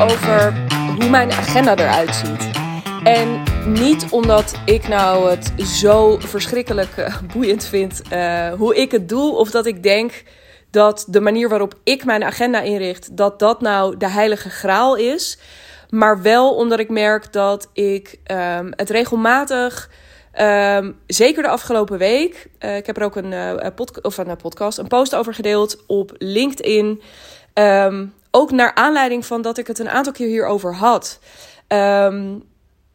over 0.00 0.52
hoe 1.00 1.08
mijn 1.10 1.32
agenda 1.32 1.76
eruit 1.76 2.14
ziet. 2.14 2.50
En 3.04 3.42
niet 3.66 4.06
omdat 4.10 4.54
ik 4.64 4.88
nou 4.88 5.30
het 5.30 5.52
zo 5.66 6.18
verschrikkelijk 6.18 6.96
eh, 6.96 7.16
boeiend 7.32 7.64
vind 7.64 8.02
uh, 8.12 8.52
hoe 8.52 8.76
ik 8.76 8.90
het 8.90 9.08
doe, 9.08 9.36
of 9.36 9.50
dat 9.50 9.66
ik 9.66 9.82
denk 9.82 10.22
dat 10.70 11.04
de 11.08 11.20
manier 11.20 11.48
waarop 11.48 11.74
ik 11.84 12.04
mijn 12.04 12.24
agenda 12.24 12.60
inricht, 12.60 13.16
dat 13.16 13.38
dat 13.38 13.60
nou 13.60 13.96
de 13.96 14.08
heilige 14.08 14.50
graal 14.50 14.96
is. 14.96 15.38
Maar 15.88 16.22
wel 16.22 16.54
omdat 16.54 16.78
ik 16.78 16.88
merk 16.88 17.32
dat 17.32 17.68
ik 17.72 18.18
um, 18.30 18.72
het 18.76 18.90
regelmatig 18.90 19.90
Um, 20.40 20.98
zeker 21.06 21.42
de 21.42 21.48
afgelopen 21.48 21.98
week. 21.98 22.48
Uh, 22.60 22.76
ik 22.76 22.86
heb 22.86 22.96
er 22.96 23.02
ook 23.02 23.16
een, 23.16 23.34
of 24.02 24.18
een 24.18 24.36
podcast, 24.36 24.78
een 24.78 24.86
post 24.86 25.14
over 25.14 25.34
gedeeld 25.34 25.86
op 25.86 26.12
LinkedIn. 26.18 27.02
Um, 27.54 28.12
ook 28.34 28.50
naar 28.50 28.74
aanleiding 28.74 29.26
van 29.26 29.42
dat 29.42 29.58
ik 29.58 29.66
het 29.66 29.78
een 29.78 29.90
aantal 29.90 30.12
keer 30.12 30.26
hierover 30.26 30.74
had. 30.74 31.18
Um, 31.68 32.42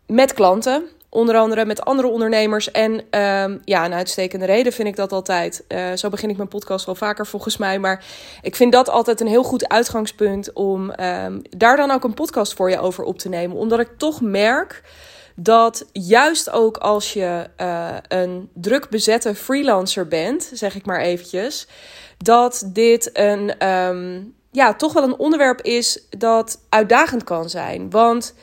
met 0.08 0.34
klanten, 0.34 0.88
onder 1.10 1.38
andere 1.38 1.66
met 1.66 1.86
andere 1.86 2.08
ondernemers. 2.08 2.72
En 2.72 2.92
um, 2.92 3.62
ja, 3.64 3.86
een 3.86 3.94
uitstekende 3.94 4.46
reden 4.46 4.74
vind 4.74 4.88
ik 4.88 4.96
dat 4.96 5.12
altijd. 5.12 5.64
Uh, 5.68 5.94
zo 5.94 6.10
begin 6.10 6.30
ik 6.30 6.38
mijn 6.38 6.50
podcast 6.50 6.86
wel 6.86 6.96
vaker 6.96 7.26
volgens 7.26 7.58
mij. 7.58 7.80
Maar 7.80 8.06
ik 8.42 8.56
vind 8.56 8.72
dat 8.72 8.90
altijd 8.90 9.22
een 9.22 9.28
heel 9.28 9.44
goed 9.44 9.68
uitgangspunt 9.68 10.54
om 10.54 10.94
um, 11.00 11.42
daar 11.50 11.78
dan 11.78 11.92
ook 11.92 12.04
een 12.04 12.14
podcast 12.14 12.54
voor 12.54 12.70
je 12.70 12.80
over 12.80 13.04
op 13.04 13.20
te 13.20 13.30
nemen. 13.30 13.58
Omdat 13.58 13.80
ik 13.80 13.90
toch 13.98 14.22
merk 14.22 14.84
dat 15.36 15.86
juist 15.92 16.50
ook 16.50 16.78
als 16.78 17.14
je 17.14 17.50
uh, 17.62 17.88
een 18.08 18.50
druk 18.54 18.90
bezette 18.90 19.36
freelancer 19.36 20.08
bent, 20.08 20.52
zeg 20.54 20.76
ik 20.76 20.86
maar 20.86 21.02
eventjes, 21.02 21.68
dat 22.18 22.70
dit 22.74 23.10
een 23.14 23.54
ja, 24.58 24.74
toch 24.74 24.94
wel 24.94 25.04
een 25.04 25.18
onderwerp 25.18 25.62
is 25.62 26.06
dat 26.10 26.60
uitdagend 26.70 27.24
kan 27.24 27.50
zijn. 27.50 27.90
Want 27.90 28.34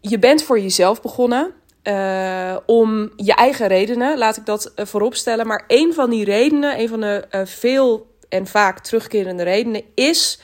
je 0.00 0.18
bent 0.18 0.42
voor 0.42 0.60
jezelf 0.60 1.02
begonnen. 1.02 1.52
Uh, 1.82 2.56
om 2.66 3.10
je 3.16 3.34
eigen 3.34 3.66
redenen, 3.66 4.18
laat 4.18 4.36
ik 4.36 4.46
dat 4.46 4.72
uh, 4.76 4.86
voorop 4.86 5.14
stellen. 5.14 5.46
Maar 5.46 5.64
een 5.66 5.94
van 5.94 6.10
die 6.10 6.24
redenen, 6.24 6.80
een 6.80 6.88
van 6.88 7.00
de 7.00 7.24
uh, 7.30 7.40
veel 7.44 8.06
en 8.28 8.46
vaak 8.46 8.78
terugkerende 8.78 9.42
redenen, 9.42 9.82
is 9.94 10.40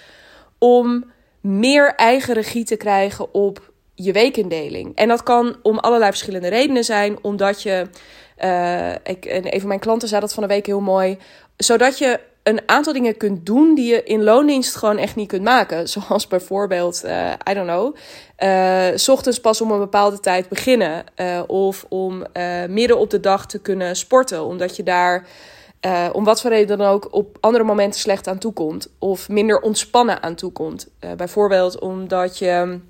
om 0.58 1.10
meer 1.40 1.94
eigen 1.94 2.34
regie 2.34 2.64
te 2.64 2.76
krijgen 2.76 3.34
op 3.34 3.72
je 3.94 4.12
weekindeling. 4.12 4.96
En 4.96 5.08
dat 5.08 5.22
kan 5.22 5.56
om 5.62 5.78
allerlei 5.78 6.10
verschillende 6.10 6.48
redenen 6.48 6.84
zijn. 6.84 7.18
Omdat 7.22 7.62
je, 7.62 7.86
ik, 9.02 9.24
een 9.24 9.60
van 9.60 9.68
mijn 9.68 9.80
klanten 9.80 10.08
zei 10.08 10.20
dat 10.20 10.34
van 10.34 10.42
de 10.42 10.48
week 10.48 10.66
heel 10.66 10.80
mooi, 10.80 11.18
zodat 11.56 11.98
je 11.98 12.20
een 12.42 12.60
aantal 12.66 12.92
dingen 12.92 13.16
kunt 13.16 13.46
doen 13.46 13.74
die 13.74 13.92
je 13.92 14.02
in 14.02 14.22
loondienst 14.22 14.76
gewoon 14.76 14.98
echt 14.98 15.16
niet 15.16 15.28
kunt 15.28 15.42
maken. 15.42 15.88
Zoals 15.88 16.26
bijvoorbeeld, 16.26 17.02
uh, 17.04 17.32
I 17.50 17.54
don't 17.54 17.66
know, 17.66 17.96
uh, 18.38 18.86
s 18.94 19.08
ochtends 19.08 19.40
pas 19.40 19.60
om 19.60 19.70
een 19.70 19.78
bepaalde 19.78 20.20
tijd 20.20 20.48
beginnen. 20.48 21.04
Uh, 21.16 21.42
of 21.46 21.86
om 21.88 22.24
midden 22.68 22.98
op 22.98 23.10
de 23.10 23.20
dag 23.20 23.46
te 23.46 23.60
kunnen 23.60 23.96
sporten, 23.96 24.44
omdat 24.44 24.76
je 24.76 24.82
daar... 24.82 25.26
om 26.12 26.24
wat 26.24 26.40
voor 26.40 26.50
reden 26.50 26.78
dan 26.78 26.86
ook 26.86 27.08
op 27.10 27.36
andere 27.40 27.64
momenten 27.64 28.00
slecht 28.00 28.26
aan 28.26 28.38
toe 28.38 28.52
komt. 28.52 28.88
Of 28.98 29.28
minder 29.28 29.60
ontspannen 29.60 30.22
aan 30.22 30.34
toe 30.34 30.52
komt. 30.52 30.88
bijvoorbeeld 31.16 31.78
omdat 31.78 32.38
je 32.38 32.80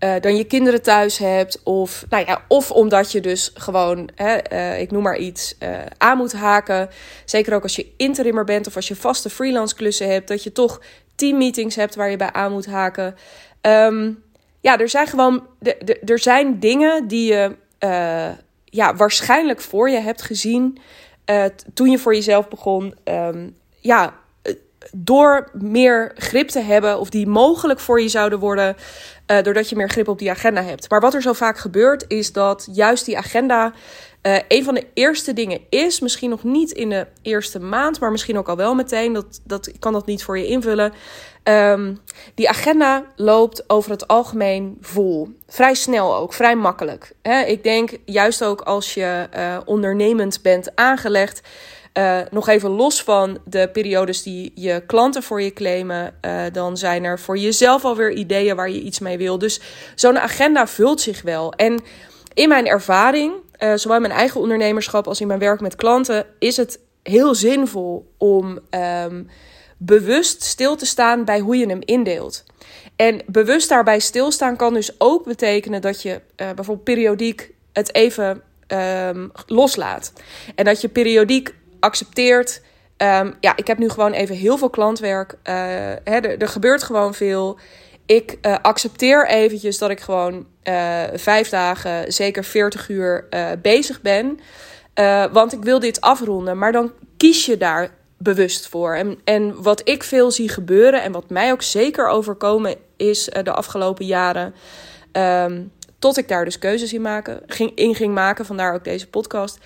uh, 0.00 0.14
dan 0.20 0.36
je 0.36 0.44
kinderen 0.44 0.82
thuis 0.82 1.18
hebt. 1.18 1.62
Of, 1.62 2.04
nou 2.08 2.24
ja, 2.26 2.42
of 2.48 2.70
omdat 2.70 3.12
je 3.12 3.20
dus 3.20 3.50
gewoon, 3.54 4.08
hè, 4.14 4.52
uh, 4.52 4.80
ik 4.80 4.90
noem 4.90 5.02
maar 5.02 5.18
iets, 5.18 5.56
uh, 5.62 5.78
aan 5.98 6.16
moet 6.16 6.32
haken. 6.32 6.88
Zeker 7.24 7.54
ook 7.54 7.62
als 7.62 7.76
je 7.76 7.92
interimmer 7.96 8.44
bent 8.44 8.66
of 8.66 8.76
als 8.76 8.88
je 8.88 8.96
vaste 8.96 9.30
freelance 9.30 9.74
klussen 9.74 10.10
hebt. 10.10 10.28
Dat 10.28 10.42
je 10.42 10.52
toch 10.52 10.80
teammeetings 11.14 11.76
hebt 11.76 11.94
waar 11.94 12.10
je 12.10 12.16
bij 12.16 12.32
aan 12.32 12.52
moet 12.52 12.66
haken. 12.66 13.14
Um, 13.62 14.22
ja, 14.60 14.78
er 14.78 14.88
zijn 14.88 15.06
gewoon, 15.06 15.46
er 16.04 16.18
zijn 16.18 16.60
dingen 16.60 17.08
die 17.08 17.32
je 17.32 17.56
ja, 18.64 18.94
waarschijnlijk 18.96 19.60
voor 19.60 19.90
je 19.90 20.00
hebt 20.00 20.22
gezien 20.22 20.78
toen 21.74 21.90
je 21.90 21.98
voor 21.98 22.14
jezelf 22.14 22.48
begon. 22.48 22.94
Um, 23.04 23.56
ja, 23.80 24.14
door 24.92 25.50
meer 25.52 26.12
grip 26.14 26.48
te 26.48 26.60
hebben, 26.60 26.98
of 26.98 27.10
die 27.10 27.26
mogelijk 27.26 27.80
voor 27.80 28.00
je 28.00 28.08
zouden 28.08 28.38
worden, 28.38 28.76
uh, 29.26 29.42
doordat 29.42 29.68
je 29.68 29.76
meer 29.76 29.90
grip 29.90 30.08
op 30.08 30.18
die 30.18 30.30
agenda 30.30 30.62
hebt. 30.62 30.90
Maar 30.90 31.00
wat 31.00 31.14
er 31.14 31.22
zo 31.22 31.32
vaak 31.32 31.58
gebeurt, 31.58 32.04
is 32.08 32.32
dat 32.32 32.68
juist 32.72 33.04
die 33.04 33.18
agenda 33.18 33.72
uh, 34.22 34.36
een 34.48 34.64
van 34.64 34.74
de 34.74 34.86
eerste 34.94 35.32
dingen 35.32 35.60
is. 35.68 36.00
Misschien 36.00 36.30
nog 36.30 36.44
niet 36.44 36.70
in 36.70 36.88
de 36.88 37.06
eerste 37.22 37.58
maand, 37.58 38.00
maar 38.00 38.10
misschien 38.10 38.38
ook 38.38 38.48
al 38.48 38.56
wel 38.56 38.74
meteen. 38.74 39.12
Dat, 39.12 39.40
dat, 39.44 39.66
ik 39.66 39.80
kan 39.80 39.92
dat 39.92 40.06
niet 40.06 40.24
voor 40.24 40.38
je 40.38 40.46
invullen. 40.46 40.92
Um, 41.44 41.98
die 42.34 42.48
agenda 42.48 43.04
loopt 43.16 43.70
over 43.70 43.90
het 43.90 44.08
algemeen 44.08 44.78
vol. 44.80 45.28
Vrij 45.46 45.74
snel 45.74 46.16
ook, 46.16 46.32
vrij 46.32 46.56
makkelijk. 46.56 47.12
Ik 47.46 47.62
denk 47.62 47.90
juist 48.04 48.44
ook 48.44 48.60
als 48.60 48.94
je 48.94 49.28
uh, 49.36 49.56
ondernemend 49.64 50.42
bent 50.42 50.76
aangelegd 50.76 51.40
uh, 51.98 52.20
nog 52.30 52.48
even 52.48 52.70
los 52.70 53.02
van 53.02 53.38
de 53.44 53.68
periodes 53.72 54.22
die 54.22 54.52
je 54.54 54.82
klanten 54.86 55.22
voor 55.22 55.42
je 55.42 55.52
claimen, 55.52 56.14
uh, 56.24 56.42
dan 56.52 56.76
zijn 56.76 57.04
er 57.04 57.18
voor 57.18 57.38
jezelf 57.38 57.84
alweer 57.84 58.12
ideeën 58.12 58.56
waar 58.56 58.70
je 58.70 58.80
iets 58.80 58.98
mee 58.98 59.18
wil. 59.18 59.38
Dus 59.38 59.60
zo'n 59.94 60.18
agenda 60.18 60.66
vult 60.66 61.00
zich 61.00 61.22
wel. 61.22 61.52
En 61.52 61.80
in 62.34 62.48
mijn 62.48 62.66
ervaring, 62.66 63.32
uh, 63.58 63.72
zowel 63.74 63.96
in 63.96 64.02
mijn 64.02 64.14
eigen 64.14 64.40
ondernemerschap 64.40 65.06
als 65.06 65.20
in 65.20 65.26
mijn 65.26 65.38
werk 65.38 65.60
met 65.60 65.76
klanten, 65.76 66.26
is 66.38 66.56
het 66.56 66.80
heel 67.02 67.34
zinvol 67.34 68.12
om 68.18 68.58
um, 69.04 69.28
bewust 69.76 70.42
stil 70.42 70.76
te 70.76 70.86
staan 70.86 71.24
bij 71.24 71.38
hoe 71.38 71.56
je 71.56 71.66
hem 71.66 71.80
indeelt. 71.84 72.44
En 72.96 73.22
bewust 73.26 73.68
daarbij 73.68 73.98
stilstaan 73.98 74.56
kan 74.56 74.74
dus 74.74 75.00
ook 75.00 75.24
betekenen 75.24 75.80
dat 75.80 76.02
je 76.02 76.20
bijvoorbeeld 76.36 76.84
periodiek 76.84 77.50
het 77.72 77.94
even 77.94 78.42
um, 78.68 79.30
loslaat. 79.46 80.12
En 80.54 80.64
dat 80.64 80.80
je 80.80 80.88
periodiek 80.88 81.54
accepteert. 81.80 82.62
Um, 82.96 83.34
ja, 83.40 83.56
ik 83.56 83.66
heb 83.66 83.78
nu 83.78 83.88
gewoon 83.88 84.12
even 84.12 84.36
heel 84.36 84.58
veel 84.58 84.70
klantwerk. 84.70 85.32
Uh, 85.32 85.54
hè, 86.04 86.18
er, 86.20 86.48
gebeurt 86.48 86.82
gewoon 86.82 87.14
veel. 87.14 87.58
Ik 88.06 88.38
uh, 88.42 88.56
accepteer 88.62 89.28
eventjes 89.28 89.78
dat 89.78 89.90
ik 89.90 90.00
gewoon 90.00 90.46
uh, 90.64 91.02
vijf 91.14 91.48
dagen, 91.48 92.12
zeker 92.12 92.44
40 92.44 92.88
uur 92.88 93.28
bezig 93.62 94.00
ben. 94.00 94.40
want 95.32 95.52
ik 95.52 95.62
wil 95.62 95.78
dit 95.78 96.00
afronden. 96.00 96.58
Maar 96.58 96.72
dan 96.72 96.92
kies 97.16 97.46
je 97.46 97.56
daar 97.56 97.90
bewust 98.18 98.68
voor. 98.68 98.94
En, 98.94 99.18
en 99.24 99.62
wat 99.62 99.88
ik 99.88 100.02
veel 100.02 100.30
zie 100.30 100.48
gebeuren 100.48 101.02
en 101.02 101.12
wat 101.12 101.30
mij 101.30 101.52
ook 101.52 101.62
zeker 101.62 102.08
overkomen 102.08 102.76
is 102.96 103.24
de 103.42 103.52
afgelopen 103.52 104.06
jaren. 104.06 104.54
Um, 105.12 105.72
tot 105.98 106.16
ik 106.16 106.28
daar 106.28 106.44
dus 106.44 106.58
keuzes 106.58 106.92
in, 106.92 107.02
maken, 107.02 107.40
ging, 107.46 107.72
in 107.74 107.94
ging 107.94 108.14
maken, 108.14 108.46
vandaar 108.46 108.74
ook 108.74 108.84
deze 108.84 109.08
podcast. 109.08 109.58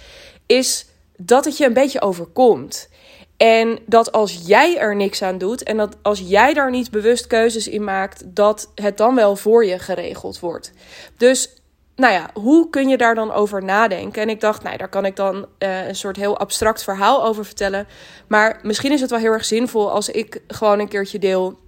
Is 0.47 0.87
dat 1.17 1.45
het 1.45 1.57
je 1.57 1.65
een 1.65 1.73
beetje 1.73 2.01
overkomt. 2.01 2.89
En 3.37 3.79
dat 3.87 4.13
als 4.13 4.41
jij 4.45 4.79
er 4.79 4.97
niks 4.97 5.23
aan 5.23 5.39
doet 5.39 5.63
en 5.63 5.77
dat 5.77 5.97
als 6.03 6.23
jij 6.27 6.55
daar 6.55 6.71
niet 6.71 6.91
bewust 6.91 7.27
keuzes 7.27 7.69
in 7.69 7.85
maakt, 7.85 8.23
dat 8.27 8.71
het 8.75 8.97
dan 8.97 9.15
wel 9.15 9.37
voor 9.37 9.65
je 9.65 9.79
geregeld 9.79 10.41
wordt. 10.41 10.73
Dus 11.17 11.55
nou 11.97 12.13
ja, 12.13 12.31
hoe 12.35 12.71
kun 12.71 12.89
je 12.89 12.97
daar 12.97 13.15
dan 13.15 13.33
over 13.33 13.65
nadenken? 13.65 14.23
En 14.23 14.29
ik 14.29 14.41
dacht, 14.41 14.63
nou, 14.63 14.77
daar 14.77 14.89
kan 14.89 15.05
ik 15.05 15.17
dan 15.17 15.47
uh, 15.59 15.87
een 15.87 15.95
soort 15.95 16.17
heel 16.17 16.39
abstract 16.39 16.83
verhaal 16.83 17.25
over 17.25 17.45
vertellen. 17.45 17.87
Maar 18.29 18.61
misschien 18.63 18.93
is 18.93 19.01
het 19.01 19.11
wel 19.11 19.19
heel 19.19 19.33
erg 19.33 19.45
zinvol 19.45 19.91
als 19.91 20.09
ik 20.09 20.41
gewoon 20.47 20.79
een 20.79 20.89
keertje 20.89 21.19
deel 21.19 21.59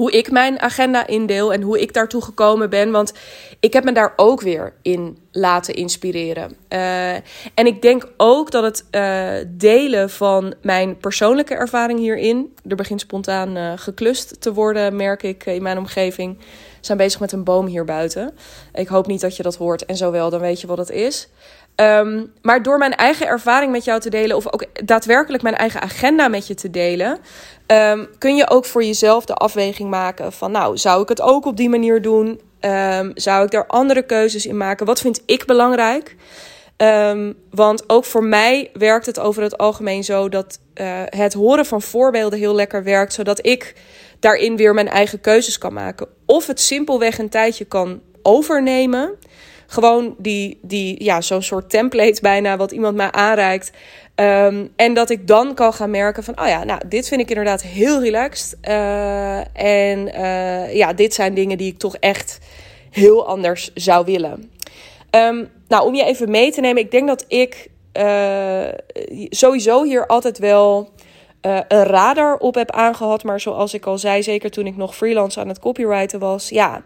hoe 0.00 0.12
ik 0.12 0.30
mijn 0.30 0.60
agenda 0.60 1.06
indeel 1.06 1.52
en 1.52 1.62
hoe 1.62 1.80
ik 1.80 1.92
daartoe 1.92 2.22
gekomen 2.22 2.70
ben. 2.70 2.90
Want 2.90 3.12
ik 3.60 3.72
heb 3.72 3.84
me 3.84 3.92
daar 3.92 4.12
ook 4.16 4.40
weer 4.40 4.72
in 4.82 5.18
laten 5.32 5.74
inspireren. 5.74 6.56
Uh, 6.68 7.14
en 7.54 7.66
ik 7.66 7.82
denk 7.82 8.08
ook 8.16 8.50
dat 8.50 8.62
het 8.62 8.84
uh, 8.90 9.46
delen 9.48 10.10
van 10.10 10.54
mijn 10.62 10.96
persoonlijke 10.96 11.54
ervaring 11.54 11.98
hierin. 11.98 12.54
Er 12.68 12.76
begint 12.76 13.00
spontaan 13.00 13.56
uh, 13.56 13.72
geklust 13.76 14.40
te 14.40 14.52
worden, 14.52 14.96
merk 14.96 15.22
ik 15.22 15.46
in 15.46 15.62
mijn 15.62 15.78
omgeving. 15.78 16.38
We 16.38 16.86
zijn 16.86 16.98
bezig 16.98 17.20
met 17.20 17.32
een 17.32 17.44
boom 17.44 17.66
hier 17.66 17.84
buiten. 17.84 18.34
Ik 18.72 18.88
hoop 18.88 19.06
niet 19.06 19.20
dat 19.20 19.36
je 19.36 19.42
dat 19.42 19.56
hoort. 19.56 19.84
En 19.84 19.96
zo 19.96 20.10
wel, 20.10 20.30
dan 20.30 20.40
weet 20.40 20.60
je 20.60 20.66
wat 20.66 20.78
het 20.78 20.90
is. 20.90 21.28
Um, 21.76 22.32
maar 22.42 22.62
door 22.62 22.78
mijn 22.78 22.94
eigen 22.94 23.26
ervaring 23.26 23.72
met 23.72 23.84
jou 23.84 24.00
te 24.00 24.10
delen, 24.10 24.36
of 24.36 24.52
ook 24.52 24.64
daadwerkelijk 24.84 25.42
mijn 25.42 25.56
eigen 25.56 25.80
agenda 25.80 26.28
met 26.28 26.46
je 26.46 26.54
te 26.54 26.70
delen, 26.70 27.18
um, 27.66 28.08
kun 28.18 28.36
je 28.36 28.50
ook 28.50 28.64
voor 28.64 28.84
jezelf 28.84 29.24
de 29.24 29.34
afweging 29.34 29.90
maken 29.90 30.32
van, 30.32 30.50
nou, 30.50 30.76
zou 30.78 31.02
ik 31.02 31.08
het 31.08 31.20
ook 31.20 31.44
op 31.44 31.56
die 31.56 31.68
manier 31.68 32.02
doen? 32.02 32.40
Um, 32.60 33.12
zou 33.14 33.44
ik 33.44 33.50
daar 33.50 33.66
andere 33.66 34.02
keuzes 34.02 34.46
in 34.46 34.56
maken? 34.56 34.86
Wat 34.86 35.00
vind 35.00 35.22
ik 35.26 35.46
belangrijk? 35.46 36.16
want 37.50 37.84
ook 37.86 38.04
voor 38.04 38.24
mij 38.24 38.70
werkt 38.72 39.06
het 39.06 39.18
over 39.18 39.42
het 39.42 39.58
algemeen 39.58 40.04
zo 40.04 40.28
dat 40.28 40.58
uh, 40.74 41.02
het 41.04 41.32
horen 41.32 41.66
van 41.66 41.82
voorbeelden 41.82 42.38
heel 42.38 42.54
lekker 42.54 42.84
werkt, 42.84 43.12
zodat 43.12 43.46
ik 43.46 43.74
daarin 44.20 44.56
weer 44.56 44.74
mijn 44.74 44.88
eigen 44.88 45.20
keuzes 45.20 45.58
kan 45.58 45.72
maken. 45.72 46.08
Of 46.26 46.46
het 46.46 46.60
simpelweg 46.60 47.18
een 47.18 47.28
tijdje 47.28 47.64
kan 47.64 48.00
overnemen 48.22 49.18
Gewoon 49.70 50.14
die, 50.18 50.58
die 50.62 51.04
ja, 51.04 51.20
zo'n 51.20 51.42
soort 51.42 51.70
template 51.70 52.20
bijna, 52.22 52.56
wat 52.56 52.72
iemand 52.72 52.96
mij 52.96 53.10
aanreikt. 53.10 53.72
Ehm, 54.14 54.66
en 54.76 54.94
dat 54.94 55.10
ik 55.10 55.26
dan 55.26 55.54
kan 55.54 55.72
gaan 55.72 55.90
merken 55.90 56.24
van, 56.24 56.40
oh 56.40 56.46
ja, 56.46 56.64
nou, 56.64 56.80
dit 56.88 57.08
vind 57.08 57.20
ik 57.20 57.28
inderdaad 57.28 57.62
heel 57.62 58.00
relaxed. 58.00 58.58
Uh, 58.68 59.38
en 59.56 60.08
uh, 60.08 60.74
ja, 60.74 60.92
dit 60.92 61.14
zijn 61.14 61.34
dingen 61.34 61.58
die 61.58 61.72
ik 61.72 61.78
toch 61.78 61.96
echt 61.96 62.38
heel 62.90 63.26
anders 63.26 63.70
zou 63.74 64.04
willen. 64.04 64.50
Um, 65.10 65.48
nou, 65.68 65.86
om 65.86 65.94
je 65.94 66.04
even 66.04 66.30
mee 66.30 66.50
te 66.50 66.60
nemen, 66.60 66.82
ik 66.82 66.90
denk 66.90 67.06
dat 67.08 67.24
ik 67.28 67.68
uh, 67.92 68.68
sowieso 69.28 69.82
hier 69.84 70.06
altijd 70.06 70.38
wel 70.38 70.90
een 71.40 71.84
radar 71.84 72.36
op 72.36 72.54
heb 72.54 72.70
aangehad. 72.70 73.24
Maar 73.24 73.40
zoals 73.40 73.74
ik 73.74 73.86
al 73.86 73.98
zei, 73.98 74.22
zeker 74.22 74.50
toen 74.50 74.66
ik 74.66 74.76
nog 74.76 74.96
freelance 74.96 75.40
aan 75.40 75.48
het 75.48 75.58
copywriten 75.58 76.18
was, 76.18 76.48
ja, 76.48 76.82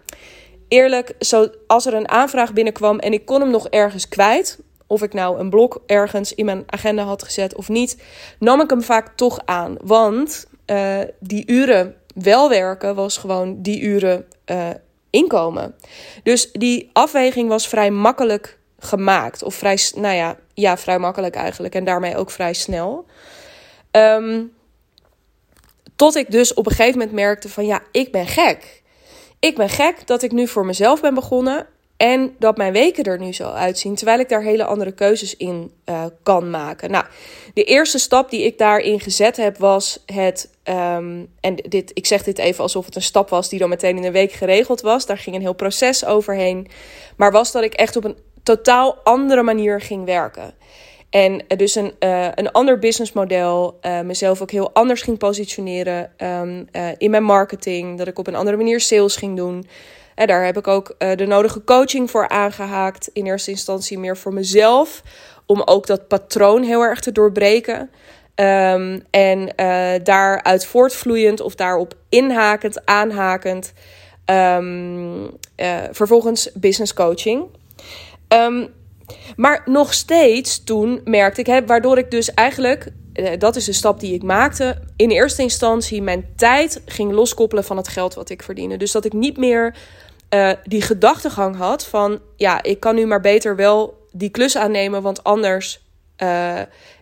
eerlijk, 0.75 1.15
zo, 1.21 1.49
als 1.67 1.87
er 1.87 1.94
een 1.94 2.09
aanvraag 2.09 2.53
binnenkwam 2.53 2.99
en 2.99 3.12
ik 3.12 3.25
kon 3.25 3.41
hem 3.41 3.50
nog 3.50 3.69
ergens 3.69 4.09
kwijt, 4.09 4.59
of 4.87 5.03
ik 5.03 5.12
nou 5.12 5.38
een 5.38 5.50
blok 5.50 5.82
ergens 5.87 6.35
in 6.35 6.44
mijn 6.44 6.62
agenda 6.67 7.03
had 7.03 7.23
gezet 7.23 7.55
of 7.55 7.69
niet, 7.69 8.03
nam 8.38 8.61
ik 8.61 8.71
hem 8.71 8.82
vaak 8.82 9.17
toch 9.17 9.41
aan. 9.44 9.76
Want 9.82 10.47
uh, 10.67 10.99
die 11.21 11.47
uren 11.47 11.97
wel 12.15 12.49
werken 12.49 12.94
was 12.94 13.17
gewoon 13.17 13.62
die 13.62 13.81
uren 13.81 14.26
uh, 14.47 14.69
inkomen. 15.11 15.75
Dus 16.23 16.53
die 16.53 16.91
afweging 16.93 17.49
was 17.49 17.69
vrij 17.69 17.91
makkelijk 17.91 18.59
gemaakt. 18.79 19.43
Of 19.43 19.55
vrij, 19.55 19.79
nou 19.94 20.15
ja, 20.15 20.37
ja, 20.55 20.76
vrij 20.76 20.99
makkelijk 20.99 21.35
eigenlijk. 21.35 21.75
En 21.75 21.85
daarmee 21.85 22.17
ook 22.17 22.31
vrij 22.31 22.53
snel. 22.53 23.06
Um, 23.91 24.53
tot 25.97 26.17
ik 26.17 26.31
dus 26.31 26.55
op 26.55 26.67
een 26.67 26.73
gegeven 26.73 26.99
moment 26.99 27.17
merkte 27.17 27.49
van 27.49 27.67
ja, 27.67 27.82
ik 27.91 28.12
ben 28.12 28.26
gek. 28.26 28.82
Ik 29.44 29.56
ben 29.56 29.69
gek 29.69 30.06
dat 30.06 30.23
ik 30.23 30.32
nu 30.32 30.49
voor 30.49 30.67
mezelf 30.67 31.00
ben 31.00 31.14
begonnen. 31.14 31.67
En 31.96 32.35
dat 32.38 32.56
mijn 32.56 32.73
weken 32.73 33.05
er 33.05 33.19
nu 33.19 33.32
zo 33.32 33.50
uitzien, 33.50 33.94
terwijl 33.94 34.19
ik 34.19 34.29
daar 34.29 34.43
hele 34.43 34.64
andere 34.64 34.93
keuzes 34.93 35.37
in 35.37 35.73
uh, 35.88 36.05
kan 36.23 36.50
maken. 36.50 36.91
Nou, 36.91 37.05
de 37.55 37.64
eerste 37.64 37.99
stap 37.99 38.31
die 38.31 38.44
ik 38.44 38.58
daarin 38.58 39.00
gezet 39.00 39.37
heb, 39.37 39.58
was 39.58 40.02
het. 40.06 40.50
Um, 40.69 41.29
en 41.41 41.55
dit, 41.55 41.91
ik 41.94 42.06
zeg 42.06 42.23
dit 42.23 42.38
even 42.38 42.62
alsof 42.62 42.85
het 42.85 42.96
een 42.96 43.02
stap 43.02 43.29
was 43.29 43.49
die 43.49 43.58
dan 43.58 43.69
meteen 43.69 43.96
in 43.96 44.05
een 44.05 44.12
week 44.12 44.32
geregeld 44.32 44.81
was. 44.81 45.06
Daar 45.06 45.19
ging 45.19 45.37
een 45.37 45.43
heel 45.43 45.52
proces 45.52 46.05
overheen. 46.05 46.69
Maar 47.17 47.32
was 47.32 47.52
dat 47.52 47.62
ik 47.62 47.75
echt 47.75 47.97
op 47.97 48.05
een 48.05 48.17
totaal 48.43 48.99
andere 49.02 49.43
manier 49.43 49.81
ging 49.81 50.05
werken. 50.05 50.55
En 51.14 51.44
dus 51.56 51.75
een, 51.75 51.93
uh, 52.00 52.28
een 52.34 52.52
ander 52.52 52.78
businessmodel, 52.78 53.78
uh, 53.82 54.00
mezelf 54.00 54.43
ook 54.43 54.50
heel 54.50 54.72
anders 54.72 55.02
ging 55.02 55.19
positioneren 55.19 56.11
uh, 56.19 56.88
in 56.99 57.11
mijn 57.11 57.22
marketing. 57.25 57.99
Dat 57.99 58.06
ik 58.06 58.19
op 58.19 58.26
een 58.26 58.34
andere 58.34 58.56
manier 58.56 58.81
sales 58.81 59.16
ging 59.16 59.37
doen. 59.37 59.66
En 60.14 60.26
daar 60.26 60.44
heb 60.44 60.56
ik 60.56 60.66
ook 60.66 60.94
de 60.99 61.26
nodige 61.26 61.64
coaching 61.64 62.11
voor 62.11 62.28
aangehaakt. 62.28 63.11
In 63.12 63.26
eerste 63.26 63.50
instantie 63.50 63.99
meer 63.99 64.16
voor 64.16 64.32
mezelf. 64.32 65.02
Om 65.46 65.62
ook 65.64 65.87
dat 65.87 66.08
patroon 66.08 66.62
heel 66.62 66.82
erg 66.82 67.00
te 67.00 67.12
doorbreken. 67.12 67.90
Um, 68.34 69.02
en 69.11 69.52
daaruit 70.02 70.66
voortvloeiend 70.66 71.40
of 71.40 71.55
daarop 71.55 71.94
inhakend, 72.08 72.87
aanhakend. 72.87 73.72
Uh, 74.31 74.58
vervolgens 75.90 76.50
business 76.52 76.94
coaching. 76.94 77.44
Um, 78.28 78.69
maar 79.36 79.62
nog 79.64 79.94
steeds 79.94 80.64
toen 80.64 81.00
merkte 81.04 81.40
ik, 81.40 81.46
hè, 81.46 81.66
waardoor 81.66 81.98
ik 81.98 82.10
dus 82.10 82.34
eigenlijk, 82.34 82.92
dat 83.38 83.56
is 83.56 83.64
de 83.64 83.72
stap 83.72 84.00
die 84.00 84.14
ik 84.14 84.22
maakte, 84.22 84.78
in 84.96 85.10
eerste 85.10 85.42
instantie 85.42 86.02
mijn 86.02 86.26
tijd 86.36 86.82
ging 86.86 87.12
loskoppelen 87.12 87.64
van 87.64 87.76
het 87.76 87.88
geld 87.88 88.14
wat 88.14 88.30
ik 88.30 88.42
verdiende. 88.42 88.76
Dus 88.76 88.92
dat 88.92 89.04
ik 89.04 89.12
niet 89.12 89.36
meer 89.36 89.76
uh, 90.34 90.52
die 90.64 90.82
gedachtegang 90.82 91.56
had 91.56 91.86
van 91.86 92.20
ja, 92.36 92.62
ik 92.62 92.80
kan 92.80 92.94
nu 92.94 93.06
maar 93.06 93.20
beter 93.20 93.56
wel 93.56 94.06
die 94.12 94.30
klus 94.30 94.56
aannemen, 94.56 95.02
want 95.02 95.24
anders, 95.24 95.82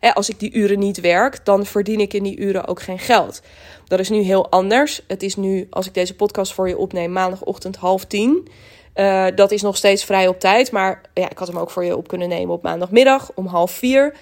hè, 0.00 0.14
als 0.14 0.28
ik 0.28 0.38
die 0.38 0.52
uren 0.52 0.78
niet 0.78 1.00
werk, 1.00 1.44
dan 1.44 1.66
verdien 1.66 2.00
ik 2.00 2.14
in 2.14 2.22
die 2.22 2.38
uren 2.38 2.66
ook 2.66 2.82
geen 2.82 2.98
geld. 2.98 3.42
Dat 3.86 3.98
is 3.98 4.08
nu 4.08 4.20
heel 4.20 4.50
anders. 4.50 5.00
Het 5.06 5.22
is 5.22 5.36
nu, 5.36 5.66
als 5.70 5.86
ik 5.86 5.94
deze 5.94 6.14
podcast 6.14 6.52
voor 6.52 6.68
je 6.68 6.78
opneem, 6.78 7.12
maandagochtend 7.12 7.76
half 7.76 8.04
tien. 8.04 8.48
Uh, 8.94 9.26
dat 9.34 9.50
is 9.50 9.62
nog 9.62 9.76
steeds 9.76 10.04
vrij 10.04 10.28
op 10.28 10.40
tijd, 10.40 10.70
maar 10.70 11.00
ja, 11.14 11.30
ik 11.30 11.38
had 11.38 11.48
hem 11.48 11.58
ook 11.58 11.70
voor 11.70 11.84
je 11.84 11.96
op 11.96 12.08
kunnen 12.08 12.28
nemen 12.28 12.54
op 12.54 12.62
maandagmiddag 12.62 13.30
om 13.34 13.46
half 13.46 13.70
vier. 13.70 14.14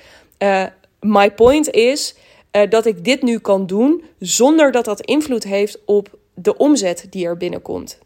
my 1.00 1.31
point 1.31 1.70
is 1.70 2.14
dat 2.69 2.87
ik 2.87 3.05
dit 3.05 3.22
nu 3.22 3.38
kan 3.38 3.67
doen 3.67 4.05
zonder 4.19 4.70
dat 4.72 4.84
dat 4.84 5.00
invloed 5.00 5.44
heeft 5.44 5.78
op 5.84 6.19
de 6.34 6.56
omzet 6.56 7.06
die 7.11 7.26
er 7.26 7.37
binnenkomt. 7.37 7.99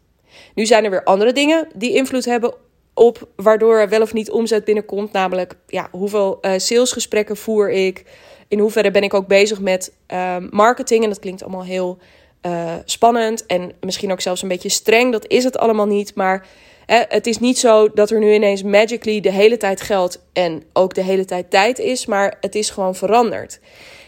Nu 0.55 0.65
zijn 0.65 0.83
er 0.83 0.89
weer 0.89 1.03
andere 1.03 1.33
dingen 1.33 1.67
die 1.75 1.93
invloed 1.93 2.25
hebben 2.25 2.53
op 2.93 3.27
waardoor 3.35 3.79
er 3.79 3.89
wel 3.89 4.01
of 4.01 4.13
niet 4.13 4.31
omzet 4.31 4.65
binnenkomt. 4.65 5.11
Namelijk, 5.11 5.55
ja, 5.67 5.87
hoeveel 5.91 6.37
uh, 6.41 6.51
salesgesprekken 6.57 7.37
voer 7.37 7.71
ik? 7.71 8.03
In 8.47 8.59
hoeverre 8.59 8.91
ben 8.91 9.03
ik 9.03 9.13
ook 9.13 9.27
bezig 9.27 9.59
met 9.59 9.93
uh, 10.13 10.35
marketing? 10.49 11.03
En 11.03 11.09
dat 11.09 11.19
klinkt 11.19 11.43
allemaal 11.43 11.63
heel 11.63 11.97
uh, 12.45 12.73
spannend 12.85 13.45
en 13.45 13.71
misschien 13.79 14.11
ook 14.11 14.21
zelfs 14.21 14.41
een 14.41 14.47
beetje 14.47 14.69
streng. 14.69 15.11
Dat 15.11 15.27
is 15.27 15.43
het 15.43 15.57
allemaal 15.57 15.87
niet. 15.87 16.15
Maar 16.15 16.47
het 16.85 17.27
is 17.27 17.39
niet 17.39 17.57
zo 17.57 17.89
dat 17.93 18.09
er 18.09 18.19
nu 18.19 18.33
ineens 18.33 18.63
magically 18.63 19.19
de 19.19 19.31
hele 19.31 19.57
tijd 19.57 19.81
geld 19.81 20.19
en 20.33 20.63
ook 20.73 20.93
de 20.93 21.03
hele 21.03 21.25
tijd 21.25 21.49
tijd 21.49 21.79
is. 21.79 22.05
Maar 22.05 22.37
het 22.41 22.55
is 22.55 22.69
gewoon 22.69 22.95
veranderd. 22.95 23.59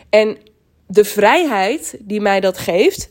En 0.10 0.38
de 0.88 1.04
vrijheid 1.04 1.98
die 2.00 2.22
mij 2.22 2.40
dat 2.40 2.58
geeft, 2.58 3.10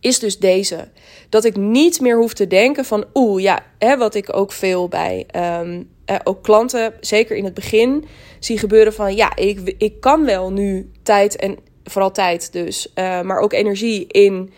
is 0.00 0.18
dus 0.18 0.38
deze. 0.38 0.88
Dat 1.28 1.44
ik 1.44 1.56
niet 1.56 2.00
meer 2.00 2.16
hoef 2.16 2.32
te 2.32 2.46
denken 2.46 2.84
van, 2.84 3.04
oeh, 3.14 3.42
ja, 3.42 3.66
hè, 3.78 3.96
wat 3.96 4.14
ik 4.14 4.36
ook 4.36 4.52
veel 4.52 4.88
bij 4.88 5.26
um, 5.60 5.90
eh, 6.04 6.16
ook 6.24 6.42
klanten, 6.42 6.94
zeker 7.00 7.36
in 7.36 7.44
het 7.44 7.54
begin, 7.54 8.04
zie 8.38 8.58
gebeuren 8.58 8.92
van, 8.92 9.14
ja, 9.14 9.36
ik, 9.36 9.74
ik 9.78 10.00
kan 10.00 10.24
wel 10.24 10.52
nu 10.52 10.90
tijd 11.02 11.36
en 11.36 11.56
vooral 11.90 12.10
tijd 12.12 12.52
dus, 12.52 12.92
uh, 12.94 13.20
maar 13.20 13.38
ook 13.38 13.52
energie 13.52 14.06
in 14.06 14.52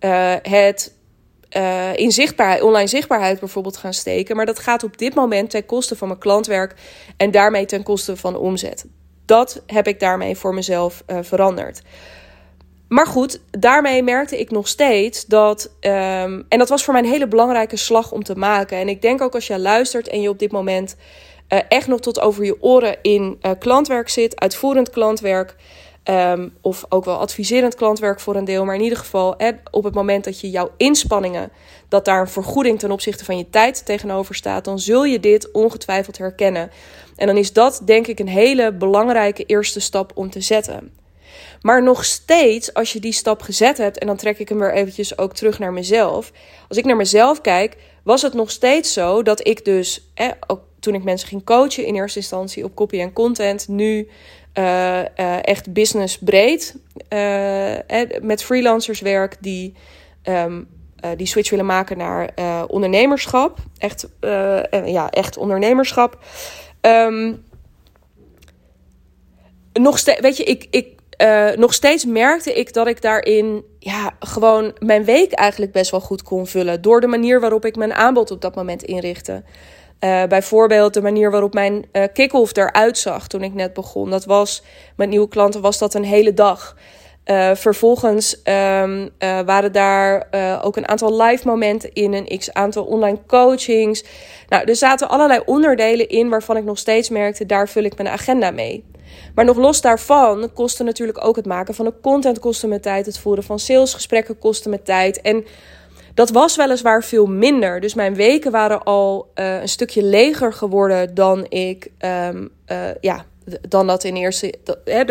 uh, 0.00 0.34
het 0.42 0.94
uh, 1.56 1.90
online 2.60 2.86
zichtbaarheid 2.86 3.40
bijvoorbeeld 3.40 3.76
gaan 3.76 3.94
steken. 3.94 4.36
Maar 4.36 4.46
dat 4.46 4.58
gaat 4.58 4.84
op 4.84 4.98
dit 4.98 5.14
moment 5.14 5.50
ten 5.50 5.66
koste 5.66 5.96
van 5.96 6.08
mijn 6.08 6.20
klantwerk 6.20 6.74
en 7.16 7.30
daarmee 7.30 7.64
ten 7.64 7.82
koste 7.82 8.16
van 8.16 8.36
omzet. 8.36 8.86
Dat 9.26 9.62
heb 9.66 9.86
ik 9.86 10.00
daarmee 10.00 10.36
voor 10.36 10.54
mezelf 10.54 11.02
veranderd. 11.06 11.82
Maar 12.88 13.06
goed, 13.06 13.40
daarmee 13.50 14.02
merkte 14.02 14.38
ik 14.38 14.50
nog 14.50 14.68
steeds 14.68 15.24
dat. 15.26 15.70
Um, 15.80 16.44
en 16.48 16.58
dat 16.58 16.68
was 16.68 16.84
voor 16.84 16.92
mij 16.92 17.02
een 17.02 17.08
hele 17.08 17.28
belangrijke 17.28 17.76
slag 17.76 18.12
om 18.12 18.22
te 18.22 18.34
maken. 18.34 18.78
En 18.78 18.88
ik 18.88 19.02
denk 19.02 19.20
ook 19.20 19.34
als 19.34 19.46
je 19.46 19.58
luistert 19.58 20.08
en 20.08 20.20
je 20.20 20.28
op 20.28 20.38
dit 20.38 20.52
moment 20.52 20.96
echt 21.68 21.86
nog 21.86 22.00
tot 22.00 22.20
over 22.20 22.44
je 22.44 22.62
oren 22.62 22.96
in 23.02 23.40
klantwerk 23.58 24.08
zit, 24.08 24.40
uitvoerend 24.40 24.90
klantwerk. 24.90 25.56
Um, 26.10 26.52
of 26.60 26.84
ook 26.88 27.04
wel 27.04 27.18
adviserend 27.18 27.74
klantwerk 27.74 28.20
voor 28.20 28.36
een 28.36 28.44
deel. 28.44 28.64
Maar 28.64 28.74
in 28.74 28.82
ieder 28.82 28.98
geval, 28.98 29.34
hè, 29.36 29.50
op 29.70 29.84
het 29.84 29.94
moment 29.94 30.24
dat 30.24 30.40
je 30.40 30.50
jouw 30.50 30.70
inspanningen, 30.76 31.50
dat 31.88 32.04
daar 32.04 32.20
een 32.20 32.28
vergoeding 32.28 32.78
ten 32.78 32.90
opzichte 32.90 33.24
van 33.24 33.38
je 33.38 33.50
tijd 33.50 33.86
tegenover 33.86 34.34
staat, 34.34 34.64
dan 34.64 34.78
zul 34.78 35.04
je 35.04 35.20
dit 35.20 35.50
ongetwijfeld 35.52 36.18
herkennen. 36.18 36.70
En 37.16 37.26
dan 37.26 37.36
is 37.36 37.52
dat 37.52 37.80
denk 37.84 38.06
ik 38.06 38.18
een 38.18 38.28
hele 38.28 38.72
belangrijke 38.72 39.44
eerste 39.44 39.80
stap 39.80 40.12
om 40.14 40.30
te 40.30 40.40
zetten. 40.40 40.92
Maar 41.60 41.82
nog 41.82 42.04
steeds, 42.04 42.74
als 42.74 42.92
je 42.92 43.00
die 43.00 43.12
stap 43.12 43.42
gezet 43.42 43.78
hebt, 43.78 43.98
en 43.98 44.06
dan 44.06 44.16
trek 44.16 44.38
ik 44.38 44.48
hem 44.48 44.58
weer 44.58 44.74
eventjes 44.74 45.18
ook 45.18 45.34
terug 45.34 45.58
naar 45.58 45.72
mezelf. 45.72 46.32
Als 46.68 46.78
ik 46.78 46.84
naar 46.84 46.96
mezelf 46.96 47.40
kijk, 47.40 47.76
was 48.02 48.22
het 48.22 48.34
nog 48.34 48.50
steeds 48.50 48.92
zo 48.92 49.22
dat 49.22 49.46
ik 49.46 49.64
dus, 49.64 50.10
eh, 50.14 50.28
ook 50.46 50.60
toen 50.80 50.94
ik 50.94 51.04
mensen 51.04 51.28
ging 51.28 51.44
coachen, 51.44 51.86
in 51.86 51.94
eerste 51.94 52.18
instantie 52.18 52.64
op 52.64 52.74
copy 52.74 53.00
en 53.00 53.12
content, 53.12 53.68
nu 53.68 54.08
uh, 54.58 54.98
uh, 54.98 55.46
echt 55.46 55.72
business 55.72 56.18
breed, 56.18 56.76
uh, 57.08 57.76
met 58.22 58.44
freelancers 58.44 59.00
werk 59.00 59.36
die 59.40 59.74
um, 60.24 60.68
die 61.16 61.26
switch 61.26 61.50
willen 61.50 61.66
maken 61.66 61.96
naar 61.96 62.30
ondernemerschap. 62.66 63.58
Echt, 63.78 64.08
ja, 64.84 65.10
echt 65.10 65.36
ondernemerschap. 65.36 66.18
Um, 66.80 67.44
nog 69.72 69.98
steeds, 69.98 70.20
weet 70.20 70.36
je, 70.36 70.44
ik, 70.44 70.66
ik, 70.70 70.92
nog 71.56 71.74
steeds 71.74 72.04
merkte 72.04 72.52
ik 72.52 72.72
dat 72.72 72.86
ik 72.86 73.02
daarin 73.02 73.64
ja, 73.78 74.16
gewoon 74.20 74.72
mijn 74.78 75.04
week 75.04 75.32
eigenlijk 75.32 75.72
best 75.72 75.90
wel 75.90 76.00
goed 76.00 76.22
kon 76.22 76.46
vullen. 76.46 76.82
Door 76.82 77.00
de 77.00 77.06
manier 77.06 77.40
waarop 77.40 77.64
ik 77.64 77.76
mijn 77.76 77.94
aanbod 77.94 78.30
op 78.30 78.40
dat 78.40 78.54
moment 78.54 78.82
inrichtte. 78.82 79.42
Uh, 80.04 80.22
bijvoorbeeld 80.24 80.94
de 80.94 81.02
manier 81.02 81.30
waarop 81.30 81.54
mijn 81.54 81.84
uh, 81.92 82.02
kick-off 82.12 82.56
eruit 82.56 82.98
zag 82.98 83.26
toen 83.26 83.42
ik 83.42 83.54
net 83.54 83.72
begon. 83.72 84.10
Dat 84.10 84.24
was 84.24 84.62
met 84.96 85.08
nieuwe 85.08 85.28
klanten 85.28 85.60
was 85.60 85.78
dat 85.78 85.94
een 85.94 86.04
hele 86.04 86.34
dag. 86.34 86.76
Uh, 87.24 87.54
vervolgens 87.54 88.42
um, 88.44 89.10
waren 89.18 89.72
daar 89.72 90.26
ook 90.62 90.76
een 90.76 90.88
aantal 90.88 91.22
live 91.22 91.46
momenten 91.48 91.92
in, 91.92 92.12
een 92.12 92.38
x 92.38 92.52
aantal 92.52 92.84
online 92.84 93.18
coachings. 93.26 94.04
Nou, 94.48 94.64
er 94.64 94.76
zaten 94.76 95.08
allerlei 95.08 95.40
onderdelen 95.44 96.08
in 96.08 96.28
waarvan 96.28 96.56
ik 96.56 96.64
nog 96.64 96.78
steeds 96.78 97.08
merkte, 97.08 97.46
daar 97.46 97.68
vul 97.68 97.82
ik 97.82 97.96
mijn 97.96 98.08
agenda 98.08 98.50
mee. 98.50 98.84
Maar 99.34 99.44
nog 99.44 99.56
los 99.56 99.80
daarvan 99.80 100.50
kostte 100.54 100.82
natuurlijk 100.82 101.24
ook 101.24 101.36
het 101.36 101.46
maken 101.46 101.74
van 101.74 101.86
een 101.86 102.00
content 102.02 102.38
kostte 102.38 102.66
me 102.66 102.80
tijd. 102.80 103.06
Het 103.06 103.18
voeren 103.18 103.44
van 103.44 103.58
salesgesprekken 103.58 104.38
kostte 104.38 104.68
me 104.68 104.82
tijd. 104.82 105.20
En 105.20 105.44
Dat 106.14 106.30
was 106.30 106.56
weliswaar 106.56 107.04
veel 107.04 107.26
minder. 107.26 107.80
Dus 107.80 107.94
mijn 107.94 108.14
weken 108.14 108.50
waren 108.50 108.82
al 108.82 109.30
uh, 109.34 109.60
een 109.60 109.68
stukje 109.68 110.02
leger 110.02 110.52
geworden 110.52 111.14
dan 111.14 111.46
ik, 111.48 111.90
um, 111.98 112.50
uh, 112.68 112.94
ja, 113.00 113.24
dan 113.68 113.86
dat 113.86 114.04
in 114.04 114.16
eerste, 114.16 114.54
hè, 114.84 115.04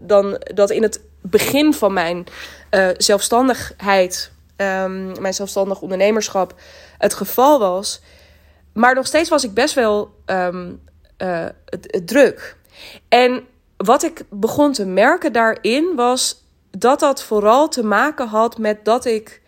dan 0.00 0.40
dat 0.54 0.70
in 0.70 0.82
het 0.82 1.00
begin 1.20 1.74
van 1.74 1.92
mijn 1.92 2.26
uh, 2.70 2.88
zelfstandigheid, 2.96 4.32
um, 4.56 5.20
mijn 5.20 5.34
zelfstandig 5.34 5.80
ondernemerschap, 5.80 6.54
het 6.98 7.14
geval 7.14 7.58
was. 7.58 8.00
Maar 8.72 8.94
nog 8.94 9.06
steeds 9.06 9.28
was 9.28 9.44
ik 9.44 9.54
best 9.54 9.74
wel 9.74 10.10
het 11.16 12.06
druk. 12.06 12.56
En 13.08 13.44
wat 13.76 14.02
ik 14.02 14.22
begon 14.30 14.72
te 14.72 14.86
merken 14.86 15.32
daarin 15.32 15.92
was 15.96 16.44
dat 16.70 17.00
dat 17.00 17.22
vooral 17.22 17.68
te 17.68 17.84
maken 17.84 18.26
had 18.26 18.58
met 18.58 18.84
dat 18.84 19.04
ik 19.04 19.40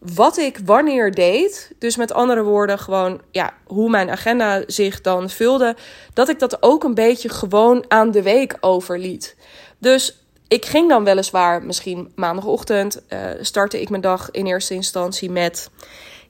wat 0.00 0.36
ik 0.38 0.58
wanneer 0.64 1.10
deed, 1.10 1.72
dus 1.78 1.96
met 1.96 2.12
andere 2.12 2.42
woorden, 2.42 2.78
gewoon 2.78 3.20
ja, 3.30 3.52
hoe 3.66 3.90
mijn 3.90 4.10
agenda 4.10 4.62
zich 4.66 5.00
dan 5.00 5.30
vulde, 5.30 5.76
dat 6.14 6.28
ik 6.28 6.38
dat 6.38 6.62
ook 6.62 6.84
een 6.84 6.94
beetje 6.94 7.28
gewoon 7.28 7.84
aan 7.88 8.10
de 8.10 8.22
week 8.22 8.56
overliet. 8.60 9.36
Dus 9.78 10.24
ik 10.48 10.64
ging 10.64 10.88
dan 10.88 11.04
weliswaar 11.04 11.62
misschien 11.62 12.12
maandagochtend, 12.14 13.02
uh, 13.08 13.18
startte 13.40 13.80
ik 13.80 13.90
mijn 13.90 14.02
dag 14.02 14.30
in 14.30 14.46
eerste 14.46 14.74
instantie 14.74 15.30
met, 15.30 15.70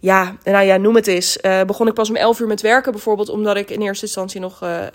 ja, 0.00 0.36
nou 0.44 0.64
ja, 0.64 0.76
noem 0.76 0.94
het 0.94 1.06
eens. 1.06 1.38
Uh, 1.42 1.62
begon 1.62 1.86
ik 1.86 1.94
pas 1.94 2.08
om 2.08 2.16
11 2.16 2.40
uur 2.40 2.46
met 2.46 2.60
werken, 2.60 2.92
bijvoorbeeld 2.92 3.28
omdat 3.28 3.56
ik 3.56 3.70
in 3.70 3.80
eerste 3.80 4.04
instantie 4.04 4.40
nog 4.40 4.62
uh, 4.62 4.86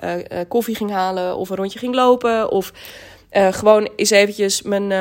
koffie 0.47 0.75
ging 0.75 0.91
halen 0.91 1.35
of 1.35 1.49
een 1.49 1.55
rondje 1.55 1.79
ging 1.79 1.95
lopen 1.95 2.51
of 2.51 2.71
uh, 3.35 3.53
gewoon 3.53 3.89
eens 3.95 4.09
eventjes 4.09 4.61
mijn, 4.61 4.91
uh, 4.91 4.99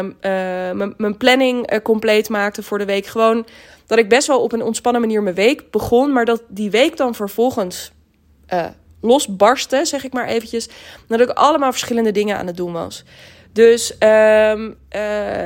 mijn, 0.73 0.95
mijn, 0.97 1.17
planning 1.17 1.73
uh, 1.73 1.79
compleet 1.79 2.29
maakte 2.29 2.63
voor 2.63 2.79
de 2.79 2.85
week. 2.85 3.07
Gewoon 3.07 3.47
dat 3.87 3.99
ik 3.99 4.09
best 4.09 4.27
wel 4.27 4.43
op 4.43 4.53
een 4.53 4.63
ontspannen 4.63 5.01
manier 5.01 5.23
mijn 5.23 5.35
week 5.35 5.71
begon. 5.71 6.13
Maar 6.13 6.25
dat 6.25 6.43
die 6.49 6.71
week 6.71 6.97
dan 6.97 7.15
vervolgens 7.15 7.93
losbarstte, 9.01 9.85
zeg 9.85 10.05
ik 10.05 10.13
maar 10.13 10.27
eventjes. 10.27 10.69
Dat 11.09 11.21
ik 11.21 11.29
allemaal 11.29 11.71
verschillende 11.71 12.13
dingen 12.13 12.37
aan 12.37 12.47
het 12.47 12.57
doen 12.57 12.73
was. 12.73 13.05
Dus 13.53 13.99
ehm, 13.99 14.71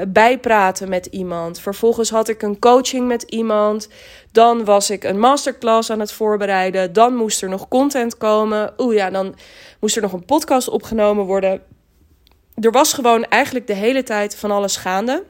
bijpraten 0.08 0.88
met 0.88 1.06
iemand. 1.06 1.60
Vervolgens 1.60 2.10
had 2.10 2.28
ik 2.28 2.42
een 2.42 2.58
coaching 2.58 3.06
met 3.06 3.22
iemand. 3.22 3.88
Dan 4.32 4.64
was 4.64 4.90
ik 4.90 5.04
een 5.04 5.18
masterclass 5.18 5.90
aan 5.90 6.00
het 6.00 6.12
voorbereiden. 6.12 6.92
Dan 6.92 7.14
moest 7.14 7.42
er 7.42 7.48
nog 7.48 7.68
content 7.68 8.16
komen. 8.16 8.72
Oeh 8.78 8.94
ja, 8.94 9.10
dan 9.10 9.34
moest 9.80 9.96
er 9.96 10.02
nog 10.02 10.12
een 10.12 10.24
podcast 10.24 10.68
opgenomen 10.68 11.24
worden 11.24 11.62
er 12.60 12.70
was 12.70 12.92
gewoon 12.92 13.24
eigenlijk 13.24 13.66
de 13.66 13.74
hele 13.74 14.02
tijd 14.02 14.36
van 14.36 14.50
alles 14.50 14.76
gaande. 14.76 15.24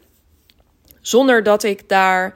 Zonder 1.00 1.42
dat 1.42 1.62
ik 1.62 1.88
daar. 1.88 2.34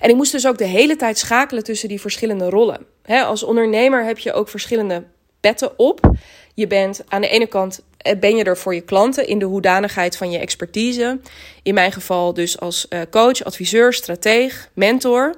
En 0.00 0.10
ik 0.10 0.16
moest 0.16 0.32
dus 0.32 0.46
ook 0.46 0.58
de 0.58 0.64
hele 0.64 0.96
tijd 0.96 1.18
schakelen 1.18 1.64
tussen 1.64 1.88
die 1.88 2.00
verschillende 2.00 2.48
rollen. 2.48 2.86
als 3.06 3.42
ondernemer 3.42 4.04
heb 4.04 4.18
je 4.18 4.32
ook 4.32 4.48
verschillende 4.48 5.04
petten 5.40 5.78
op. 5.78 6.10
Je 6.54 6.66
bent 6.66 7.04
aan 7.08 7.20
de 7.20 7.28
ene 7.28 7.46
kant 7.46 7.82
eh, 7.96 8.18
ben 8.18 8.36
je 8.36 8.44
er 8.44 8.56
voor 8.56 8.74
je 8.74 8.80
klanten 8.80 9.26
in 9.26 9.38
de 9.38 9.44
hoedanigheid 9.44 10.16
van 10.16 10.30
je 10.30 10.38
expertise. 10.38 11.20
In 11.62 11.74
mijn 11.74 11.92
geval 11.92 12.34
dus 12.34 12.60
als 12.60 12.88
eh, 12.88 13.00
coach, 13.10 13.44
adviseur, 13.44 13.92
strateeg, 13.92 14.70
mentor. 14.74 15.34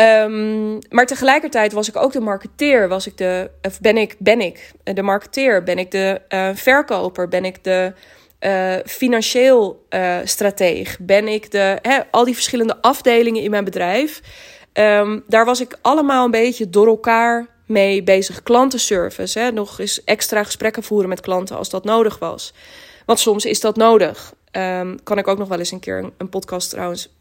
Um, 0.00 0.78
maar 0.88 1.06
tegelijkertijd 1.06 1.72
was 1.72 1.88
ik 1.88 1.96
ook 1.96 2.12
de 2.12 2.20
marketeer. 2.20 2.88
Was 2.88 3.06
ik 3.06 3.16
de, 3.16 3.50
of 3.62 3.80
ben 3.80 3.96
ik, 3.96 4.16
ben 4.18 4.40
ik 4.40 4.72
de 4.82 5.02
marketeer? 5.02 5.62
Ben 5.62 5.78
ik 5.78 5.90
de 5.90 6.20
uh, 6.28 6.48
verkoper? 6.54 7.28
Ben 7.28 7.44
ik 7.44 7.64
de 7.64 7.92
uh, 8.40 8.74
financieel 8.84 9.86
uh, 9.90 10.16
strateeg? 10.24 10.98
Ben 11.00 11.28
ik 11.28 11.50
de, 11.50 11.78
hè, 11.82 11.98
al 12.10 12.24
die 12.24 12.34
verschillende 12.34 12.76
afdelingen 12.80 13.42
in 13.42 13.50
mijn 13.50 13.64
bedrijf? 13.64 14.20
Um, 14.72 15.24
daar 15.26 15.44
was 15.44 15.60
ik 15.60 15.78
allemaal 15.82 16.24
een 16.24 16.30
beetje 16.30 16.70
door 16.70 16.86
elkaar 16.86 17.46
mee 17.66 18.02
bezig. 18.02 18.42
Klantenservice, 18.42 19.38
hè, 19.38 19.52
nog 19.52 19.78
eens 19.78 20.04
extra 20.04 20.44
gesprekken 20.44 20.82
voeren 20.82 21.08
met 21.08 21.20
klanten 21.20 21.56
als 21.56 21.70
dat 21.70 21.84
nodig 21.84 22.18
was. 22.18 22.54
Want 23.06 23.18
soms 23.18 23.44
is 23.44 23.60
dat 23.60 23.76
nodig. 23.76 24.34
Um, 24.52 25.02
kan 25.02 25.18
ik 25.18 25.28
ook 25.28 25.38
nog 25.38 25.48
wel 25.48 25.58
eens 25.58 25.70
een 25.70 25.80
keer 25.80 25.98
een, 25.98 26.12
een 26.18 26.28
podcast 26.28 26.70
trouwens 26.70 27.15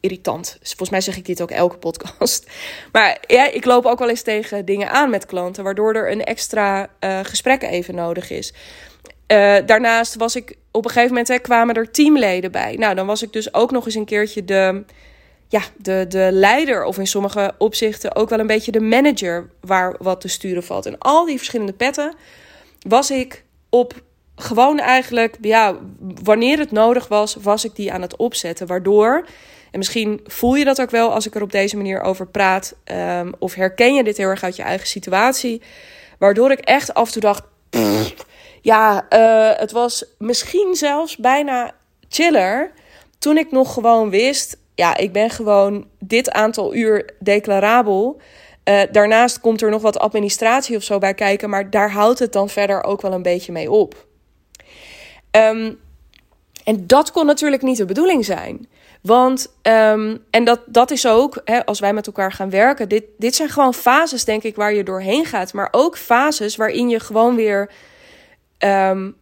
irritant. 0.00 0.56
Dus 0.60 0.68
volgens 0.68 0.90
mij 0.90 1.00
zeg 1.00 1.16
ik 1.16 1.24
dit 1.24 1.42
ook 1.42 1.50
elke 1.50 1.76
podcast. 1.76 2.46
Maar 2.92 3.18
ja, 3.26 3.50
ik 3.50 3.64
loop 3.64 3.86
ook 3.86 3.98
wel 3.98 4.08
eens 4.08 4.22
tegen 4.22 4.64
dingen 4.64 4.90
aan 4.90 5.10
met 5.10 5.26
klanten, 5.26 5.64
waardoor 5.64 5.94
er 5.94 6.10
een 6.10 6.24
extra 6.24 6.90
uh, 7.00 7.18
gesprek 7.22 7.62
even 7.62 7.94
nodig 7.94 8.30
is. 8.30 8.52
Uh, 9.32 9.56
daarnaast 9.66 10.14
was 10.14 10.36
ik 10.36 10.56
op 10.70 10.84
een 10.84 10.90
gegeven 10.90 11.14
moment, 11.14 11.40
kwamen 11.40 11.74
er 11.74 11.90
teamleden 11.90 12.52
bij. 12.52 12.74
Nou, 12.74 12.94
dan 12.94 13.06
was 13.06 13.22
ik 13.22 13.32
dus 13.32 13.54
ook 13.54 13.70
nog 13.70 13.86
eens 13.86 13.94
een 13.94 14.04
keertje 14.04 14.44
de, 14.44 14.84
ja, 15.48 15.62
de, 15.76 16.04
de 16.08 16.28
leider, 16.32 16.84
of 16.84 16.98
in 16.98 17.06
sommige 17.06 17.54
opzichten 17.58 18.16
ook 18.16 18.28
wel 18.28 18.38
een 18.38 18.46
beetje 18.46 18.72
de 18.72 18.80
manager 18.80 19.50
waar 19.60 19.94
wat 19.98 20.20
te 20.20 20.28
sturen 20.28 20.64
valt. 20.64 20.86
En 20.86 20.98
al 20.98 21.24
die 21.24 21.36
verschillende 21.36 21.72
petten 21.72 22.14
was 22.88 23.10
ik 23.10 23.44
op 23.68 23.94
gewoon 24.36 24.78
eigenlijk, 24.78 25.36
ja, 25.40 25.76
wanneer 26.22 26.58
het 26.58 26.70
nodig 26.70 27.08
was, 27.08 27.34
was 27.34 27.64
ik 27.64 27.74
die 27.74 27.92
aan 27.92 28.02
het 28.02 28.16
opzetten. 28.16 28.66
Waardoor 28.66 29.26
en 29.78 29.84
misschien 29.84 30.20
voel 30.24 30.54
je 30.54 30.64
dat 30.64 30.80
ook 30.80 30.90
wel 30.90 31.12
als 31.12 31.26
ik 31.26 31.34
er 31.34 31.42
op 31.42 31.52
deze 31.52 31.76
manier 31.76 32.00
over 32.00 32.26
praat. 32.26 32.74
Um, 32.84 33.32
of 33.38 33.54
herken 33.54 33.94
je 33.94 34.04
dit 34.04 34.16
heel 34.16 34.28
erg 34.28 34.42
uit 34.42 34.56
je 34.56 34.62
eigen 34.62 34.86
situatie. 34.86 35.62
Waardoor 36.18 36.50
ik 36.50 36.58
echt 36.58 36.94
af 36.94 37.06
en 37.06 37.12
toe 37.12 37.22
dacht. 37.22 37.42
ja, 38.62 39.06
uh, 39.10 39.58
het 39.60 39.72
was 39.72 40.04
misschien 40.18 40.74
zelfs 40.74 41.16
bijna 41.16 41.74
chiller. 42.08 42.72
Toen 43.18 43.38
ik 43.38 43.50
nog 43.50 43.72
gewoon 43.72 44.10
wist. 44.10 44.58
Ja, 44.74 44.96
ik 44.96 45.12
ben 45.12 45.30
gewoon 45.30 45.86
dit 45.98 46.30
aantal 46.30 46.74
uur 46.74 47.10
declarabel. 47.18 48.20
Uh, 48.64 48.80
daarnaast 48.90 49.40
komt 49.40 49.62
er 49.62 49.70
nog 49.70 49.82
wat 49.82 49.98
administratie 49.98 50.76
of 50.76 50.82
zo 50.82 50.98
bij 50.98 51.14
kijken. 51.14 51.50
Maar 51.50 51.70
daar 51.70 51.90
houdt 51.90 52.18
het 52.18 52.32
dan 52.32 52.48
verder 52.48 52.84
ook 52.84 53.02
wel 53.02 53.12
een 53.12 53.22
beetje 53.22 53.52
mee 53.52 53.70
op. 53.70 54.06
Um, 55.30 55.78
en 56.64 56.86
dat 56.86 57.10
kon 57.10 57.26
natuurlijk 57.26 57.62
niet 57.62 57.76
de 57.76 57.84
bedoeling 57.84 58.24
zijn. 58.24 58.68
Want, 59.08 59.52
um, 59.62 60.24
en 60.30 60.44
dat, 60.44 60.60
dat 60.66 60.90
is 60.90 61.06
ook, 61.06 61.40
hè, 61.44 61.66
als 61.66 61.80
wij 61.80 61.92
met 61.92 62.06
elkaar 62.06 62.32
gaan 62.32 62.50
werken, 62.50 62.88
dit, 62.88 63.04
dit 63.18 63.34
zijn 63.34 63.48
gewoon 63.48 63.74
fases, 63.74 64.24
denk 64.24 64.42
ik, 64.42 64.56
waar 64.56 64.74
je 64.74 64.82
doorheen 64.82 65.24
gaat. 65.24 65.52
Maar 65.52 65.68
ook 65.70 65.98
fases 65.98 66.56
waarin 66.56 66.88
je 66.88 67.00
gewoon 67.00 67.36
weer 67.36 67.70
um, 68.58 69.16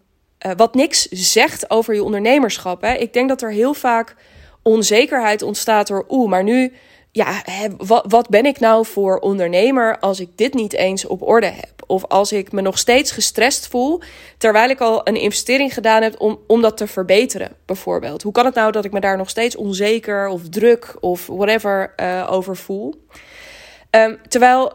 uh, 0.46 0.52
wat 0.56 0.74
niks 0.74 1.02
zegt 1.08 1.70
over 1.70 1.94
je 1.94 2.02
ondernemerschap. 2.02 2.80
Hè. 2.82 2.94
Ik 2.94 3.12
denk 3.12 3.28
dat 3.28 3.42
er 3.42 3.50
heel 3.50 3.74
vaak 3.74 4.16
onzekerheid 4.62 5.42
ontstaat 5.42 5.86
door, 5.86 6.04
oeh, 6.08 6.30
maar 6.30 6.42
nu, 6.42 6.72
ja, 7.12 7.40
hè, 7.44 7.68
wat, 7.76 8.04
wat 8.08 8.28
ben 8.28 8.46
ik 8.46 8.60
nou 8.60 8.86
voor 8.86 9.18
ondernemer 9.18 9.98
als 9.98 10.20
ik 10.20 10.36
dit 10.36 10.54
niet 10.54 10.72
eens 10.72 11.06
op 11.06 11.22
orde 11.22 11.46
heb? 11.50 11.75
Of 11.86 12.04
als 12.04 12.32
ik 12.32 12.52
me 12.52 12.60
nog 12.60 12.78
steeds 12.78 13.10
gestrest 13.10 13.68
voel, 13.68 14.00
terwijl 14.38 14.70
ik 14.70 14.80
al 14.80 15.08
een 15.08 15.16
investering 15.16 15.74
gedaan 15.74 16.02
heb 16.02 16.20
om, 16.20 16.38
om 16.46 16.62
dat 16.62 16.76
te 16.76 16.86
verbeteren, 16.86 17.56
bijvoorbeeld. 17.64 18.22
Hoe 18.22 18.32
kan 18.32 18.44
het 18.44 18.54
nou 18.54 18.72
dat 18.72 18.84
ik 18.84 18.92
me 18.92 19.00
daar 19.00 19.16
nog 19.16 19.30
steeds 19.30 19.56
onzeker 19.56 20.28
of 20.28 20.48
druk 20.48 20.96
of 21.00 21.26
whatever 21.26 21.94
uh, 21.96 22.28
over 22.30 22.56
voel? 22.56 23.06
Um, 23.90 24.18
terwijl 24.28 24.72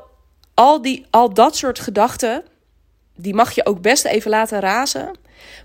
al, 0.54 0.82
die, 0.82 1.06
al 1.10 1.34
dat 1.34 1.56
soort 1.56 1.80
gedachten, 1.80 2.44
die 3.16 3.34
mag 3.34 3.52
je 3.52 3.66
ook 3.66 3.82
best 3.82 4.06
even 4.06 4.30
laten 4.30 4.60
razen. 4.60 5.12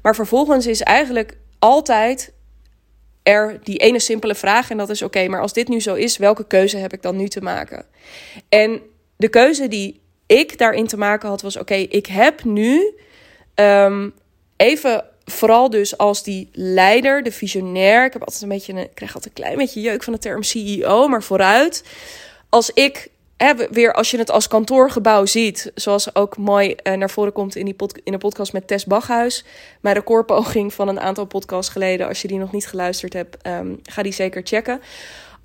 Maar 0.02 0.14
vervolgens 0.14 0.66
is 0.66 0.82
eigenlijk 0.82 1.36
altijd 1.58 2.32
er 3.22 3.60
die 3.62 3.78
ene 3.78 4.00
simpele 4.00 4.34
vraag. 4.34 4.70
En 4.70 4.76
dat 4.76 4.90
is: 4.90 5.02
oké, 5.02 5.28
maar 5.28 5.40
als 5.40 5.52
dit 5.52 5.68
nu 5.68 5.80
zo 5.80 5.94
is, 5.94 6.16
welke 6.16 6.46
keuze 6.46 6.76
heb 6.76 6.92
ik 6.92 7.02
dan 7.02 7.16
nu 7.16 7.28
te 7.28 7.40
maken? 7.40 7.86
En 8.48 8.80
de 9.16 9.28
keuze 9.28 9.68
die 9.68 10.00
ik 10.26 10.58
daarin 10.58 10.86
te 10.86 10.96
maken 10.96 11.28
had, 11.28 11.42
was: 11.42 11.56
oké, 11.56 11.74
ik 11.74 12.06
heb 12.06 12.44
nu 12.44 12.94
um, 13.54 14.14
even 14.56 15.04
vooral 15.24 15.70
dus 15.70 15.98
als 15.98 16.22
die 16.22 16.48
leider, 16.52 17.22
de 17.22 17.32
visionair. 17.32 18.04
Ik 18.04 18.12
heb 18.12 18.22
altijd 18.22 18.42
een 18.42 18.48
beetje, 18.48 18.72
een, 18.72 18.88
krijg 18.94 19.14
altijd 19.14 19.36
een 19.36 19.42
klein 19.44 19.58
beetje 19.58 19.80
jeuk 19.80 20.02
van 20.02 20.12
de 20.12 20.18
term 20.18 20.42
CEO, 20.42 21.08
maar 21.08 21.22
vooruit. 21.22 21.84
Als 22.48 22.70
ik 22.70 23.10
hè, 23.36 23.54
weer, 23.70 23.92
als 23.92 24.10
je 24.10 24.18
het 24.18 24.30
als 24.30 24.48
kantoorgebouw 24.48 25.26
ziet, 25.26 25.72
zoals 25.74 26.14
ook 26.14 26.36
mooi 26.36 26.74
uh, 26.82 26.94
naar 26.94 27.10
voren 27.10 27.32
komt 27.32 27.56
in, 27.56 27.64
die 27.64 27.74
pod, 27.74 27.98
in 28.04 28.12
de 28.12 28.18
podcast 28.18 28.52
met 28.52 28.66
Tess 28.66 28.84
Bachhuis, 28.84 29.44
mijn 29.80 29.94
recordpoging 29.94 30.74
van 30.74 30.88
een 30.88 31.00
aantal 31.00 31.24
podcasts 31.24 31.72
geleden. 31.72 32.08
Als 32.08 32.22
je 32.22 32.28
die 32.28 32.38
nog 32.38 32.52
niet 32.52 32.66
geluisterd 32.66 33.12
hebt, 33.12 33.46
um, 33.46 33.80
ga 33.82 34.02
die 34.02 34.12
zeker 34.12 34.40
checken 34.44 34.80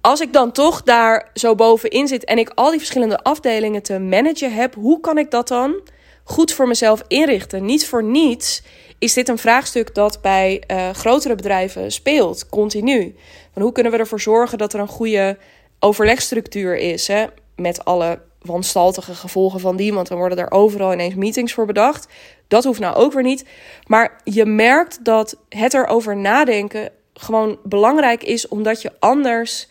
als 0.01 0.21
ik 0.21 0.33
dan 0.33 0.51
toch 0.51 0.83
daar 0.83 1.29
zo 1.33 1.55
bovenin 1.55 2.07
zit 2.07 2.25
en 2.25 2.37
ik 2.37 2.51
al 2.55 2.69
die 2.69 2.79
verschillende 2.79 3.23
afdelingen 3.23 3.83
te 3.83 3.99
managen 3.99 4.53
heb, 4.53 4.75
hoe 4.75 4.99
kan 4.99 5.17
ik 5.17 5.31
dat 5.31 5.47
dan 5.47 5.81
goed 6.23 6.53
voor 6.53 6.67
mezelf 6.67 7.03
inrichten? 7.07 7.65
Niet 7.65 7.87
voor 7.87 8.03
niets 8.03 8.63
is 8.99 9.13
dit 9.13 9.29
een 9.29 9.37
vraagstuk 9.37 9.95
dat 9.95 10.21
bij 10.21 10.63
uh, 10.67 10.89
grotere 10.89 11.35
bedrijven 11.35 11.91
speelt, 11.91 12.49
continu. 12.49 13.15
Van 13.53 13.61
hoe 13.61 13.71
kunnen 13.71 13.91
we 13.91 13.97
ervoor 13.97 14.21
zorgen 14.21 14.57
dat 14.57 14.73
er 14.73 14.79
een 14.79 14.87
goede 14.87 15.37
overlegstructuur 15.79 16.77
is, 16.77 17.07
hè? 17.07 17.25
met 17.55 17.85
alle 17.85 18.19
wanstaltige 18.41 19.13
gevolgen 19.13 19.59
van 19.59 19.75
die, 19.75 19.93
want 19.93 20.07
dan 20.07 20.17
worden 20.17 20.37
er 20.37 20.51
overal 20.51 20.93
ineens 20.93 21.15
meetings 21.15 21.53
voor 21.53 21.65
bedacht. 21.65 22.07
Dat 22.47 22.63
hoeft 22.63 22.79
nou 22.79 22.95
ook 22.95 23.13
weer 23.13 23.23
niet. 23.23 23.45
Maar 23.85 24.21
je 24.23 24.45
merkt 24.45 25.05
dat 25.05 25.37
het 25.49 25.73
erover 25.73 26.17
nadenken 26.17 26.91
gewoon 27.13 27.59
belangrijk 27.63 28.23
is, 28.23 28.47
omdat 28.47 28.81
je 28.81 28.91
anders 28.99 29.67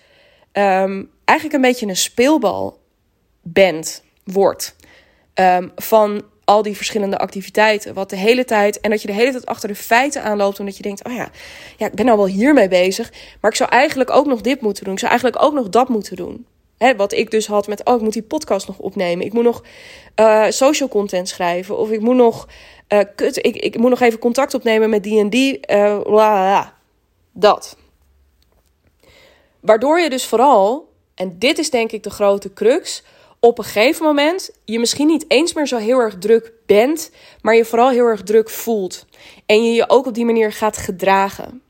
um, 0.53 1.11
eigenlijk 1.25 1.57
een 1.57 1.71
beetje 1.71 1.87
een 1.87 1.97
speelbal 1.97 2.79
bent, 3.43 4.03
wordt. 4.25 4.77
Ehm, 5.35 5.69
van 5.77 6.23
al 6.45 6.63
die 6.63 6.77
verschillende 6.77 7.19
activiteiten. 7.19 7.95
Wat 7.95 8.11
de 8.11 8.17
hele 8.17 8.45
tijd. 8.45 8.81
En 8.81 8.91
dat 8.91 9.01
je 9.01 9.07
de 9.07 9.15
hele 9.15 9.31
tijd 9.31 9.47
achter 9.47 9.69
de 9.69 9.75
feiten 9.75 10.23
aanloopt. 10.23 10.61
Omdat 10.61 10.77
je 10.77 10.83
denkt: 10.83 11.05
oh 11.05 11.13
ja, 11.13 11.31
ja, 11.77 11.87
ik 11.87 11.95
ben 11.95 12.05
nou 12.05 12.17
wel 12.17 12.27
hiermee 12.27 12.69
bezig. 12.69 13.13
Maar 13.41 13.51
ik 13.51 13.57
zou 13.57 13.71
eigenlijk 13.71 14.11
ook 14.11 14.27
nog 14.27 14.41
dit 14.41 14.61
moeten 14.61 14.85
doen. 14.85 14.93
Ik 14.93 14.99
zou 14.99 15.11
eigenlijk 15.11 15.43
ook 15.43 15.55
nog 15.55 15.69
dat 15.69 15.89
moeten 15.89 16.17
doen. 16.17 16.47
Hè, 16.79 16.97
wat 16.97 17.13
ik 17.13 17.31
dus 17.31 17.47
had 17.47 17.69
met: 17.69 17.85
oh, 17.85 17.95
ik 17.95 18.01
moet 18.01 18.13
die 18.13 18.23
podcast 18.23 18.67
nog 18.67 18.79
opnemen. 18.79 19.27
Ik 19.27 19.33
moet 19.33 19.45
nog 19.45 19.65
uh, 20.17 20.47
social 20.49 20.89
content 20.89 21.29
schrijven. 21.29 21.79
Of 21.79 21.91
ik 21.91 22.01
moet 22.01 22.17
nog. 22.17 22.49
Kut, 23.15 23.37
ik, 23.47 23.57
ik 23.57 23.79
moet 23.79 23.91
nog 23.91 24.01
even 24.01 24.19
contact 24.19 24.55
opnemen 24.55 24.91
met 24.91 25.03
die 25.03 25.21
en 25.21 25.31
die. 25.31 25.61
Uh, 25.73 26.67
dat. 27.33 27.77
Waardoor 29.61 30.01
je 30.01 30.11
dus 30.11 30.27
vooral. 30.27 30.89
En 31.15 31.39
dit 31.39 31.59
is 31.59 31.71
denk 31.71 31.93
ik 31.93 32.03
de 32.03 32.11
grote 32.11 32.53
crux 32.53 33.03
op 33.41 33.59
een 33.59 33.65
gegeven 33.65 34.05
moment 34.05 34.51
je 34.65 34.79
misschien 34.79 35.07
niet 35.07 35.25
eens 35.29 35.53
meer 35.53 35.67
zo 35.67 35.77
heel 35.77 35.99
erg 35.99 36.19
druk 36.19 36.53
bent, 36.67 37.11
maar 37.41 37.55
je 37.55 37.65
vooral 37.65 37.91
heel 37.91 38.05
erg 38.05 38.23
druk 38.23 38.51
voelt. 38.51 39.07
En 39.47 39.65
je 39.65 39.73
je 39.73 39.89
ook 39.89 40.07
op 40.07 40.15
die 40.15 40.25
manier 40.25 40.53
gaat 40.53 40.77
gedragen. 40.77 41.63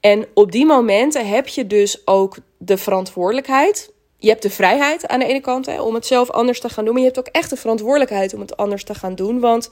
En 0.00 0.26
op 0.34 0.52
die 0.52 0.66
momenten 0.66 1.28
heb 1.28 1.48
je 1.48 1.66
dus 1.66 2.06
ook 2.06 2.36
de 2.58 2.76
verantwoordelijkheid. 2.76 3.92
Je 4.18 4.28
hebt 4.28 4.42
de 4.42 4.50
vrijheid 4.50 5.06
aan 5.06 5.18
de 5.18 5.26
ene 5.26 5.40
kant 5.40 5.66
hè, 5.66 5.80
om 5.80 5.94
het 5.94 6.06
zelf 6.06 6.30
anders 6.30 6.60
te 6.60 6.68
gaan 6.68 6.84
doen, 6.84 6.92
maar 6.92 7.02
je 7.02 7.08
hebt 7.08 7.18
ook 7.28 7.34
echt 7.34 7.50
de 7.50 7.56
verantwoordelijkheid 7.56 8.34
om 8.34 8.40
het 8.40 8.56
anders 8.56 8.84
te 8.84 8.94
gaan 8.94 9.14
doen. 9.14 9.40
Want 9.40 9.70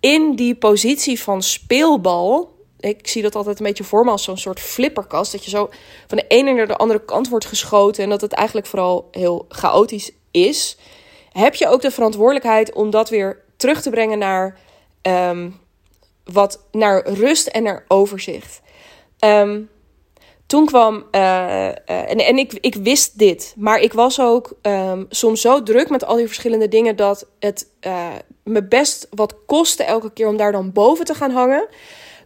in 0.00 0.36
die 0.36 0.54
positie 0.54 1.20
van 1.20 1.42
speelbal 1.42 2.56
ik 2.80 3.08
zie 3.08 3.22
dat 3.22 3.34
altijd 3.34 3.58
een 3.58 3.66
beetje 3.66 3.84
voor 3.84 4.04
me 4.04 4.10
als 4.10 4.24
zo'n 4.24 4.38
soort 4.38 4.60
flipperkast. 4.60 5.32
Dat 5.32 5.44
je 5.44 5.50
zo 5.50 5.70
van 6.06 6.18
de 6.18 6.26
ene 6.28 6.52
naar 6.52 6.66
de 6.66 6.76
andere 6.76 7.04
kant 7.04 7.28
wordt 7.28 7.46
geschoten. 7.46 8.04
En 8.04 8.10
dat 8.10 8.20
het 8.20 8.32
eigenlijk 8.32 8.66
vooral 8.66 9.08
heel 9.10 9.46
chaotisch 9.48 10.10
is. 10.30 10.78
Heb 11.32 11.54
je 11.54 11.68
ook 11.68 11.80
de 11.80 11.90
verantwoordelijkheid 11.90 12.72
om 12.72 12.90
dat 12.90 13.08
weer 13.08 13.42
terug 13.56 13.82
te 13.82 13.90
brengen 13.90 14.18
naar, 14.18 14.58
um, 15.02 15.60
wat, 16.24 16.60
naar 16.72 17.08
rust 17.08 17.46
en 17.46 17.62
naar 17.62 17.84
overzicht. 17.88 18.60
Um, 19.24 19.70
toen 20.46 20.66
kwam, 20.66 20.94
uh, 20.94 21.20
uh, 21.20 21.72
en, 21.86 22.18
en 22.18 22.38
ik, 22.38 22.52
ik 22.52 22.74
wist 22.74 23.18
dit, 23.18 23.54
maar 23.56 23.80
ik 23.80 23.92
was 23.92 24.20
ook 24.20 24.52
um, 24.62 25.06
soms 25.08 25.40
zo 25.40 25.62
druk 25.62 25.88
met 25.88 26.04
al 26.04 26.16
die 26.16 26.26
verschillende 26.26 26.68
dingen 26.68 26.96
dat 26.96 27.26
het 27.38 27.66
uh, 27.86 28.08
me 28.42 28.64
best 28.64 29.06
wat 29.10 29.34
kostte 29.46 29.82
elke 29.82 30.12
keer 30.12 30.28
om 30.28 30.36
daar 30.36 30.52
dan 30.52 30.72
boven 30.72 31.04
te 31.04 31.14
gaan 31.14 31.30
hangen. 31.30 31.66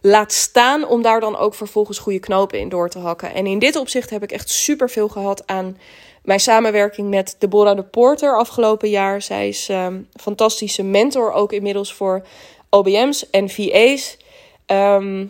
Laat 0.05 0.31
staan 0.31 0.87
om 0.87 1.01
daar 1.01 1.19
dan 1.19 1.37
ook 1.37 1.53
vervolgens 1.53 1.97
goede 1.97 2.19
knopen 2.19 2.59
in 2.59 2.69
door 2.69 2.89
te 2.89 2.99
hakken. 2.99 3.33
En 3.33 3.45
in 3.45 3.59
dit 3.59 3.75
opzicht 3.75 4.09
heb 4.09 4.23
ik 4.23 4.31
echt 4.31 4.49
super 4.49 4.89
veel 4.89 5.07
gehad 5.07 5.47
aan 5.47 5.77
mijn 6.23 6.39
samenwerking 6.39 7.09
met 7.09 7.35
Deborah 7.39 7.75
de 7.75 7.83
Porter 7.83 8.37
afgelopen 8.37 8.89
jaar. 8.89 9.21
Zij 9.21 9.47
is 9.47 9.69
um, 9.69 10.07
fantastische 10.13 10.83
mentor 10.83 11.31
ook 11.31 11.51
inmiddels 11.51 11.93
voor 11.93 12.25
OBM's 12.69 13.29
en 13.29 13.49
VA's. 13.49 14.17
Ehm, 14.65 15.27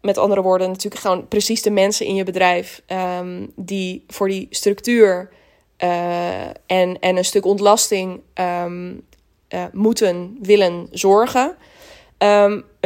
met 0.00 0.18
andere 0.18 0.42
woorden, 0.42 0.68
natuurlijk 0.68 1.02
gewoon 1.02 1.28
precies 1.28 1.62
de 1.62 1.70
mensen 1.70 2.06
in 2.06 2.14
je 2.14 2.24
bedrijf 2.24 2.82
um, 3.18 3.52
die 3.56 4.04
voor 4.08 4.28
die 4.28 4.46
structuur 4.50 5.30
uh, 5.78 6.46
en, 6.46 6.98
en 7.00 7.16
een 7.16 7.24
stuk 7.24 7.44
ontlasting 7.44 8.20
uh, 8.40 8.64
moeten, 9.72 10.38
willen 10.40 10.88
zorgen. 10.90 11.56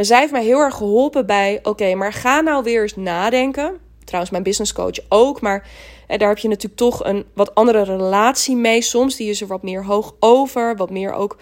Zij 0.05 0.19
heeft 0.19 0.31
mij 0.31 0.43
heel 0.43 0.59
erg 0.59 0.75
geholpen 0.75 1.25
bij: 1.25 1.59
oké, 1.63 1.95
maar 1.95 2.13
ga 2.13 2.41
nou 2.41 2.63
weer 2.63 2.81
eens 2.81 2.95
nadenken. 2.95 3.77
Trouwens, 4.03 4.31
mijn 4.31 4.43
business 4.43 4.73
coach 4.73 4.99
ook. 5.09 5.41
Maar 5.41 5.67
eh, 6.07 6.19
daar 6.19 6.29
heb 6.29 6.37
je 6.37 6.47
natuurlijk 6.47 6.81
toch 6.81 7.05
een 7.05 7.25
wat 7.33 7.55
andere 7.55 7.83
relatie 7.83 8.55
mee. 8.55 8.81
Soms 8.81 9.15
die 9.15 9.29
is 9.29 9.41
er 9.41 9.47
wat 9.47 9.63
meer 9.63 9.85
hoog 9.85 10.15
over. 10.19 10.75
Wat 10.75 10.89
meer 10.89 11.13
ook, 11.13 11.37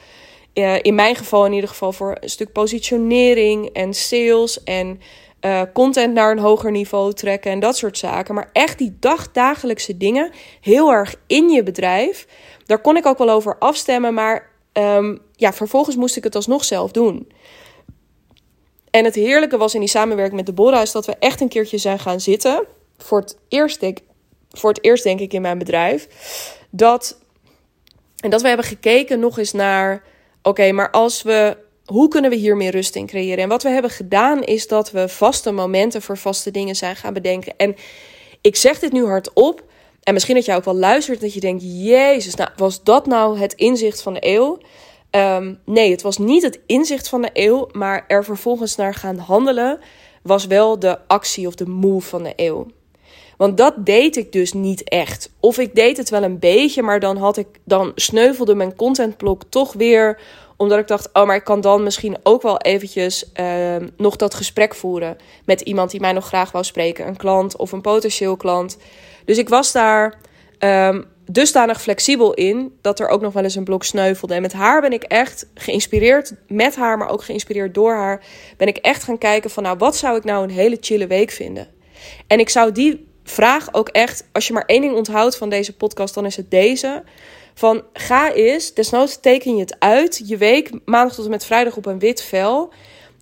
uh, 0.53 0.75
in 0.81 0.95
mijn 0.95 1.15
geval 1.15 1.45
in 1.45 1.53
ieder 1.53 1.69
geval, 1.69 1.91
voor 1.91 2.17
een 2.19 2.29
stuk 2.29 2.51
positionering 2.51 3.67
en 3.67 3.93
sales. 3.93 4.63
En 4.63 5.01
uh, 5.41 5.61
content 5.73 6.13
naar 6.13 6.31
een 6.31 6.39
hoger 6.39 6.71
niveau 6.71 7.13
trekken 7.13 7.51
en 7.51 7.59
dat 7.59 7.77
soort 7.77 7.97
zaken. 7.97 8.35
Maar 8.35 8.49
echt 8.53 8.77
die 8.77 8.97
dagdagelijkse 8.99 9.97
dingen, 9.97 10.31
heel 10.61 10.91
erg 10.91 11.15
in 11.27 11.49
je 11.49 11.63
bedrijf. 11.63 12.27
Daar 12.65 12.81
kon 12.81 12.97
ik 12.97 13.05
ook 13.05 13.17
wel 13.17 13.29
over 13.29 13.57
afstemmen. 13.59 14.13
Maar 14.13 14.49
um, 14.73 15.19
ja, 15.35 15.53
vervolgens 15.53 15.95
moest 15.95 16.17
ik 16.17 16.23
het 16.23 16.35
alsnog 16.35 16.63
zelf 16.63 16.91
doen. 16.91 17.27
En 18.95 19.05
het 19.05 19.15
heerlijke 19.15 19.57
was 19.57 19.73
in 19.73 19.79
die 19.79 19.89
samenwerking 19.89 20.45
met 20.45 20.55
de 20.55 20.79
is 20.81 20.91
dat 20.91 21.05
we 21.05 21.15
echt 21.19 21.41
een 21.41 21.47
keertje 21.47 21.77
zijn 21.77 21.99
gaan 21.99 22.19
zitten. 22.19 22.65
Voor 22.97 23.19
het 23.19 23.37
eerst, 23.47 23.79
denk, 23.79 23.97
voor 24.49 24.69
het 24.69 24.83
eerst 24.83 25.03
denk 25.03 25.19
ik 25.19 25.33
in 25.33 25.41
mijn 25.41 25.57
bedrijf. 25.57 26.07
Dat, 26.69 27.19
en 28.19 28.29
dat 28.29 28.41
we 28.41 28.47
hebben 28.47 28.65
gekeken 28.65 29.19
nog 29.19 29.37
eens 29.37 29.51
naar, 29.51 30.03
oké, 30.41 30.71
maar 30.71 30.91
als 30.91 31.21
we, 31.21 31.57
hoe 31.85 32.07
kunnen 32.07 32.29
we 32.29 32.35
hier 32.35 32.57
meer 32.57 32.71
rust 32.71 32.95
in 32.95 33.05
creëren? 33.05 33.43
En 33.43 33.49
wat 33.49 33.63
we 33.63 33.69
hebben 33.69 33.91
gedaan 33.91 34.43
is 34.43 34.67
dat 34.67 34.91
we 34.91 35.09
vaste 35.09 35.51
momenten 35.51 36.01
voor 36.01 36.17
vaste 36.17 36.51
dingen 36.51 36.75
zijn 36.75 36.95
gaan 36.95 37.13
bedenken. 37.13 37.53
En 37.57 37.75
ik 38.41 38.55
zeg 38.55 38.79
dit 38.79 38.91
nu 38.91 39.05
hardop. 39.05 39.63
En 40.03 40.13
misschien 40.13 40.35
dat 40.35 40.45
jij 40.45 40.55
ook 40.55 40.65
wel 40.65 40.75
luistert 40.75 41.21
dat 41.21 41.33
je 41.33 41.39
denkt, 41.39 41.63
jezus, 41.63 42.35
nou, 42.35 42.49
was 42.55 42.83
dat 42.83 43.05
nou 43.05 43.39
het 43.39 43.53
inzicht 43.53 44.01
van 44.01 44.13
de 44.13 44.27
eeuw? 44.27 44.57
Um, 45.15 45.59
nee, 45.65 45.91
het 45.91 46.01
was 46.01 46.17
niet 46.17 46.43
het 46.43 46.59
inzicht 46.65 47.09
van 47.09 47.21
de 47.21 47.29
eeuw, 47.33 47.67
maar 47.71 48.05
er 48.07 48.23
vervolgens 48.23 48.75
naar 48.75 48.93
gaan 48.93 49.17
handelen 49.17 49.79
was 50.21 50.45
wel 50.47 50.79
de 50.79 51.07
actie 51.07 51.47
of 51.47 51.55
de 51.55 51.67
move 51.67 52.07
van 52.07 52.23
de 52.23 52.33
eeuw. 52.35 52.67
Want 53.37 53.57
dat 53.57 53.85
deed 53.85 54.15
ik 54.15 54.31
dus 54.31 54.53
niet 54.53 54.89
echt. 54.89 55.31
Of 55.39 55.57
ik 55.57 55.75
deed 55.75 55.97
het 55.97 56.09
wel 56.09 56.23
een 56.23 56.39
beetje, 56.39 56.81
maar 56.81 56.99
dan, 56.99 57.17
had 57.17 57.37
ik, 57.37 57.47
dan 57.63 57.91
sneuvelde 57.95 58.55
mijn 58.55 58.75
contentblok 58.75 59.41
toch 59.49 59.73
weer. 59.73 60.19
Omdat 60.57 60.79
ik 60.79 60.87
dacht, 60.87 61.09
oh, 61.13 61.25
maar 61.25 61.35
ik 61.35 61.43
kan 61.43 61.61
dan 61.61 61.83
misschien 61.83 62.17
ook 62.23 62.41
wel 62.41 62.57
eventjes 62.57 63.31
uh, 63.39 63.75
nog 63.97 64.15
dat 64.15 64.33
gesprek 64.33 64.75
voeren. 64.75 65.17
Met 65.45 65.61
iemand 65.61 65.91
die 65.91 65.99
mij 65.99 66.11
nog 66.11 66.27
graag 66.27 66.51
wou 66.51 66.63
spreken. 66.63 67.07
Een 67.07 67.17
klant 67.17 67.57
of 67.57 67.71
een 67.71 67.81
potentieel 67.81 68.37
klant. 68.37 68.77
Dus 69.25 69.37
ik 69.37 69.49
was 69.49 69.71
daar 69.71 70.17
um, 70.59 71.05
dusdanig 71.31 71.81
flexibel 71.81 72.33
in 72.33 72.77
dat 72.81 72.99
er 72.99 73.07
ook 73.07 73.21
nog 73.21 73.33
wel 73.33 73.43
eens 73.43 73.55
een 73.55 73.63
blok 73.63 73.83
sneuvelde. 73.83 74.33
En 74.33 74.41
met 74.41 74.53
haar 74.53 74.81
ben 74.81 74.93
ik 74.93 75.03
echt 75.03 75.47
geïnspireerd, 75.53 76.33
met 76.47 76.75
haar, 76.75 76.97
maar 76.97 77.09
ook 77.09 77.23
geïnspireerd 77.23 77.73
door 77.73 77.93
haar, 77.93 78.23
ben 78.57 78.67
ik 78.67 78.77
echt 78.77 79.03
gaan 79.03 79.17
kijken 79.17 79.49
van 79.49 79.63
nou, 79.63 79.77
wat 79.77 79.95
zou 79.95 80.17
ik 80.17 80.23
nou 80.23 80.43
een 80.43 80.49
hele 80.49 80.77
chille 80.79 81.07
week 81.07 81.31
vinden? 81.31 81.67
En 82.27 82.39
ik 82.39 82.49
zou 82.49 82.71
die 82.71 83.07
vraag 83.23 83.73
ook 83.73 83.89
echt, 83.89 84.27
als 84.31 84.47
je 84.47 84.53
maar 84.53 84.65
één 84.65 84.81
ding 84.81 84.95
onthoudt 84.95 85.37
van 85.37 85.49
deze 85.49 85.75
podcast, 85.75 86.13
dan 86.13 86.25
is 86.25 86.35
het 86.35 86.51
deze. 86.51 87.03
Van 87.53 87.83
ga 87.93 88.33
eens, 88.33 88.73
desnoods 88.73 89.19
teken 89.19 89.55
je 89.55 89.59
het 89.59 89.75
uit, 89.79 90.21
je 90.25 90.37
week 90.37 90.69
maandag 90.85 91.15
tot 91.15 91.25
en 91.25 91.31
met 91.31 91.45
vrijdag 91.45 91.77
op 91.77 91.85
een 91.85 91.99
wit 91.99 92.23
vel. 92.23 92.73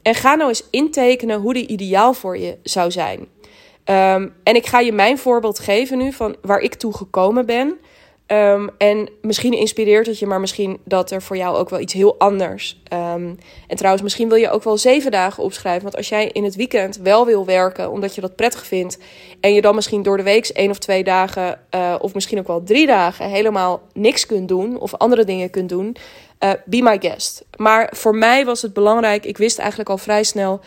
En 0.01 0.15
ga 0.15 0.35
nou 0.35 0.49
eens 0.49 0.67
intekenen 0.69 1.39
hoe 1.39 1.53
die 1.53 1.67
ideaal 1.67 2.13
voor 2.13 2.37
je 2.37 2.57
zou 2.63 2.91
zijn. 2.91 3.19
Um, 3.19 4.33
en 4.43 4.55
ik 4.55 4.65
ga 4.65 4.79
je 4.79 4.91
mijn 4.91 5.17
voorbeeld 5.17 5.59
geven 5.59 5.97
nu 5.97 6.11
van 6.11 6.35
waar 6.41 6.59
ik 6.59 6.73
toe 6.73 6.93
gekomen 6.93 7.45
ben. 7.45 7.79
Um, 8.27 8.69
en 8.77 9.09
misschien 9.21 9.53
inspireert 9.53 10.05
het 10.05 10.19
je, 10.19 10.25
maar 10.25 10.39
misschien 10.39 10.79
dat 10.85 11.11
er 11.11 11.21
voor 11.21 11.37
jou 11.37 11.57
ook 11.57 11.69
wel 11.69 11.79
iets 11.79 11.93
heel 11.93 12.19
anders. 12.19 12.81
Um, 12.93 13.37
en 13.67 13.75
trouwens, 13.75 14.03
misschien 14.03 14.29
wil 14.29 14.37
je 14.37 14.49
ook 14.49 14.63
wel 14.63 14.77
zeven 14.77 15.11
dagen 15.11 15.43
opschrijven. 15.43 15.83
Want 15.83 15.95
als 15.95 16.09
jij 16.09 16.27
in 16.27 16.43
het 16.43 16.55
weekend 16.55 16.97
wel 16.97 17.25
wil 17.25 17.45
werken, 17.45 17.91
omdat 17.91 18.15
je 18.15 18.21
dat 18.21 18.35
prettig 18.35 18.65
vindt. 18.65 18.97
En 19.39 19.53
je 19.53 19.61
dan 19.61 19.75
misschien 19.75 20.03
door 20.03 20.17
de 20.17 20.23
week 20.23 20.47
één 20.47 20.69
of 20.69 20.77
twee 20.77 21.03
dagen, 21.03 21.59
uh, 21.75 21.95
of 21.99 22.13
misschien 22.13 22.39
ook 22.39 22.47
wel 22.47 22.63
drie 22.63 22.87
dagen, 22.87 23.29
helemaal 23.29 23.81
niks 23.93 24.25
kunt 24.25 24.47
doen. 24.47 24.79
Of 24.79 24.93
andere 24.93 25.23
dingen 25.23 25.49
kunt 25.49 25.69
doen. 25.69 25.95
Uh, 26.39 26.51
be 26.65 26.81
my 26.81 26.97
guest. 26.99 27.45
Maar 27.57 27.89
voor 27.95 28.15
mij 28.15 28.45
was 28.45 28.61
het 28.61 28.73
belangrijk. 28.73 29.25
Ik 29.25 29.37
wist 29.37 29.59
eigenlijk 29.59 29.89
al 29.89 29.97
vrij 29.97 30.23
snel. 30.23 30.59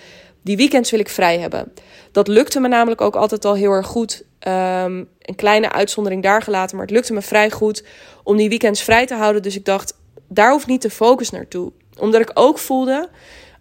Die 0.42 0.56
weekends 0.56 0.90
wil 0.90 1.00
ik 1.00 1.08
vrij 1.08 1.38
hebben. 1.38 1.72
Dat 2.12 2.28
lukte 2.28 2.60
me 2.60 2.68
namelijk 2.68 3.00
ook 3.00 3.16
altijd 3.16 3.44
al 3.44 3.54
heel 3.54 3.70
erg 3.70 3.86
goed. 3.86 4.24
Um, 4.48 5.08
een 5.20 5.34
kleine 5.36 5.72
uitzondering 5.72 6.22
daar 6.22 6.42
gelaten, 6.42 6.76
maar 6.76 6.86
het 6.86 6.94
lukte 6.94 7.12
me 7.12 7.22
vrij 7.22 7.50
goed 7.50 7.84
om 8.22 8.36
die 8.36 8.48
weekends 8.48 8.82
vrij 8.82 9.06
te 9.06 9.14
houden. 9.14 9.42
Dus 9.42 9.56
ik 9.56 9.64
dacht, 9.64 9.94
daar 10.28 10.50
hoeft 10.50 10.66
niet 10.66 10.82
de 10.82 10.90
focus 10.90 11.30
naartoe. 11.30 11.72
Omdat 11.98 12.20
ik 12.20 12.30
ook 12.34 12.58
voelde, 12.58 13.08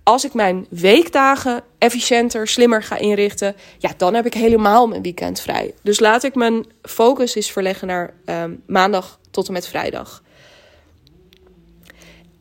als 0.03 0.25
ik 0.25 0.33
mijn 0.33 0.65
weekdagen 0.69 1.63
efficiënter, 1.77 2.47
slimmer 2.47 2.83
ga 2.83 2.97
inrichten, 2.97 3.55
ja, 3.77 3.91
dan 3.97 4.13
heb 4.13 4.25
ik 4.25 4.33
helemaal 4.33 4.87
mijn 4.87 5.01
weekend 5.01 5.41
vrij. 5.41 5.73
Dus 5.81 5.99
laat 5.99 6.23
ik 6.23 6.35
mijn 6.35 6.65
focus 6.81 7.35
eens 7.35 7.51
verleggen 7.51 7.87
naar 7.87 8.13
um, 8.25 8.63
maandag 8.67 9.19
tot 9.31 9.47
en 9.47 9.53
met 9.53 9.67
vrijdag. 9.67 10.23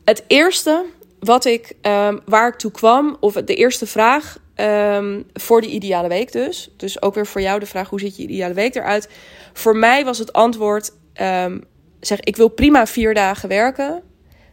Het 0.03 0.23
eerste 0.27 0.85
wat 1.19 1.45
ik, 1.45 1.73
um, 1.81 2.21
waar 2.25 2.47
ik 2.47 2.55
toe 2.55 2.71
kwam, 2.71 3.17
of 3.19 3.33
de 3.33 3.55
eerste 3.55 3.87
vraag 3.87 4.37
Um, 4.61 5.25
voor 5.33 5.61
die 5.61 5.69
ideale 5.69 6.07
week 6.07 6.31
dus. 6.31 6.69
Dus 6.77 7.01
ook 7.01 7.15
weer 7.15 7.27
voor 7.27 7.41
jou 7.41 7.59
de 7.59 7.65
vraag: 7.65 7.89
hoe 7.89 7.99
ziet 7.99 8.17
je 8.17 8.23
ideale 8.23 8.53
week 8.53 8.75
eruit? 8.75 9.09
Voor 9.53 9.75
mij 9.75 10.05
was 10.05 10.17
het 10.17 10.33
antwoord: 10.33 10.91
um, 11.21 11.63
zeg, 11.99 12.19
ik 12.19 12.35
wil 12.35 12.47
prima 12.47 12.87
vier 12.87 13.13
dagen 13.13 13.49
werken. 13.49 14.03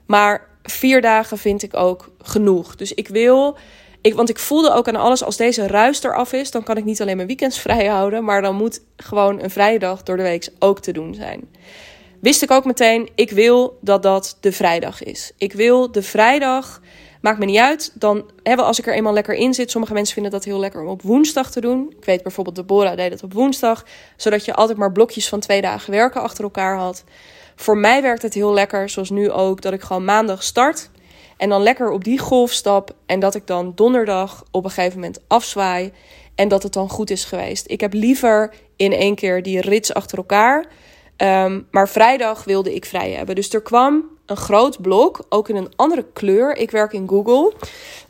Maar 0.06 0.48
vier 0.62 1.00
dagen 1.00 1.38
vind 1.38 1.62
ik 1.62 1.76
ook 1.76 2.10
genoeg. 2.18 2.76
Dus 2.76 2.94
ik 2.94 3.08
wil 3.08 3.56
Ik, 4.00 4.14
want 4.14 4.28
ik 4.28 4.38
voelde 4.38 4.72
ook 4.72 4.88
aan 4.88 4.96
alles, 4.96 5.24
als 5.24 5.36
deze 5.36 5.66
ruis 5.66 6.02
eraf 6.02 6.32
is, 6.32 6.50
dan 6.50 6.62
kan 6.62 6.76
ik 6.76 6.84
niet 6.84 7.00
alleen 7.00 7.16
mijn 7.16 7.28
weekends 7.28 7.58
vrij 7.66 7.86
houden, 7.86 8.24
maar 8.24 8.42
dan 8.42 8.56
moet 8.56 8.80
gewoon 8.96 9.42
een 9.42 9.50
vrije 9.50 9.78
dag 9.78 10.02
door 10.02 10.16
de 10.16 10.22
week 10.22 10.48
ook 10.58 10.80
te 10.80 10.92
doen 10.92 11.14
zijn. 11.14 11.48
Wist 12.20 12.42
ik 12.42 12.50
ook 12.50 12.64
meteen, 12.64 13.08
ik 13.14 13.30
wil 13.30 13.78
dat 13.80 14.02
dat 14.02 14.36
de 14.40 14.52
vrijdag 14.52 15.02
is. 15.02 15.32
Ik 15.36 15.52
wil 15.52 15.92
de 15.92 16.02
vrijdag, 16.02 16.80
maakt 17.22 17.38
me 17.38 17.44
niet 17.44 17.58
uit. 17.58 17.92
Dan 17.94 18.30
hebben 18.42 18.64
als 18.64 18.78
ik 18.78 18.86
er 18.86 18.94
eenmaal 18.94 19.12
lekker 19.12 19.34
in 19.34 19.54
zit, 19.54 19.70
sommige 19.70 19.92
mensen 19.92 20.14
vinden 20.14 20.32
dat 20.32 20.44
heel 20.44 20.58
lekker 20.58 20.80
om 20.80 20.88
op 20.88 21.02
woensdag 21.02 21.50
te 21.50 21.60
doen. 21.60 21.94
Ik 21.98 22.04
weet 22.04 22.22
bijvoorbeeld, 22.22 22.56
Deborah 22.56 22.96
deed 22.96 23.10
dat 23.10 23.22
op 23.22 23.32
woensdag, 23.32 23.84
zodat 24.16 24.44
je 24.44 24.54
altijd 24.54 24.78
maar 24.78 24.92
blokjes 24.92 25.28
van 25.28 25.40
twee 25.40 25.60
dagen 25.60 25.90
werken 25.90 26.22
achter 26.22 26.44
elkaar 26.44 26.76
had. 26.76 27.04
Voor 27.56 27.76
mij 27.76 28.02
werkt 28.02 28.22
het 28.22 28.34
heel 28.34 28.52
lekker, 28.52 28.88
zoals 28.88 29.10
nu 29.10 29.30
ook, 29.30 29.62
dat 29.62 29.72
ik 29.72 29.82
gewoon 29.82 30.04
maandag 30.04 30.42
start. 30.42 30.90
En 31.36 31.48
dan 31.48 31.62
lekker 31.62 31.90
op 31.90 32.04
die 32.04 32.18
golf 32.18 32.50
stap. 32.50 32.94
En 33.06 33.20
dat 33.20 33.34
ik 33.34 33.46
dan 33.46 33.72
donderdag 33.74 34.44
op 34.50 34.64
een 34.64 34.70
gegeven 34.70 34.98
moment 35.00 35.20
afzwaai. 35.26 35.92
En 36.34 36.48
dat 36.48 36.62
het 36.62 36.72
dan 36.72 36.88
goed 36.88 37.10
is 37.10 37.24
geweest. 37.24 37.64
Ik 37.70 37.80
heb 37.80 37.92
liever 37.92 38.54
in 38.76 38.92
één 38.92 39.14
keer 39.14 39.42
die 39.42 39.60
rits 39.60 39.94
achter 39.94 40.18
elkaar. 40.18 40.66
Ehm, 41.22 41.60
maar 41.70 41.88
vrijdag 41.88 42.44
wilde 42.44 42.74
ik 42.74 42.84
vrij 42.84 43.10
hebben. 43.10 43.34
Dus 43.34 43.52
er 43.52 43.62
kwam 43.62 44.04
een 44.26 44.36
groot 44.36 44.80
blok, 44.80 45.26
ook 45.28 45.48
in 45.48 45.56
een 45.56 45.72
andere 45.76 46.06
kleur. 46.12 46.56
Ik 46.56 46.70
werk 46.70 46.92
in 46.92 47.08
Google. 47.08 47.52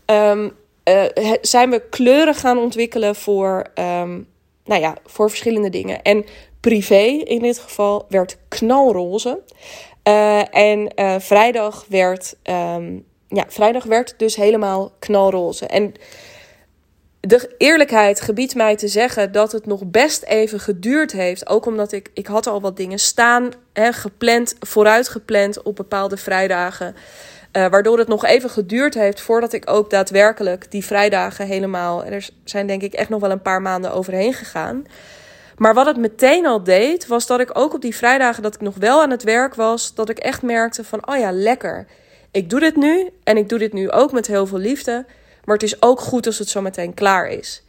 Um, 0.06 0.52
zijn 1.40 1.70
we 1.70 1.82
kleuren 1.90 2.34
gaan 2.34 2.58
ontwikkelen 2.58 3.14
voor, 3.14 3.66
um, 3.74 4.26
nou 4.64 4.80
ja, 4.80 4.96
voor 5.06 5.28
verschillende 5.28 5.70
dingen. 5.70 6.02
En 6.02 6.24
privé 6.60 7.02
in 7.24 7.42
dit 7.42 7.58
geval 7.58 8.06
werd 8.08 8.36
knalroze. 8.48 9.40
Uh, 10.08 10.54
en 10.56 10.92
uh, 10.96 11.14
vrijdag 11.18 11.84
werd 11.88 12.36
ja, 13.28 13.44
vrijdag 13.48 13.84
werd 13.84 14.14
dus 14.16 14.36
helemaal 14.36 14.92
knalroze. 14.98 15.66
En 15.66 15.94
de 17.26 17.54
eerlijkheid 17.58 18.20
gebiedt 18.20 18.54
mij 18.54 18.76
te 18.76 18.88
zeggen 18.88 19.32
dat 19.32 19.52
het 19.52 19.66
nog 19.66 19.84
best 19.84 20.22
even 20.22 20.60
geduurd 20.60 21.12
heeft. 21.12 21.48
Ook 21.48 21.66
omdat 21.66 21.92
ik, 21.92 22.10
ik 22.14 22.26
had 22.26 22.46
al 22.46 22.60
wat 22.60 22.76
dingen 22.76 22.98
staan, 22.98 23.50
hè, 23.72 23.92
gepland, 23.92 24.54
vooruit 24.60 25.08
gepland 25.08 25.62
op 25.62 25.76
bepaalde 25.76 26.16
vrijdagen. 26.16 26.94
Uh, 27.52 27.66
waardoor 27.66 27.98
het 27.98 28.08
nog 28.08 28.24
even 28.24 28.50
geduurd 28.50 28.94
heeft 28.94 29.20
voordat 29.20 29.52
ik 29.52 29.70
ook 29.70 29.90
daadwerkelijk 29.90 30.70
die 30.70 30.84
vrijdagen 30.84 31.46
helemaal. 31.46 32.04
Er 32.04 32.28
zijn 32.44 32.66
denk 32.66 32.82
ik 32.82 32.92
echt 32.92 33.08
nog 33.08 33.20
wel 33.20 33.30
een 33.30 33.42
paar 33.42 33.62
maanden 33.62 33.92
overheen 33.92 34.34
gegaan. 34.34 34.86
Maar 35.56 35.74
wat 35.74 35.86
het 35.86 35.96
meteen 35.96 36.46
al 36.46 36.64
deed, 36.64 37.06
was 37.06 37.26
dat 37.26 37.40
ik 37.40 37.58
ook 37.58 37.74
op 37.74 37.80
die 37.80 37.96
vrijdagen 37.96 38.42
dat 38.42 38.54
ik 38.54 38.60
nog 38.60 38.74
wel 38.74 39.02
aan 39.02 39.10
het 39.10 39.22
werk 39.22 39.54
was, 39.54 39.94
dat 39.94 40.08
ik 40.08 40.18
echt 40.18 40.42
merkte 40.42 40.84
van, 40.84 41.08
oh 41.08 41.18
ja, 41.18 41.32
lekker 41.32 41.86
ik 42.32 42.50
doe 42.50 42.60
dit 42.60 42.76
nu 42.76 43.10
en 43.24 43.36
ik 43.36 43.48
doe 43.48 43.58
dit 43.58 43.72
nu 43.72 43.90
ook 43.90 44.12
met 44.12 44.26
heel 44.26 44.46
veel 44.46 44.58
liefde. 44.58 45.04
Maar 45.44 45.54
het 45.54 45.64
is 45.64 45.82
ook 45.82 46.00
goed 46.00 46.26
als 46.26 46.38
het 46.38 46.48
zo 46.48 46.60
meteen 46.60 46.94
klaar 46.94 47.28
is. 47.28 47.62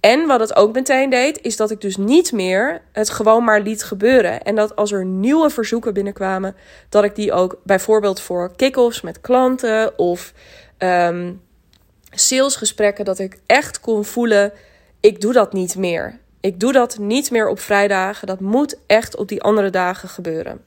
En 0.00 0.26
wat 0.26 0.40
het 0.40 0.56
ook 0.56 0.74
meteen 0.74 1.10
deed, 1.10 1.40
is 1.42 1.56
dat 1.56 1.70
ik 1.70 1.80
dus 1.80 1.96
niet 1.96 2.32
meer 2.32 2.82
het 2.92 3.10
gewoon 3.10 3.44
maar 3.44 3.60
liet 3.60 3.84
gebeuren. 3.84 4.42
En 4.42 4.54
dat 4.54 4.76
als 4.76 4.92
er 4.92 5.04
nieuwe 5.04 5.50
verzoeken 5.50 5.94
binnenkwamen, 5.94 6.56
dat 6.88 7.04
ik 7.04 7.14
die 7.14 7.32
ook 7.32 7.60
bijvoorbeeld 7.64 8.20
voor 8.20 8.52
kick-offs 8.56 9.00
met 9.00 9.20
klanten 9.20 9.98
of 9.98 10.32
um, 10.78 11.42
salesgesprekken, 12.10 13.04
dat 13.04 13.18
ik 13.18 13.38
echt 13.46 13.80
kon 13.80 14.04
voelen, 14.04 14.52
ik 15.00 15.20
doe 15.20 15.32
dat 15.32 15.52
niet 15.52 15.76
meer. 15.76 16.20
Ik 16.40 16.60
doe 16.60 16.72
dat 16.72 16.98
niet 16.98 17.30
meer 17.30 17.48
op 17.48 17.60
vrijdagen. 17.60 18.26
Dat 18.26 18.40
moet 18.40 18.78
echt 18.86 19.16
op 19.16 19.28
die 19.28 19.42
andere 19.42 19.70
dagen 19.70 20.08
gebeuren. 20.08 20.64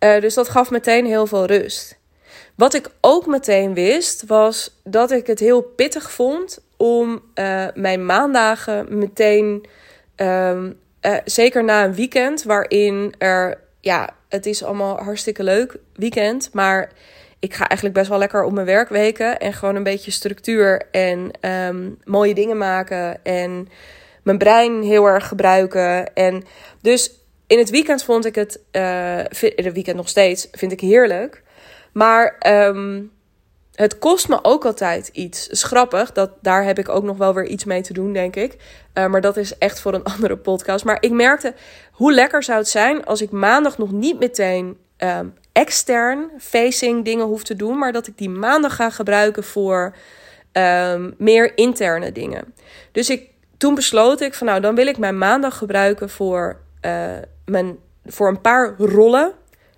Uh, 0.00 0.20
dus 0.20 0.34
dat 0.34 0.48
gaf 0.48 0.70
meteen 0.70 1.06
heel 1.06 1.26
veel 1.26 1.46
rust. 1.46 1.98
Wat 2.60 2.74
ik 2.74 2.90
ook 3.00 3.26
meteen 3.26 3.74
wist, 3.74 4.24
was 4.26 4.80
dat 4.84 5.10
ik 5.10 5.26
het 5.26 5.38
heel 5.38 5.62
pittig 5.62 6.10
vond 6.10 6.58
om 6.76 7.22
uh, 7.34 7.66
mijn 7.74 8.06
maandagen 8.06 8.98
meteen, 8.98 9.66
um, 10.16 10.78
uh, 11.02 11.16
zeker 11.24 11.64
na 11.64 11.84
een 11.84 11.94
weekend, 11.94 12.42
waarin 12.42 13.14
er, 13.18 13.60
ja, 13.80 14.08
het 14.28 14.46
is 14.46 14.64
allemaal 14.64 14.96
hartstikke 15.02 15.42
leuk, 15.42 15.76
weekend, 15.94 16.50
maar 16.52 16.92
ik 17.38 17.54
ga 17.54 17.66
eigenlijk 17.66 17.98
best 17.98 18.08
wel 18.08 18.18
lekker 18.18 18.44
op 18.44 18.52
mijn 18.52 18.66
werkweken 18.66 19.38
en 19.38 19.52
gewoon 19.52 19.76
een 19.76 19.82
beetje 19.82 20.10
structuur 20.10 20.82
en 20.90 21.30
um, 21.40 21.98
mooie 22.04 22.34
dingen 22.34 22.58
maken 22.58 23.24
en 23.24 23.68
mijn 24.22 24.38
brein 24.38 24.82
heel 24.82 25.06
erg 25.06 25.28
gebruiken. 25.28 26.14
En 26.14 26.44
dus 26.80 27.12
in 27.46 27.58
het 27.58 27.70
weekend 27.70 28.04
vond 28.04 28.24
ik 28.24 28.34
het, 28.34 28.60
uh, 28.72 29.18
in 29.40 29.64
het 29.64 29.74
weekend 29.74 29.96
nog 29.96 30.08
steeds, 30.08 30.48
vind 30.52 30.72
ik 30.72 30.80
heerlijk. 30.80 31.42
Maar 31.92 32.36
um, 32.66 33.10
het 33.74 33.98
kost 33.98 34.28
me 34.28 34.38
ook 34.42 34.64
altijd 34.64 35.08
iets. 35.08 35.48
Is 35.48 35.62
grappig, 35.62 36.12
dat, 36.12 36.30
daar 36.40 36.64
heb 36.64 36.78
ik 36.78 36.88
ook 36.88 37.02
nog 37.02 37.16
wel 37.16 37.34
weer 37.34 37.46
iets 37.46 37.64
mee 37.64 37.82
te 37.82 37.92
doen, 37.92 38.12
denk 38.12 38.36
ik. 38.36 38.56
Uh, 38.94 39.06
maar 39.06 39.20
dat 39.20 39.36
is 39.36 39.58
echt 39.58 39.80
voor 39.80 39.94
een 39.94 40.04
andere 40.14 40.36
podcast. 40.36 40.84
Maar 40.84 40.96
ik 41.00 41.10
merkte, 41.10 41.54
hoe 41.92 42.12
lekker 42.12 42.42
zou 42.42 42.58
het 42.58 42.68
zijn 42.68 43.04
als 43.04 43.22
ik 43.22 43.30
maandag 43.30 43.78
nog 43.78 43.92
niet 43.92 44.18
meteen 44.18 44.78
um, 44.98 45.34
extern 45.52 46.30
facing 46.38 47.04
dingen 47.04 47.26
hoef 47.26 47.42
te 47.42 47.56
doen. 47.56 47.78
Maar 47.78 47.92
dat 47.92 48.06
ik 48.06 48.18
die 48.18 48.30
maandag 48.30 48.76
ga 48.76 48.90
gebruiken 48.90 49.44
voor 49.44 49.94
um, 50.52 51.14
meer 51.18 51.56
interne 51.56 52.12
dingen. 52.12 52.54
Dus 52.92 53.10
ik, 53.10 53.28
toen 53.56 53.74
besloot 53.74 54.20
ik 54.20 54.34
van 54.34 54.46
nou, 54.46 54.60
dan 54.60 54.74
wil 54.74 54.86
ik 54.86 54.98
mijn 54.98 55.18
maandag 55.18 55.58
gebruiken 55.58 56.10
voor, 56.10 56.60
uh, 56.86 57.10
mijn, 57.44 57.78
voor 58.06 58.28
een 58.28 58.40
paar 58.40 58.74
rollen 58.78 59.32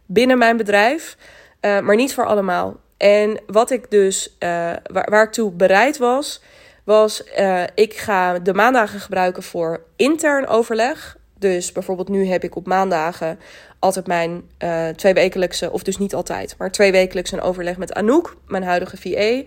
binnen 0.06 0.38
mijn 0.38 0.56
bedrijf. 0.56 1.16
Uh, 1.62 1.80
maar 1.80 1.96
niet 1.96 2.14
voor 2.14 2.26
allemaal. 2.26 2.80
En 2.96 3.40
wat 3.46 3.70
ik 3.70 3.90
dus, 3.90 4.28
uh, 4.28 4.48
waar, 4.92 5.10
waartoe 5.10 5.52
bereid 5.52 5.98
was, 5.98 6.42
was 6.84 7.22
uh, 7.38 7.62
ik 7.74 7.94
ga 7.94 8.38
de 8.38 8.54
maandagen 8.54 9.00
gebruiken 9.00 9.42
voor 9.42 9.82
intern 9.96 10.46
overleg. 10.46 11.16
Dus 11.38 11.72
bijvoorbeeld 11.72 12.08
nu 12.08 12.26
heb 12.26 12.44
ik 12.44 12.56
op 12.56 12.66
maandagen 12.66 13.38
altijd 13.78 14.06
mijn 14.06 14.42
uh, 14.58 14.88
twee 14.88 15.14
wekelijkse, 15.14 15.70
of 15.70 15.82
dus 15.82 15.98
niet 15.98 16.14
altijd, 16.14 16.54
maar 16.58 16.70
twee 16.72 16.92
wekelijks 16.92 17.32
een 17.32 17.40
overleg 17.40 17.76
met 17.76 17.94
Anouk, 17.94 18.36
mijn 18.46 18.62
huidige 18.62 18.96
VA. 18.96 19.42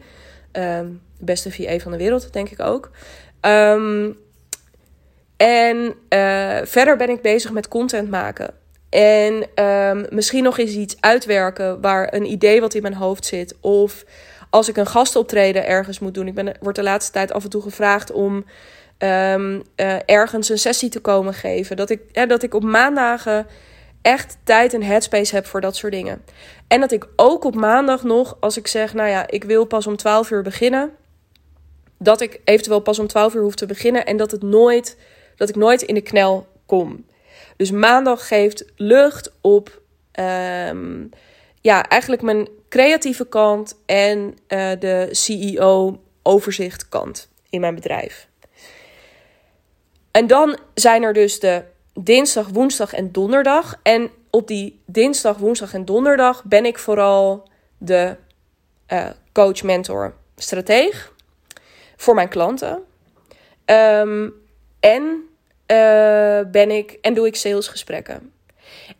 Um, 0.61 1.01
de 1.17 1.25
beste 1.25 1.51
VA 1.51 1.77
van 1.79 1.91
de 1.91 1.97
wereld, 1.97 2.33
denk 2.33 2.49
ik 2.49 2.59
ook. 2.59 2.91
Um, 3.41 4.17
en 5.37 5.95
verder 6.63 6.97
ben 6.97 7.09
ik 7.09 7.21
bezig 7.21 7.51
met 7.51 7.67
content 7.67 8.09
maken. 8.09 8.53
En 8.95 9.63
um, 9.65 10.05
misschien 10.09 10.43
nog 10.43 10.57
eens 10.57 10.71
iets 10.71 10.97
uitwerken 10.99 11.81
waar 11.81 12.13
een 12.13 12.25
idee 12.25 12.61
wat 12.61 12.73
in 12.73 12.81
mijn 12.81 12.93
hoofd 12.93 13.25
zit. 13.25 13.55
Of 13.61 14.05
als 14.49 14.69
ik 14.69 14.77
een 14.77 14.87
gastoptreden 14.87 15.65
ergens 15.67 15.99
moet 15.99 16.13
doen. 16.13 16.27
Ik 16.27 16.33
ben, 16.33 16.57
word 16.59 16.75
de 16.75 16.83
laatste 16.83 17.11
tijd 17.11 17.31
af 17.31 17.43
en 17.43 17.49
toe 17.49 17.61
gevraagd 17.61 18.11
om 18.11 18.45
um, 18.97 19.63
uh, 19.75 19.95
ergens 20.05 20.49
een 20.49 20.57
sessie 20.57 20.89
te 20.89 20.99
komen 20.99 21.33
geven. 21.33 21.75
Dat 21.75 21.89
ik, 21.89 22.29
dat 22.29 22.43
ik 22.43 22.53
op 22.53 22.63
maandagen 22.63 23.47
echt 24.01 24.37
tijd 24.43 24.73
en 24.73 24.83
headspace 24.83 25.35
heb 25.35 25.45
voor 25.45 25.61
dat 25.61 25.75
soort 25.75 25.93
dingen. 25.93 26.23
En 26.67 26.79
dat 26.79 26.91
ik 26.91 27.07
ook 27.15 27.43
op 27.43 27.55
maandag 27.55 28.03
nog, 28.03 28.37
als 28.39 28.57
ik 28.57 28.67
zeg, 28.67 28.93
nou 28.93 29.09
ja, 29.09 29.27
ik 29.27 29.43
wil 29.43 29.65
pas 29.65 29.87
om 29.87 29.95
12 29.95 30.31
uur 30.31 30.43
beginnen. 30.43 30.91
Dat 31.99 32.21
ik 32.21 32.39
eventueel 32.43 32.79
pas 32.79 32.99
om 32.99 33.07
12 33.07 33.33
uur 33.33 33.41
hoef 33.41 33.55
te 33.55 33.65
beginnen. 33.65 34.05
En 34.05 34.17
dat, 34.17 34.31
het 34.31 34.41
nooit, 34.41 34.97
dat 35.35 35.49
ik 35.49 35.55
nooit 35.55 35.81
in 35.81 35.95
de 35.95 36.01
knel 36.01 36.47
kom. 36.65 37.05
Dus 37.55 37.71
maandag 37.71 38.27
geeft 38.27 38.65
lucht 38.75 39.31
op 39.41 39.81
um, 40.19 41.09
ja, 41.61 41.87
eigenlijk 41.87 42.21
mijn 42.21 42.47
creatieve 42.69 43.27
kant 43.27 43.77
en 43.85 44.37
uh, 44.47 44.71
de 44.79 45.07
CEO 45.11 46.01
overzicht 46.23 46.89
kant 46.89 47.29
in 47.49 47.59
mijn 47.59 47.75
bedrijf. 47.75 48.27
En 50.11 50.27
dan 50.27 50.57
zijn 50.73 51.03
er 51.03 51.13
dus 51.13 51.39
de 51.39 51.63
dinsdag, 51.93 52.47
woensdag 52.47 52.93
en 52.93 53.11
donderdag. 53.11 53.79
En 53.83 54.09
op 54.29 54.47
die 54.47 54.81
dinsdag, 54.85 55.37
woensdag 55.37 55.73
en 55.73 55.85
donderdag 55.85 56.43
ben 56.43 56.65
ik 56.65 56.77
vooral 56.77 57.49
de 57.77 58.15
uh, 58.93 59.09
coach, 59.31 59.63
mentor, 59.63 60.13
strateeg 60.35 61.13
voor 61.95 62.15
mijn 62.15 62.29
klanten. 62.29 62.83
Um, 63.65 64.33
en 64.79 65.29
uh, 65.67 66.51
ben 66.51 66.71
ik 66.71 66.97
en 67.01 67.13
doe 67.13 67.27
ik 67.27 67.35
salesgesprekken. 67.35 68.31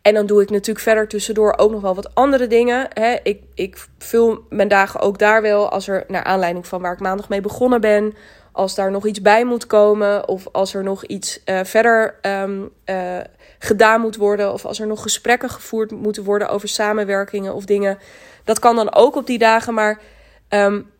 En 0.02 0.14
dan 0.14 0.26
doe 0.26 0.42
ik 0.42 0.50
natuurlijk 0.50 0.84
verder 0.84 1.08
tussendoor 1.08 1.54
ook 1.56 1.70
nog 1.70 1.80
wel 1.80 1.94
wat 1.94 2.14
andere 2.14 2.46
dingen. 2.46 2.88
Hè. 2.92 3.16
Ik, 3.22 3.42
ik 3.54 3.86
vul 3.98 4.44
mijn 4.48 4.68
dagen 4.68 5.00
ook 5.00 5.18
daar 5.18 5.42
wel 5.42 5.70
als 5.70 5.88
er, 5.88 6.04
naar 6.08 6.24
aanleiding 6.24 6.66
van 6.66 6.80
waar 6.80 6.92
ik 6.92 7.00
maandag 7.00 7.28
mee 7.28 7.40
begonnen 7.40 7.80
ben, 7.80 8.14
als 8.52 8.74
daar 8.74 8.90
nog 8.90 9.06
iets 9.06 9.22
bij 9.22 9.44
moet 9.44 9.66
komen, 9.66 10.28
of 10.28 10.48
als 10.52 10.74
er 10.74 10.82
nog 10.82 11.04
iets 11.04 11.40
uh, 11.44 11.60
verder 11.62 12.18
um, 12.22 12.70
uh, 12.84 13.18
gedaan 13.58 14.00
moet 14.00 14.16
worden, 14.16 14.52
of 14.52 14.64
als 14.64 14.80
er 14.80 14.86
nog 14.86 15.02
gesprekken 15.02 15.50
gevoerd 15.50 15.90
moeten 15.90 16.24
worden 16.24 16.48
over 16.48 16.68
samenwerkingen 16.68 17.54
of 17.54 17.64
dingen. 17.64 17.98
Dat 18.44 18.58
kan 18.58 18.76
dan 18.76 18.94
ook 18.94 19.16
op 19.16 19.26
die 19.26 19.38
dagen, 19.38 19.74
maar 19.74 20.00
um, 20.48 20.90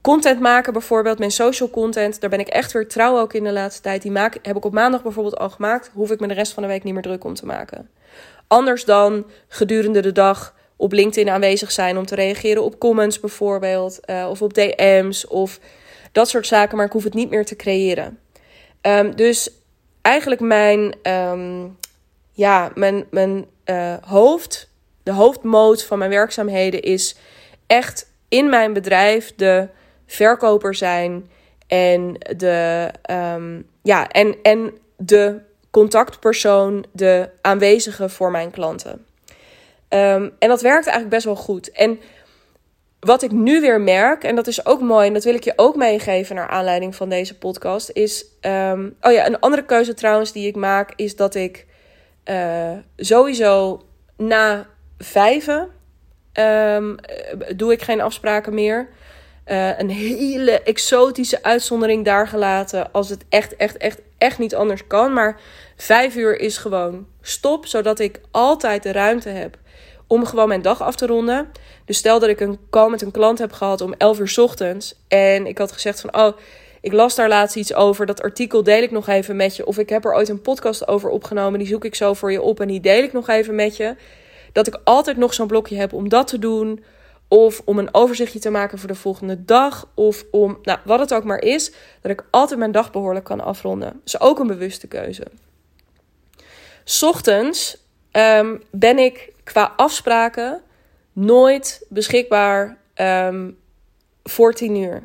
Content 0.00 0.40
maken 0.40 0.72
bijvoorbeeld, 0.72 1.18
mijn 1.18 1.30
social 1.30 1.70
content, 1.70 2.20
daar 2.20 2.30
ben 2.30 2.40
ik 2.40 2.48
echt 2.48 2.72
weer 2.72 2.88
trouw 2.88 3.18
ook 3.18 3.32
in 3.32 3.44
de 3.44 3.52
laatste 3.52 3.82
tijd. 3.82 4.02
Die 4.02 4.10
maak, 4.10 4.38
heb 4.42 4.56
ik 4.56 4.64
op 4.64 4.72
maandag 4.72 5.02
bijvoorbeeld 5.02 5.38
al 5.38 5.50
gemaakt. 5.50 5.90
Hoef 5.94 6.10
ik 6.10 6.20
me 6.20 6.26
de 6.26 6.34
rest 6.34 6.52
van 6.52 6.62
de 6.62 6.68
week 6.68 6.84
niet 6.84 6.94
meer 6.94 7.02
druk 7.02 7.24
om 7.24 7.34
te 7.34 7.46
maken. 7.46 7.90
Anders 8.46 8.84
dan 8.84 9.26
gedurende 9.48 10.00
de 10.00 10.12
dag 10.12 10.54
op 10.76 10.92
LinkedIn 10.92 11.32
aanwezig 11.32 11.72
zijn 11.72 11.98
om 11.98 12.06
te 12.06 12.14
reageren 12.14 12.64
op 12.64 12.78
comments 12.78 13.20
bijvoorbeeld. 13.20 14.00
Uh, 14.10 14.26
of 14.30 14.42
op 14.42 14.54
DM's. 14.54 15.26
Of 15.28 15.60
Dat 16.12 16.28
soort 16.28 16.46
zaken, 16.46 16.76
maar 16.76 16.86
ik 16.86 16.92
hoef 16.92 17.04
het 17.04 17.14
niet 17.14 17.30
meer 17.30 17.44
te 17.44 17.56
creëren. 17.56 18.18
Ehm, 18.80 19.14
dus 19.14 19.50
eigenlijk 20.02 20.40
mijn, 20.40 20.94
ehm, 21.02 21.66
ja, 22.32 22.70
mijn, 22.74 23.06
mijn 23.10 23.46
uh, 23.64 23.94
hoofd, 24.00 24.70
de 25.02 25.12
hoofdmoot 25.12 25.84
van 25.84 25.98
mijn 25.98 26.10
werkzaamheden 26.10 26.82
is 26.82 27.16
echt 27.66 28.12
in 28.28 28.48
mijn 28.48 28.72
bedrijf 28.72 29.32
de 29.36 29.68
verkoper 30.08 30.74
zijn 30.74 31.30
en 31.66 32.16
de, 32.36 32.90
um, 33.10 33.66
ja, 33.82 34.08
en, 34.08 34.36
en 34.42 34.78
de 34.96 35.40
contactpersoon, 35.70 36.84
de 36.92 37.28
aanwezige 37.40 38.08
voor 38.08 38.30
mijn 38.30 38.50
klanten. 38.50 39.06
Um, 39.88 40.32
en 40.38 40.48
dat 40.48 40.60
werkt 40.60 40.86
eigenlijk 40.86 41.08
best 41.08 41.24
wel 41.24 41.36
goed. 41.36 41.70
En 41.70 42.00
wat 43.00 43.22
ik 43.22 43.30
nu 43.30 43.60
weer 43.60 43.80
merk, 43.80 44.24
en 44.24 44.34
dat 44.34 44.46
is 44.46 44.66
ook 44.66 44.80
mooi, 44.80 45.06
en 45.06 45.12
dat 45.12 45.24
wil 45.24 45.34
ik 45.34 45.44
je 45.44 45.52
ook 45.56 45.76
meegeven 45.76 46.34
naar 46.34 46.48
aanleiding 46.48 46.94
van 46.94 47.08
deze 47.08 47.38
podcast, 47.38 47.90
is. 47.90 48.24
Um, 48.40 48.96
oh 49.00 49.12
ja, 49.12 49.26
een 49.26 49.40
andere 49.40 49.64
keuze 49.64 49.94
trouwens 49.94 50.32
die 50.32 50.46
ik 50.46 50.56
maak, 50.56 50.92
is 50.96 51.16
dat 51.16 51.34
ik 51.34 51.66
uh, 52.24 52.72
sowieso 52.96 53.82
na 54.16 54.66
vijven 54.98 55.68
um, 56.32 56.96
doe 57.56 57.72
ik 57.72 57.82
geen 57.82 58.00
afspraken 58.00 58.54
meer. 58.54 58.88
Uh, 59.50 59.78
een 59.78 59.90
hele 59.90 60.62
exotische 60.62 61.42
uitzondering 61.42 62.04
daar 62.04 62.28
gelaten 62.28 62.92
als 62.92 63.08
het 63.08 63.24
echt, 63.28 63.56
echt, 63.56 63.76
echt, 63.76 64.00
echt 64.18 64.38
niet 64.38 64.54
anders 64.54 64.86
kan. 64.86 65.12
Maar 65.12 65.40
vijf 65.76 66.16
uur 66.16 66.40
is 66.40 66.56
gewoon 66.56 67.06
stop, 67.22 67.66
zodat 67.66 67.98
ik 67.98 68.20
altijd 68.30 68.82
de 68.82 68.92
ruimte 68.92 69.28
heb 69.28 69.58
om 70.06 70.26
gewoon 70.26 70.48
mijn 70.48 70.62
dag 70.62 70.82
af 70.82 70.96
te 70.96 71.06
ronden. 71.06 71.48
Dus 71.84 71.96
stel 71.96 72.18
dat 72.18 72.28
ik 72.28 72.40
een 72.40 72.58
call 72.70 72.90
met 72.90 73.02
een 73.02 73.10
klant 73.10 73.38
heb 73.38 73.52
gehad 73.52 73.80
om 73.80 73.94
11 73.98 74.18
uur 74.18 74.34
ochtends. 74.36 74.94
En 75.08 75.46
ik 75.46 75.58
had 75.58 75.72
gezegd 75.72 76.00
van, 76.00 76.16
oh, 76.16 76.36
ik 76.80 76.92
las 76.92 77.14
daar 77.14 77.28
laatst 77.28 77.56
iets 77.56 77.74
over. 77.74 78.06
Dat 78.06 78.22
artikel 78.22 78.62
deel 78.62 78.82
ik 78.82 78.90
nog 78.90 79.08
even 79.08 79.36
met 79.36 79.56
je. 79.56 79.66
Of 79.66 79.78
ik 79.78 79.88
heb 79.88 80.04
er 80.04 80.14
ooit 80.14 80.28
een 80.28 80.42
podcast 80.42 80.88
over 80.88 81.10
opgenomen. 81.10 81.58
Die 81.58 81.68
zoek 81.68 81.84
ik 81.84 81.94
zo 81.94 82.14
voor 82.14 82.32
je 82.32 82.42
op 82.42 82.60
en 82.60 82.68
die 82.68 82.80
deel 82.80 83.02
ik 83.02 83.12
nog 83.12 83.28
even 83.28 83.54
met 83.54 83.76
je. 83.76 83.96
Dat 84.52 84.66
ik 84.66 84.80
altijd 84.84 85.16
nog 85.16 85.34
zo'n 85.34 85.46
blokje 85.46 85.76
heb 85.76 85.92
om 85.92 86.08
dat 86.08 86.26
te 86.26 86.38
doen. 86.38 86.84
Of 87.28 87.62
om 87.64 87.78
een 87.78 87.94
overzichtje 87.94 88.38
te 88.38 88.50
maken 88.50 88.78
voor 88.78 88.88
de 88.88 88.94
volgende 88.94 89.44
dag. 89.44 89.88
Of 89.94 90.24
om, 90.30 90.58
nou, 90.62 90.78
wat 90.84 91.00
het 91.00 91.14
ook 91.14 91.24
maar 91.24 91.42
is. 91.42 91.72
Dat 92.00 92.10
ik 92.10 92.24
altijd 92.30 92.58
mijn 92.58 92.72
dag 92.72 92.90
behoorlijk 92.90 93.24
kan 93.24 93.40
afronden. 93.40 94.00
Is 94.04 94.20
ook 94.20 94.38
een 94.38 94.46
bewuste 94.46 94.86
keuze. 94.86 95.26
Ochtends 97.00 97.76
um, 98.12 98.62
ben 98.70 98.98
ik 98.98 99.32
qua 99.44 99.72
afspraken 99.76 100.62
nooit 101.12 101.86
beschikbaar 101.88 102.78
um, 102.94 103.58
voor 104.22 104.52
tien 104.52 104.76
uur. 104.76 105.02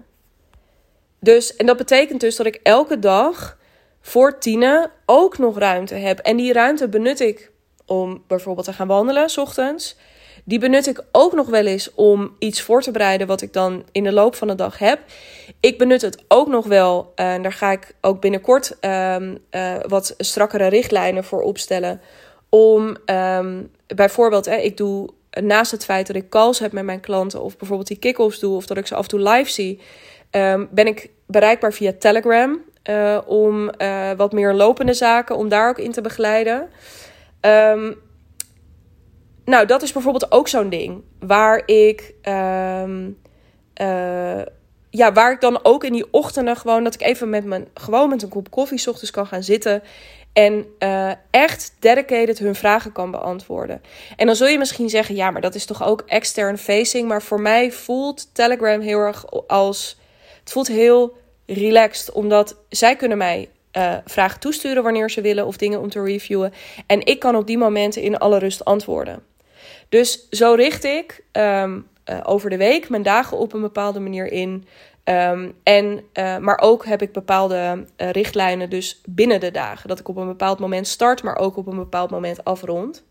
Dus, 1.20 1.56
en 1.56 1.66
dat 1.66 1.78
betekent 1.78 2.20
dus 2.20 2.36
dat 2.36 2.46
ik 2.46 2.60
elke 2.64 3.00
dag 3.00 3.58
voor 4.02 4.40
tienen 4.40 4.92
ook 5.06 5.38
nog 5.38 5.58
ruimte 5.58 5.96
heb. 5.96 6.20
En 6.20 6.38
die 6.38 6.54
ruimte 6.54 6.88
benut 6.88 7.20
ik 7.20 7.52
om 7.86 8.24
bijvoorbeeld 8.28 8.66
te 8.66 8.74
gaan 8.74 8.88
wandelen, 8.88 9.30
s 9.30 9.38
ochtends. 9.38 9.98
Die 10.44 10.60
benut 10.60 10.88
ik 10.88 11.04
ook 11.12 11.34
nog 11.34 11.48
wel 11.48 11.66
eens 11.66 11.94
om 11.94 12.36
iets 12.40 12.62
voor 12.62 12.82
te 12.82 12.92
bereiden 12.92 13.28
wat 13.28 13.42
ik 13.42 13.54
dan 13.54 13.84
in 13.92 14.04
de 14.04 14.12
loop 14.12 14.36
van 14.36 14.48
de 14.48 14.56
dag 14.56 14.80
heb. 14.80 15.00
Ik 15.60 15.78
benut 15.78 16.02
het 16.02 16.24
ook 16.28 16.48
nog 16.48 16.66
wel, 16.66 17.12
en 17.16 17.42
daar 17.42 17.54
ga 17.54 17.72
ik 17.72 17.96
ook 18.02 18.22
binnenkort 18.22 18.78
um, 18.82 19.38
uh, 19.52 19.76
wat 19.88 20.14
strakkere 20.18 20.68
richtlijnen 20.68 21.24
voor 21.24 21.42
opstellen 21.42 22.02
om 22.50 22.98
um, 23.06 23.72
bijvoorbeeld, 23.88 24.46
hè, 24.46 24.56
ik 24.56 24.78
doe 24.78 25.10
naast 25.42 25.72
het 25.72 25.86
feit 25.86 26.08
dat 26.08 26.16
ik 26.16 26.30
calls 26.30 26.60
heb 26.60 26.72
met 26.72 26.84
mijn 26.84 27.00
klanten, 27.00 27.42
of 27.42 27.58
bijvoorbeeld 27.58 27.88
die 27.88 28.00
kick-offs 28.00 28.40
doe, 28.40 28.56
of 28.56 28.66
dat 28.66 28.78
ik 28.78 28.88
ze 28.88 28.96
af 28.96 29.04
en 29.04 29.10
toe 29.10 29.30
live 29.30 29.52
zie, 29.52 29.80
um, 30.32 30.68
ben 30.72 30.88
ik 30.88 31.10
bereikbaar 31.28 31.74
via 31.74 31.92
Telegram. 32.00 32.62
Uh, 32.90 33.20
om 33.26 33.72
wat 34.18 34.32
meer 34.32 34.54
lopende 34.54 34.94
zaken, 34.94 35.36
om 35.36 35.50
daar 35.50 35.70
ook 35.70 35.78
in 35.78 35.92
te 35.92 36.02
begeleiden. 36.02 36.70
Um, 37.42 38.02
nou, 39.46 39.66
dat 39.66 39.82
is 39.82 39.92
bijvoorbeeld 39.92 40.32
ook 40.32 40.48
zo'n 40.48 40.70
ding 40.70 41.02
waar 41.20 41.62
ik. 41.66 42.14
Um, 42.24 43.18
uh, 43.82 44.42
ja, 44.90 45.14
waar 45.14 45.32
ik 45.32 45.42
dan 45.42 45.60
ook 45.64 45.84
in 45.84 45.94
die 45.94 46.06
ochtenden 46.12 46.56
gewoon 46.56 46.84
dat 46.84 46.94
ik 46.94 47.02
even 47.02 47.30
met 47.30 47.46
mijn 47.46 47.68
gewoon 47.74 48.10
met 48.10 48.22
een 48.22 48.30
kop 48.30 48.52
koffie 48.52 48.88
ochtends 48.88 49.12
kan 49.12 49.28
gaan 49.28 49.44
zitten 49.44 49.84
en 50.34 50.66
uh, 50.80 51.12
echt 51.32 51.76
dedicated 51.80 52.40
hun 52.40 52.56
vragen 52.56 52.92
kan 52.92 53.12
beantwoorden. 53.12 53.82
En 54.16 54.26
dan 54.26 54.36
zul 54.36 54.48
je 54.48 54.58
misschien 54.58 54.90
zeggen, 54.90 55.16
ja, 55.16 55.32
maar 55.32 55.42
dat 55.42 55.56
is 55.56 55.66
toch 55.66 55.84
ook 55.84 56.04
extern 56.06 56.58
facing. 56.58 57.08
Maar 57.08 57.22
voor 57.22 57.42
mij 57.42 57.72
voelt 57.72 58.36
Telegram 58.36 58.82
heel 58.82 59.00
erg 59.00 59.26
als. 59.48 59.98
Het 60.40 60.52
voelt 60.52 60.68
heel 60.68 61.18
relaxed, 61.46 62.12
omdat 62.12 62.58
zij 62.70 62.96
kunnen 62.96 63.18
mij 63.18 63.50
uh, 63.78 63.96
vragen 64.06 64.40
toesturen 64.40 64.84
wanneer 64.84 65.10
ze 65.10 65.22
willen 65.22 65.46
of 65.46 65.58
dingen 65.58 65.80
om 65.80 65.90
te 65.90 66.04
reviewen. 66.04 66.54
En 66.88 67.06
ik 67.06 67.20
kan 67.20 67.36
op 67.36 67.48
die 67.48 67.58
momenten 67.58 68.02
in 68.02 68.18
alle 68.18 68.38
rust 68.38 68.66
antwoorden. 68.66 69.24
Dus 69.94 70.30
zo 70.30 70.54
richt 70.54 70.84
ik 70.84 71.24
um, 71.32 71.88
uh, 72.10 72.20
over 72.24 72.50
de 72.50 72.58
week 72.58 72.90
mijn 72.90 73.04
dagen 73.04 73.38
op 73.38 73.54
een 73.54 73.62
bepaalde 73.62 74.00
manier 74.00 74.32
in. 74.32 74.66
Um, 75.04 75.54
en, 75.64 76.04
uh, 76.14 76.38
maar 76.38 76.60
ook 76.62 76.86
heb 76.86 77.02
ik 77.02 77.12
bepaalde 77.12 77.86
uh, 77.98 78.10
richtlijnen 78.10 78.70
dus 78.70 79.02
binnen 79.06 79.40
de 79.40 79.52
dagen. 79.52 79.88
Dat 79.88 80.00
ik 80.00 80.08
op 80.08 80.18
een 80.18 80.28
bepaald 80.28 80.60
moment 80.60 80.88
start, 80.88 81.24
maar 81.24 81.38
ook 81.38 81.58
op 81.58 81.68
een 81.68 81.76
bepaald 81.76 82.10
moment 82.10 82.44
afrond. 82.44 83.04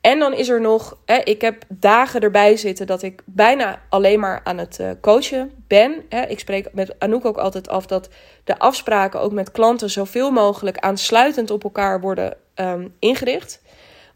En 0.00 0.18
dan 0.18 0.32
is 0.32 0.48
er 0.48 0.60
nog, 0.60 0.98
hè, 1.04 1.16
ik 1.16 1.40
heb 1.40 1.64
dagen 1.68 2.20
erbij 2.20 2.56
zitten 2.56 2.86
dat 2.86 3.02
ik 3.02 3.22
bijna 3.24 3.82
alleen 3.88 4.20
maar 4.20 4.40
aan 4.44 4.58
het 4.58 4.80
coachen 5.00 5.52
ben. 5.66 6.04
Hè. 6.08 6.26
Ik 6.26 6.38
spreek 6.38 6.68
met 6.72 6.94
Anouk 6.98 7.24
ook 7.24 7.38
altijd 7.38 7.68
af 7.68 7.86
dat 7.86 8.08
de 8.44 8.58
afspraken 8.58 9.20
ook 9.20 9.32
met 9.32 9.50
klanten 9.50 9.90
zoveel 9.90 10.30
mogelijk 10.30 10.78
aansluitend 10.78 11.50
op 11.50 11.64
elkaar 11.64 12.00
worden 12.00 12.36
um, 12.54 12.94
ingericht. 12.98 13.60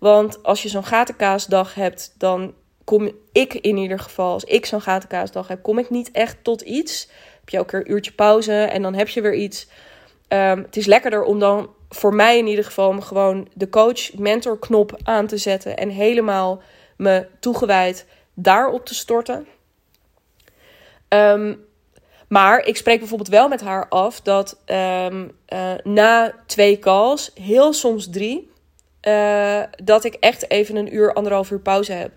Want 0.05 0.43
als 0.43 0.63
je 0.63 0.69
zo'n 0.69 0.85
gatenkaasdag 0.85 1.75
hebt, 1.75 2.15
dan 2.19 2.55
kom 2.85 3.11
ik 3.33 3.55
in 3.55 3.77
ieder 3.77 3.99
geval, 3.99 4.33
als 4.33 4.45
ik 4.45 4.67
zo'n 4.67 4.81
gatenkaasdag 4.81 5.49
heb, 5.49 5.63
kom 5.63 5.79
ik 5.79 5.91
niet 5.91 6.11
echt 6.11 6.37
tot 6.43 6.61
iets. 6.61 7.09
Heb 7.41 7.49
je 7.49 7.59
ook 7.59 7.73
een 7.73 7.91
uurtje 7.91 8.13
pauze 8.13 8.53
en 8.53 8.83
dan 8.83 8.95
heb 8.95 9.09
je 9.09 9.21
weer 9.21 9.35
iets. 9.35 9.69
Um, 10.29 10.59
het 10.59 10.77
is 10.77 10.87
lekkerder 10.87 11.23
om 11.23 11.39
dan 11.39 11.71
voor 11.89 12.15
mij 12.15 12.39
in 12.39 12.47
ieder 12.47 12.65
geval 12.65 13.01
gewoon 13.01 13.49
de 13.55 13.69
coach-mentor 13.69 14.59
knop 14.59 14.97
aan 15.03 15.27
te 15.27 15.37
zetten 15.37 15.77
en 15.77 15.89
helemaal 15.89 16.63
me 16.97 17.27
toegewijd 17.41 18.07
daarop 18.35 18.87
te 18.87 18.95
storten. 18.95 19.47
Um, 21.09 21.65
maar 22.29 22.67
ik 22.67 22.77
spreek 22.77 22.99
bijvoorbeeld 22.99 23.29
wel 23.29 23.49
met 23.49 23.61
haar 23.61 23.89
af 23.89 24.21
dat 24.21 24.61
um, 24.67 25.31
uh, 25.53 25.73
na 25.83 26.35
twee 26.47 26.79
calls, 26.79 27.31
heel 27.35 27.73
soms 27.73 28.11
drie, 28.11 28.53
uh, 29.09 29.63
dat 29.85 30.05
ik 30.05 30.15
echt 30.15 30.51
even 30.51 30.77
een 30.77 30.95
uur, 30.95 31.13
anderhalf 31.13 31.51
uur 31.51 31.61
pauze 31.61 31.93
heb. 31.93 32.11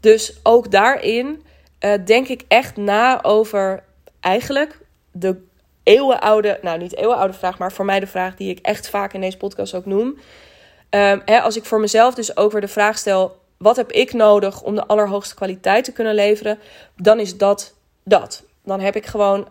Dus 0.00 0.40
ook 0.42 0.70
daarin 0.70 1.42
uh, 1.80 1.92
denk 2.04 2.28
ik 2.28 2.44
echt 2.48 2.76
na 2.76 3.22
over 3.22 3.82
eigenlijk 4.20 4.78
de 5.12 5.36
eeuwenoude, 5.82 6.58
nou 6.62 6.78
niet 6.78 6.96
eeuwenoude 6.96 7.32
vraag, 7.32 7.58
maar 7.58 7.72
voor 7.72 7.84
mij 7.84 8.00
de 8.00 8.06
vraag 8.06 8.36
die 8.36 8.50
ik 8.50 8.58
echt 8.58 8.88
vaak 8.88 9.12
in 9.12 9.20
deze 9.20 9.36
podcast 9.36 9.74
ook 9.74 9.86
noem. 9.86 10.06
Um, 10.06 11.22
hè, 11.24 11.40
als 11.40 11.56
ik 11.56 11.64
voor 11.64 11.80
mezelf 11.80 12.14
dus 12.14 12.36
ook 12.36 12.52
weer 12.52 12.60
de 12.60 12.68
vraag 12.68 12.98
stel: 12.98 13.36
wat 13.56 13.76
heb 13.76 13.92
ik 13.92 14.12
nodig 14.12 14.62
om 14.62 14.74
de 14.74 14.86
allerhoogste 14.86 15.34
kwaliteit 15.34 15.84
te 15.84 15.92
kunnen 15.92 16.14
leveren? 16.14 16.58
Dan 16.96 17.20
is 17.20 17.36
dat 17.36 17.74
dat. 18.04 18.44
Dan 18.64 18.80
heb 18.80 18.96
ik 18.96 19.06
gewoon 19.06 19.48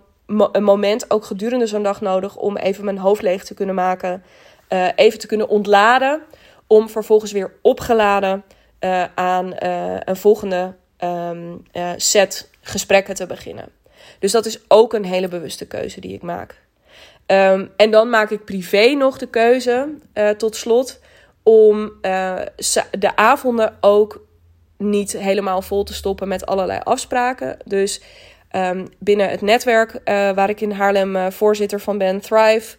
een 0.52 0.64
moment, 0.64 1.12
ook 1.12 1.26
gedurende 1.26 1.68
zo'n 1.68 1.84
dag 1.84 2.02
nodig, 2.02 2.36
om 2.36 2.58
even 2.58 2.86
mijn 2.86 2.98
hoofd 2.98 3.22
leeg 3.22 3.44
te 3.44 3.54
kunnen 3.54 3.76
maken. 3.76 4.24
Uh, 4.74 4.88
even 4.96 5.20
te 5.20 5.28
kunnen 5.28 5.48
ontladen, 5.48 6.22
om 6.68 6.90
vervolgens 6.90 7.32
weer 7.32 7.54
opgeladen 7.62 8.44
uh, 8.80 9.04
aan 9.16 9.46
uh, 9.64 9.96
een 10.00 10.16
volgende 10.16 10.74
um, 11.04 11.64
set 11.96 12.50
gesprekken 12.62 13.16
te 13.16 13.26
beginnen. 13.26 13.66
Dus 14.20 14.32
dat 14.32 14.46
is 14.46 14.60
ook 14.68 14.94
een 14.94 15.06
hele 15.06 15.28
bewuste 15.28 15.68
keuze 15.68 16.02
die 16.02 16.14
ik 16.14 16.22
maak. 16.22 16.62
Um, 17.26 17.72
en 17.76 17.92
dan 17.92 18.10
maak 18.10 18.30
ik 18.30 18.46
privé 18.46 18.94
nog 18.94 19.18
de 19.18 19.28
keuze, 19.28 19.90
tot 20.38 20.56
slot, 20.56 21.00
om 21.44 21.92
de 22.92 23.12
avonden 23.16 23.78
ook 23.82 24.26
niet 24.78 25.12
helemaal 25.12 25.62
vol 25.62 25.84
te 25.84 25.94
stoppen 25.94 26.28
met 26.28 26.46
allerlei 26.46 26.80
afspraken. 26.84 27.58
Dus 27.66 28.02
um, 28.56 28.88
binnen 29.00 29.30
het 29.30 29.42
netwerk 29.42 30.02
waar 30.36 30.50
ik 30.50 30.62
in 30.62 30.72
Haarlem 30.72 31.32
voorzitter 31.32 31.80
van 31.80 31.98
ben, 31.98 32.20
Thrive, 32.20 32.78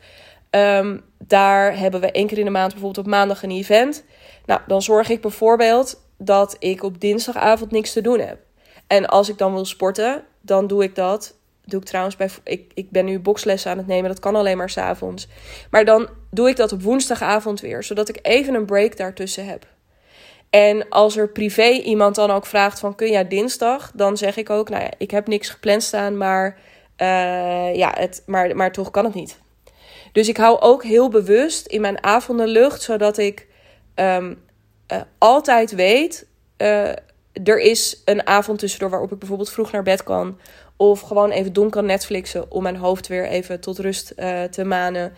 um, 0.54 1.04
daar 1.18 1.78
hebben 1.78 2.00
we 2.00 2.10
één 2.10 2.26
keer 2.26 2.38
in 2.38 2.44
de 2.44 2.50
maand 2.50 2.72
bijvoorbeeld 2.72 3.06
op 3.06 3.12
maandag 3.12 3.42
een 3.42 3.50
event. 3.50 4.04
Nou, 4.46 4.60
dan 4.66 4.82
zorg 4.82 5.08
ik 5.08 5.20
bijvoorbeeld 5.20 6.02
dat 6.18 6.56
ik 6.58 6.82
op 6.82 7.00
dinsdagavond 7.00 7.70
niks 7.70 7.92
te 7.92 8.00
doen 8.00 8.18
heb. 8.18 8.38
En 8.86 9.06
als 9.06 9.28
ik 9.28 9.38
dan 9.38 9.52
wil 9.52 9.64
sporten, 9.64 10.24
dan 10.40 10.66
doe 10.66 10.82
ik 10.82 10.94
dat. 10.94 11.34
Doe 11.64 11.80
ik 11.80 11.86
trouwens 11.86 12.16
bij. 12.16 12.28
Ik, 12.44 12.70
ik 12.74 12.90
ben 12.90 13.04
nu 13.04 13.18
boxlessen 13.18 13.70
aan 13.70 13.78
het 13.78 13.86
nemen. 13.86 14.10
Dat 14.10 14.20
kan 14.20 14.36
alleen 14.36 14.56
maar 14.56 14.70
s'avonds. 14.70 15.28
Maar 15.70 15.84
dan 15.84 16.08
doe 16.30 16.48
ik 16.48 16.56
dat 16.56 16.72
op 16.72 16.82
woensdagavond 16.82 17.60
weer. 17.60 17.82
Zodat 17.82 18.08
ik 18.08 18.18
even 18.22 18.54
een 18.54 18.66
break 18.66 18.96
daartussen 18.96 19.46
heb. 19.46 19.66
En 20.50 20.88
als 20.88 21.16
er 21.16 21.28
privé 21.28 21.68
iemand 21.68 22.14
dan 22.14 22.30
ook 22.30 22.46
vraagt 22.46 22.78
van 22.78 22.94
kun 22.94 23.10
jij 23.10 23.28
dinsdag? 23.28 23.92
Dan 23.94 24.16
zeg 24.16 24.36
ik 24.36 24.50
ook, 24.50 24.68
nou 24.68 24.82
ja, 24.82 24.90
ik 24.98 25.10
heb 25.10 25.26
niks 25.26 25.48
gepland 25.48 25.82
staan, 25.82 26.16
maar 26.16 26.58
Uh, 27.02 27.74
ja, 27.74 27.94
het, 27.96 28.22
maar, 28.26 28.56
maar 28.56 28.72
toch 28.72 28.90
kan 28.90 29.04
het 29.04 29.14
niet. 29.14 29.40
Dus 30.12 30.28
ik 30.28 30.36
hou 30.36 30.60
ook 30.60 30.82
heel 30.84 31.08
bewust 31.08 31.66
in 31.66 31.80
mijn 31.80 32.04
avonden 32.04 32.48
lucht, 32.48 32.82
zodat 32.82 33.18
ik 33.18 33.46
um, 33.94 34.42
uh, 34.92 35.00
altijd 35.18 35.74
weet. 35.74 36.26
Uh, 36.58 36.88
er 37.44 37.58
is 37.58 38.02
een 38.04 38.26
avond 38.26 38.58
tussendoor 38.58 38.90
waarop 38.90 39.12
ik 39.12 39.18
bijvoorbeeld 39.18 39.50
vroeg 39.50 39.72
naar 39.72 39.82
bed 39.82 40.02
kan. 40.02 40.38
Of 40.76 41.00
gewoon 41.00 41.30
even 41.30 41.52
dom 41.52 41.70
kan 41.70 41.86
Netflixen 41.86 42.50
om 42.50 42.62
mijn 42.62 42.76
hoofd 42.76 43.06
weer 43.06 43.26
even 43.26 43.60
tot 43.60 43.78
rust 43.78 44.12
uh, 44.16 44.42
te 44.42 44.64
manen. 44.64 45.12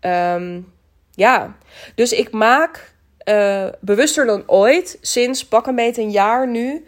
Um, 0.00 0.72
ja, 1.10 1.56
dus 1.94 2.12
ik 2.12 2.30
maak 2.30 2.92
bewuster 3.80 4.26
dan 4.26 4.42
ooit, 4.46 4.98
sinds 5.00 5.46
pak 5.46 5.66
een 5.66 5.74
beetje 5.74 6.02
een 6.02 6.10
jaar 6.10 6.48
nu, 6.48 6.84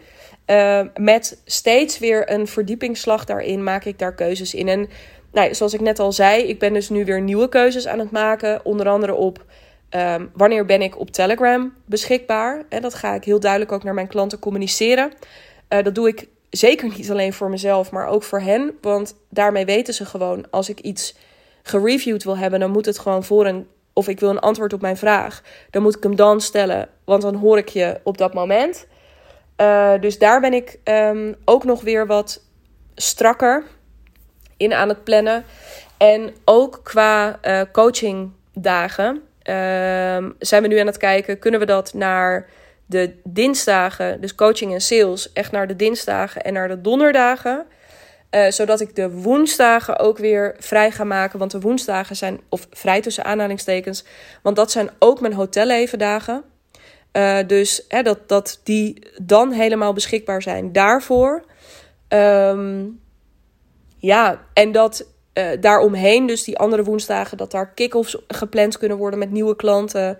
met 0.95 1.41
steeds 1.45 1.99
weer 1.99 2.31
een 2.31 2.47
verdiepingsslag 2.47 3.25
daarin, 3.25 3.63
maak 3.63 3.85
ik 3.85 3.99
daar 3.99 4.13
keuzes 4.13 4.53
in. 4.53 4.67
En 4.67 4.89
nou, 5.37 5.55
zoals 5.55 5.73
ik 5.73 5.81
net 5.81 5.99
al 5.99 6.11
zei, 6.11 6.43
ik 6.43 6.59
ben 6.59 6.73
dus 6.73 6.89
nu 6.89 7.05
weer 7.05 7.21
nieuwe 7.21 7.49
keuzes 7.49 7.87
aan 7.87 7.99
het 7.99 8.11
maken. 8.11 8.65
Onder 8.65 8.87
andere 8.87 9.13
op 9.13 9.45
um, 9.89 10.31
wanneer 10.33 10.65
ben 10.65 10.81
ik 10.81 10.99
op 10.99 11.11
Telegram 11.11 11.73
beschikbaar. 11.85 12.63
En 12.69 12.81
dat 12.81 12.93
ga 12.93 13.13
ik 13.13 13.23
heel 13.23 13.39
duidelijk 13.39 13.71
ook 13.71 13.83
naar 13.83 13.93
mijn 13.93 14.07
klanten 14.07 14.39
communiceren. 14.39 15.11
Uh, 15.69 15.83
dat 15.83 15.95
doe 15.95 16.07
ik 16.07 16.27
zeker 16.49 16.89
niet 16.97 17.11
alleen 17.11 17.33
voor 17.33 17.49
mezelf, 17.49 17.91
maar 17.91 18.07
ook 18.07 18.23
voor 18.23 18.39
hen. 18.39 18.77
Want 18.81 19.15
daarmee 19.29 19.65
weten 19.65 19.93
ze 19.93 20.05
gewoon, 20.05 20.49
als 20.49 20.69
ik 20.69 20.79
iets 20.79 21.15
gereviewd 21.63 22.23
wil 22.23 22.37
hebben, 22.37 22.59
dan 22.59 22.71
moet 22.71 22.85
het 22.85 22.99
gewoon 22.99 23.23
voor 23.23 23.45
een. 23.45 23.67
Of 23.93 24.07
ik 24.07 24.19
wil 24.19 24.29
een 24.29 24.39
antwoord 24.39 24.73
op 24.73 24.81
mijn 24.81 24.97
vraag. 24.97 25.41
Dan 25.69 25.81
moet 25.81 25.95
ik 25.95 26.03
hem 26.03 26.15
dan 26.15 26.41
stellen, 26.41 26.89
want 27.03 27.21
dan 27.21 27.35
hoor 27.35 27.57
ik 27.57 27.69
je 27.69 27.99
op 28.03 28.17
dat 28.17 28.33
moment. 28.33 28.87
Uh, 29.61 29.93
dus 29.99 30.17
daar 30.17 30.41
ben 30.41 30.53
ik 30.53 30.79
um, 30.83 31.35
ook 31.45 31.63
nog 31.63 31.81
weer 31.81 32.07
wat 32.07 32.43
strakker 32.95 33.63
in 34.57 34.73
aan 34.73 34.89
het 34.89 35.03
plannen. 35.03 35.45
En 35.97 36.35
ook 36.45 36.79
qua 36.83 37.39
uh, 37.43 37.61
coachingdagen 37.71 39.15
uh, 39.15 39.53
zijn 40.39 40.61
we 40.61 40.67
nu 40.67 40.77
aan 40.77 40.85
het 40.85 40.97
kijken, 40.97 41.39
kunnen 41.39 41.59
we 41.59 41.65
dat 41.65 41.93
naar 41.93 42.49
de 42.85 43.13
dinsdagen, 43.23 44.21
dus 44.21 44.35
coaching 44.35 44.73
en 44.73 44.81
sales, 44.81 45.33
echt 45.33 45.51
naar 45.51 45.67
de 45.67 45.75
dinsdagen 45.75 46.43
en 46.43 46.53
naar 46.53 46.67
de 46.67 46.81
donderdagen. 46.81 47.65
Uh, 48.31 48.49
zodat 48.49 48.81
ik 48.81 48.95
de 48.95 49.11
woensdagen 49.11 49.99
ook 49.99 50.17
weer 50.17 50.55
vrij 50.59 50.91
ga 50.91 51.03
maken. 51.03 51.39
Want 51.39 51.51
de 51.51 51.59
woensdagen 51.59 52.15
zijn, 52.15 52.39
of 52.49 52.67
vrij 52.71 53.01
tussen 53.01 53.23
aanhalingstekens, 53.23 54.03
want 54.41 54.55
dat 54.55 54.71
zijn 54.71 54.89
ook 54.99 55.21
mijn 55.21 55.33
hotellevendagen. 55.33 56.43
Uh, 57.13 57.37
dus 57.47 57.85
hè, 57.87 58.01
dat, 58.01 58.29
dat 58.29 58.59
die 58.63 59.07
dan 59.21 59.51
helemaal 59.51 59.93
beschikbaar 59.93 60.41
zijn 60.41 60.71
daarvoor. 60.71 61.43
Um, 62.09 62.99
ja, 64.07 64.41
en 64.53 64.71
dat 64.71 65.05
uh, 65.33 65.47
daaromheen, 65.59 66.25
dus 66.25 66.43
die 66.43 66.57
andere 66.57 66.83
woensdagen, 66.83 67.37
dat 67.37 67.51
daar 67.51 67.73
kick-offs 67.73 68.17
gepland 68.27 68.77
kunnen 68.77 68.97
worden 68.97 69.19
met 69.19 69.31
nieuwe 69.31 69.55
klanten. 69.55 70.19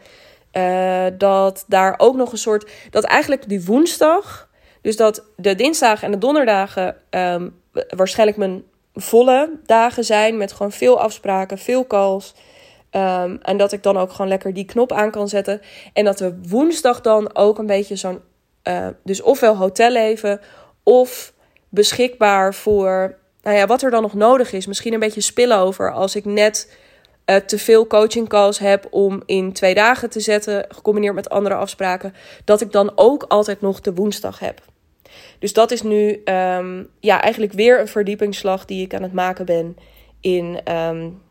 Uh, 0.54 1.06
dat 1.17 1.65
daar 1.67 1.95
ook 1.97 2.15
nog 2.15 2.32
een 2.32 2.38
soort. 2.38 2.71
Dat 2.89 3.04
eigenlijk 3.04 3.50
die 3.50 3.65
woensdag. 3.65 4.50
Dus 4.82 4.95
dat 4.95 5.23
de 5.36 5.56
dinsdagen 5.56 6.06
en 6.06 6.12
de 6.12 6.17
donderdagen 6.17 6.95
um, 7.10 7.62
waarschijnlijk 7.89 8.38
mijn 8.38 8.63
volle 8.93 9.60
dagen 9.65 10.04
zijn. 10.04 10.38
Met 10.38 10.52
gewoon 10.52 10.71
veel 10.71 11.00
afspraken, 11.00 11.58
veel 11.58 11.88
calls. 11.88 12.36
Um, 12.91 13.39
en 13.41 13.58
dat 13.58 13.71
ik 13.71 13.84
dan 13.84 13.97
ook 13.97 14.12
gewoon 14.12 14.28
lekker 14.28 14.54
die 14.54 14.65
knop 14.65 14.91
aan 14.91 15.12
kan 15.12 15.28
zetten. 15.28 15.62
En 15.93 16.06
dat 16.06 16.17
de 16.17 16.39
woensdag 16.47 17.02
dan 17.02 17.36
ook 17.36 17.58
een 17.58 17.65
beetje 17.65 17.95
zo'n. 17.95 18.21
Uh, 18.63 18.88
dus 19.04 19.21
ofwel 19.21 19.56
hotelleven. 19.56 20.39
Of 20.84 21.34
beschikbaar 21.69 22.54
voor 22.54 23.17
nou 23.47 23.60
ja, 23.60 23.67
wat 23.67 23.81
er 23.81 23.91
dan 23.91 24.01
nog 24.01 24.13
nodig 24.13 24.53
is. 24.53 24.65
Misschien 24.65 24.93
een 24.93 24.99
beetje 24.99 25.21
spillover 25.21 25.93
als 25.93 26.15
ik 26.15 26.25
net 26.25 26.77
uh, 27.25 27.36
te 27.36 27.57
veel 27.57 27.88
coaching 27.88 28.29
calls 28.29 28.60
heb 28.60 28.88
om 28.89 29.21
in 29.25 29.53
twee 29.53 29.73
dagen 29.73 30.10
te 30.10 30.19
zetten, 30.19 30.65
gecombineerd 30.69 31.15
met 31.15 31.29
andere 31.29 31.55
afspraken, 31.55 32.13
dat 32.45 32.62
ik 32.62 32.71
dan 32.71 32.91
ook 32.95 33.23
altijd 33.23 33.62
nog 33.62 33.81
de 33.81 33.93
woensdag 33.93 34.39
heb. 34.39 34.62
Dus 35.39 35.53
dat 35.53 35.71
is 35.71 35.81
nu 35.81 36.21
um, 36.25 36.89
ja, 36.99 37.21
eigenlijk 37.21 37.53
weer 37.53 37.79
een 37.79 37.88
verdiepingsslag 37.88 38.65
die 38.65 38.86
ik 38.86 38.93
aan 38.93 39.03
het 39.03 39.13
maken 39.13 39.45
ben 39.45 39.77
in, 40.19 40.60
um, 40.71 41.21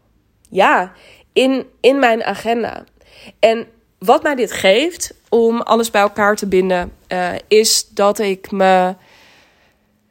ja, 0.51 0.93
in, 1.33 1.67
in 1.81 1.99
mijn 1.99 2.25
agenda. 2.25 2.85
En 3.39 3.67
wat 3.99 4.23
mij 4.23 4.35
dit 4.35 4.53
geeft 4.53 5.15
om 5.29 5.61
alles 5.61 5.91
bij 5.91 6.01
elkaar 6.01 6.37
te 6.37 6.47
binden, 6.47 6.93
uh, 7.09 7.29
is 7.49 7.89
dat 7.89 8.19
ik 8.19 8.51
me 8.51 8.95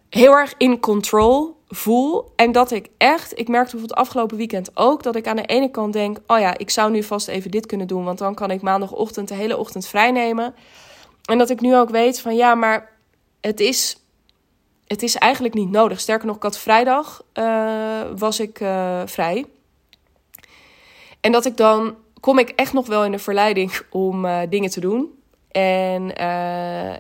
heel 0.10 0.34
erg 0.34 0.54
in 0.58 0.80
control 0.80 1.55
voel. 1.76 2.32
En 2.36 2.52
dat 2.52 2.72
ik 2.72 2.88
echt, 2.98 3.40
ik 3.40 3.48
merkte 3.48 3.72
bijvoorbeeld 3.72 4.00
afgelopen 4.00 4.38
weekend 4.38 4.70
ook, 4.74 5.04
dat 5.04 5.16
ik 5.16 5.28
aan 5.28 5.36
de 5.36 5.46
ene 5.46 5.72
kant 5.72 5.94
denk: 5.94 6.18
oh 6.28 6.40
ja, 6.40 6.58
ik 6.58 6.70
zou 6.70 6.92
nu 6.92 7.04
vast 7.04 7.28
even 7.28 7.52
dit 7.52 7.66
kunnen 7.66 7.88
doen, 7.88 8.04
want 8.04 8.18
dan 8.18 8.36
kan 8.36 8.52
ik 8.52 8.62
maandagochtend 8.62 9.28
de 9.28 9.34
hele 9.34 9.58
ochtend 9.58 9.88
vrij 9.88 10.12
nemen. 10.12 10.56
En 11.26 11.38
dat 11.38 11.50
ik 11.50 11.62
nu 11.62 11.76
ook 11.76 11.90
weet 11.90 12.20
van 12.20 12.36
ja, 12.36 12.56
maar 12.56 12.92
het 13.42 13.60
is, 13.60 13.98
het 14.88 15.04
is 15.04 15.16
eigenlijk 15.16 15.54
niet 15.54 15.70
nodig. 15.70 16.00
Sterker 16.00 16.28
nog, 16.28 16.44
ik 16.44 16.54
vrijdag 16.54 17.24
uh, 17.34 18.02
was 18.18 18.40
ik 18.40 18.60
uh, 18.60 19.02
vrij. 19.06 19.46
En 21.22 21.32
dat 21.32 21.46
ik 21.46 21.58
dan 21.58 21.96
kom 22.20 22.40
ik 22.40 22.50
echt 22.50 22.74
nog 22.74 22.88
wel 22.88 23.06
in 23.06 23.12
de 23.12 23.20
verleiding 23.20 23.80
om 23.90 24.26
uh, 24.26 24.40
dingen 24.50 24.70
te 24.70 24.80
doen. 24.80 25.20
En 25.52 26.14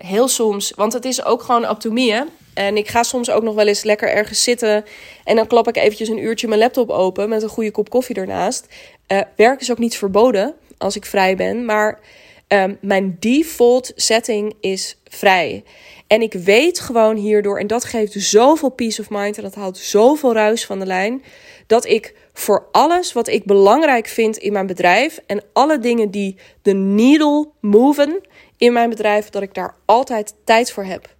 heel 0.05 0.27
soms, 0.27 0.71
want 0.75 0.93
het 0.93 1.05
is 1.05 1.23
ook 1.23 1.43
gewoon 1.43 1.69
optomie, 1.69 2.13
en 2.55 2.77
ik 2.77 2.87
ga 2.87 3.03
soms 3.03 3.29
ook 3.29 3.43
nog 3.43 3.55
wel 3.55 3.67
eens 3.67 3.83
lekker 3.83 4.09
ergens 4.09 4.43
zitten. 4.43 4.85
En 5.23 5.35
dan 5.35 5.47
klap 5.47 5.67
ik 5.67 5.77
eventjes 5.77 6.09
een 6.09 6.23
uurtje 6.23 6.47
mijn 6.47 6.59
laptop 6.59 6.89
open 6.89 7.29
met 7.29 7.43
een 7.43 7.49
goede 7.49 7.71
kop 7.71 7.89
koffie 7.89 8.15
ernaast. 8.15 8.67
Uh, 9.07 9.21
werk 9.35 9.61
is 9.61 9.71
ook 9.71 9.77
niet 9.77 9.97
verboden 9.97 10.55
als 10.77 10.95
ik 10.95 11.05
vrij 11.05 11.35
ben. 11.35 11.65
Maar 11.65 11.99
um, 12.47 12.77
mijn 12.81 13.17
default 13.19 13.91
setting 13.95 14.53
is 14.59 14.97
vrij. 15.03 15.63
En 16.07 16.21
ik 16.21 16.33
weet 16.33 16.79
gewoon 16.79 17.15
hierdoor, 17.15 17.59
en 17.59 17.67
dat 17.67 17.85
geeft 17.85 18.13
zoveel 18.13 18.69
peace 18.69 19.01
of 19.01 19.09
mind 19.09 19.37
en 19.37 19.43
dat 19.43 19.55
houdt 19.55 19.77
zoveel 19.77 20.33
ruis 20.33 20.65
van 20.65 20.79
de 20.79 20.85
lijn, 20.85 21.23
dat 21.67 21.85
ik 21.85 22.15
voor 22.33 22.67
alles 22.71 23.13
wat 23.13 23.27
ik 23.27 23.45
belangrijk 23.45 24.07
vind 24.07 24.37
in 24.37 24.53
mijn 24.53 24.67
bedrijf 24.67 25.19
en 25.25 25.43
alle 25.53 25.79
dingen 25.79 26.11
die 26.11 26.37
de 26.61 26.73
needle 26.73 27.49
moven 27.61 28.21
in 28.57 28.73
mijn 28.73 28.89
bedrijf, 28.89 29.29
dat 29.29 29.41
ik 29.41 29.53
daar 29.53 29.75
altijd 29.85 30.35
tijd 30.43 30.71
voor 30.71 30.83
heb. 30.83 31.14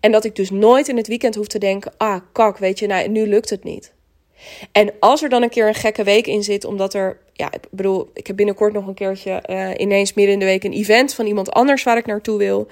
En 0.00 0.12
dat 0.12 0.24
ik 0.24 0.36
dus 0.36 0.50
nooit 0.50 0.88
in 0.88 0.96
het 0.96 1.06
weekend 1.06 1.34
hoef 1.34 1.46
te 1.46 1.58
denken: 1.58 1.92
ah, 1.96 2.20
kak, 2.32 2.58
weet 2.58 2.78
je, 2.78 2.86
nou, 2.86 3.08
nu 3.08 3.26
lukt 3.26 3.50
het 3.50 3.64
niet. 3.64 3.92
En 4.72 4.92
als 5.00 5.22
er 5.22 5.28
dan 5.28 5.42
een 5.42 5.48
keer 5.48 5.68
een 5.68 5.74
gekke 5.74 6.04
week 6.04 6.26
in 6.26 6.42
zit, 6.42 6.64
omdat 6.64 6.94
er, 6.94 7.18
ja, 7.32 7.52
ik 7.52 7.60
bedoel, 7.70 8.10
ik 8.14 8.26
heb 8.26 8.36
binnenkort 8.36 8.72
nog 8.72 8.86
een 8.86 8.94
keertje 8.94 9.42
uh, 9.50 9.70
ineens 9.76 10.14
midden 10.14 10.34
in 10.34 10.40
de 10.40 10.46
week 10.46 10.64
een 10.64 10.72
event 10.72 11.14
van 11.14 11.26
iemand 11.26 11.50
anders 11.50 11.82
waar 11.82 11.96
ik 11.96 12.06
naartoe 12.06 12.38
wil. 12.38 12.66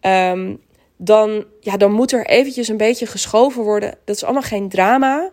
Um, 0.00 0.60
dan, 0.96 1.44
ja, 1.60 1.76
dan 1.76 1.92
moet 1.92 2.12
er 2.12 2.26
eventjes 2.26 2.68
een 2.68 2.76
beetje 2.76 3.06
geschoven 3.06 3.62
worden. 3.62 3.98
Dat 4.04 4.16
is 4.16 4.24
allemaal 4.24 4.42
geen 4.42 4.68
drama. 4.68 5.30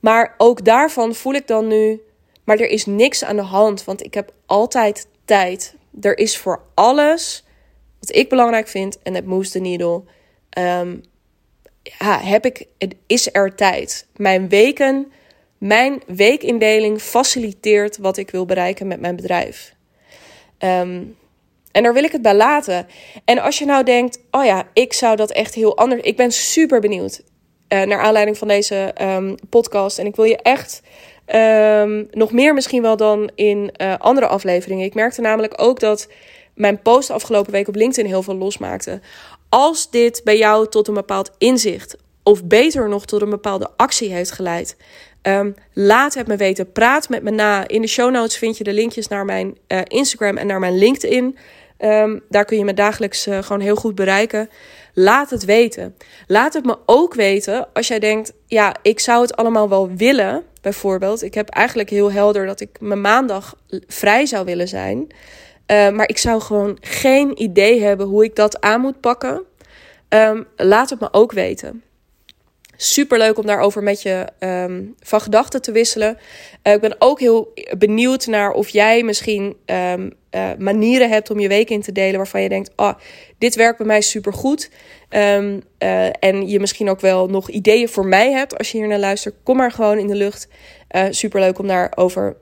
Maar 0.00 0.34
ook 0.38 0.64
daarvan 0.64 1.14
voel 1.14 1.32
ik 1.32 1.46
dan 1.46 1.66
nu, 1.66 2.00
maar 2.44 2.58
er 2.58 2.68
is 2.68 2.86
niks 2.86 3.24
aan 3.24 3.36
de 3.36 3.42
hand, 3.42 3.84
want 3.84 4.04
ik 4.04 4.14
heb 4.14 4.32
altijd 4.46 5.06
tijd. 5.24 5.74
Er 6.00 6.18
is 6.18 6.38
voor 6.38 6.62
alles 6.74 7.44
wat 8.00 8.16
ik 8.16 8.28
belangrijk 8.28 8.68
vind 8.68 8.98
en 9.02 9.14
het 9.14 9.26
moves 9.26 9.50
the 9.50 9.58
needle 9.58 10.02
um, 10.58 11.02
ja, 11.82 12.18
heb 12.20 12.44
ik, 12.44 12.66
is 13.06 13.34
er 13.34 13.54
tijd. 13.54 14.06
Mijn 14.16 14.48
weken, 14.48 15.12
mijn 15.58 16.02
weekindeling 16.06 17.00
faciliteert 17.00 17.98
wat 17.98 18.16
ik 18.16 18.30
wil 18.30 18.44
bereiken 18.44 18.86
met 18.86 19.00
mijn 19.00 19.16
bedrijf. 19.16 19.74
Um, 20.58 21.16
en 21.72 21.82
daar 21.82 21.94
wil 21.94 22.04
ik 22.04 22.12
het 22.12 22.22
bij 22.22 22.34
laten. 22.34 22.86
En 23.24 23.38
als 23.38 23.58
je 23.58 23.64
nou 23.64 23.84
denkt, 23.84 24.20
oh 24.30 24.44
ja, 24.44 24.68
ik 24.72 24.92
zou 24.92 25.16
dat 25.16 25.30
echt 25.30 25.54
heel 25.54 25.76
anders. 25.76 26.02
Ik 26.02 26.16
ben 26.16 26.32
super 26.32 26.80
benieuwd 26.80 27.22
uh, 27.68 27.82
naar 27.82 28.00
aanleiding 28.00 28.38
van 28.38 28.48
deze 28.48 28.94
um, 29.02 29.34
podcast. 29.48 29.98
En 29.98 30.06
ik 30.06 30.16
wil 30.16 30.24
je 30.24 30.36
echt 30.36 30.82
nog 32.10 32.32
meer 32.32 32.54
misschien 32.54 32.82
wel 32.82 32.96
dan 32.96 33.30
in 33.34 33.74
uh, 33.76 33.94
andere 33.98 34.26
afleveringen. 34.26 34.84
Ik 34.84 34.94
merkte 34.94 35.20
namelijk 35.20 35.54
ook 35.56 35.80
dat 35.80 36.08
mijn 36.54 36.82
post 36.82 37.10
afgelopen 37.10 37.52
week 37.52 37.68
op 37.68 37.74
LinkedIn 37.74 38.06
heel 38.10 38.22
veel 38.22 38.36
losmaakte. 38.36 39.00
Als 39.54 39.90
dit 39.90 40.20
bij 40.24 40.38
jou 40.38 40.68
tot 40.68 40.88
een 40.88 40.94
bepaald 40.94 41.30
inzicht, 41.38 41.96
of 42.22 42.44
beter 42.44 42.88
nog 42.88 43.04
tot 43.04 43.22
een 43.22 43.30
bepaalde 43.30 43.70
actie 43.76 44.12
heeft 44.12 44.30
geleid, 44.30 44.76
um, 45.22 45.54
laat 45.72 46.14
het 46.14 46.26
me 46.26 46.36
weten. 46.36 46.72
Praat 46.72 47.08
met 47.08 47.22
me 47.22 47.30
na. 47.30 47.68
In 47.68 47.80
de 47.80 47.86
show 47.86 48.10
notes 48.10 48.36
vind 48.36 48.58
je 48.58 48.64
de 48.64 48.72
linkjes 48.72 49.08
naar 49.08 49.24
mijn 49.24 49.58
uh, 49.68 49.80
Instagram 49.84 50.36
en 50.36 50.46
naar 50.46 50.58
mijn 50.58 50.78
LinkedIn. 50.78 51.38
Um, 51.78 52.22
daar 52.28 52.44
kun 52.44 52.58
je 52.58 52.64
me 52.64 52.74
dagelijks 52.74 53.26
uh, 53.26 53.42
gewoon 53.42 53.60
heel 53.60 53.76
goed 53.76 53.94
bereiken. 53.94 54.48
Laat 54.94 55.30
het 55.30 55.44
weten. 55.44 55.96
Laat 56.26 56.54
het 56.54 56.64
me 56.64 56.78
ook 56.86 57.14
weten 57.14 57.68
als 57.72 57.88
jij 57.88 57.98
denkt: 57.98 58.32
ja, 58.46 58.76
ik 58.82 59.00
zou 59.00 59.22
het 59.22 59.36
allemaal 59.36 59.68
wel 59.68 59.90
willen. 59.96 60.42
Bijvoorbeeld, 60.60 61.22
ik 61.22 61.34
heb 61.34 61.48
eigenlijk 61.48 61.90
heel 61.90 62.12
helder 62.12 62.46
dat 62.46 62.60
ik 62.60 62.80
mijn 62.80 63.00
maandag 63.00 63.56
vrij 63.86 64.26
zou 64.26 64.44
willen 64.44 64.68
zijn. 64.68 65.06
Uh, 65.66 65.90
maar 65.90 66.08
ik 66.08 66.18
zou 66.18 66.40
gewoon 66.40 66.78
geen 66.80 67.42
idee 67.42 67.82
hebben 67.82 68.06
hoe 68.06 68.24
ik 68.24 68.36
dat 68.36 68.60
aan 68.60 68.80
moet 68.80 69.00
pakken. 69.00 69.42
Um, 70.08 70.46
laat 70.56 70.90
het 70.90 71.00
me 71.00 71.08
ook 71.12 71.32
weten. 71.32 71.82
Super 72.76 73.18
leuk 73.18 73.38
om 73.38 73.46
daarover 73.46 73.82
met 73.82 74.02
je 74.02 74.26
ehm, 74.38 74.82
van 75.00 75.20
gedachten 75.20 75.62
te 75.62 75.72
wisselen. 75.72 76.18
Uh, 76.62 76.72
ik 76.72 76.80
ben 76.80 76.96
ook 76.98 77.20
heel 77.20 77.52
benieuwd 77.78 78.26
naar 78.26 78.50
of 78.50 78.68
jij 78.68 79.02
misschien 79.02 79.56
um, 79.66 80.12
uh, 80.30 80.50
manieren 80.58 81.08
hebt 81.08 81.30
om 81.30 81.40
je 81.40 81.48
week 81.48 81.70
in 81.70 81.82
te 81.82 81.92
delen 81.92 82.16
waarvan 82.16 82.42
je 82.42 82.48
denkt: 82.48 82.70
oh, 82.76 82.92
dit 83.38 83.54
werkt 83.54 83.78
bij 83.78 83.86
mij 83.86 84.00
super 84.00 84.32
goed. 84.32 84.70
En 85.08 86.48
je 86.48 86.60
misschien 86.60 86.90
ook 86.90 87.00
wel 87.00 87.26
nog 87.26 87.50
ideeën 87.50 87.88
voor 87.88 88.06
mij 88.06 88.32
hebt 88.32 88.58
als 88.58 88.72
je 88.72 88.78
hier 88.78 88.88
naar 88.88 88.98
luistert. 88.98 89.34
Kom 89.42 89.56
maar 89.56 89.72
gewoon 89.72 89.98
in 89.98 90.06
de 90.06 90.14
lucht. 90.14 90.48
super 91.10 91.40
leuk 91.40 91.58
om 91.58 91.66
daarover 91.66 92.36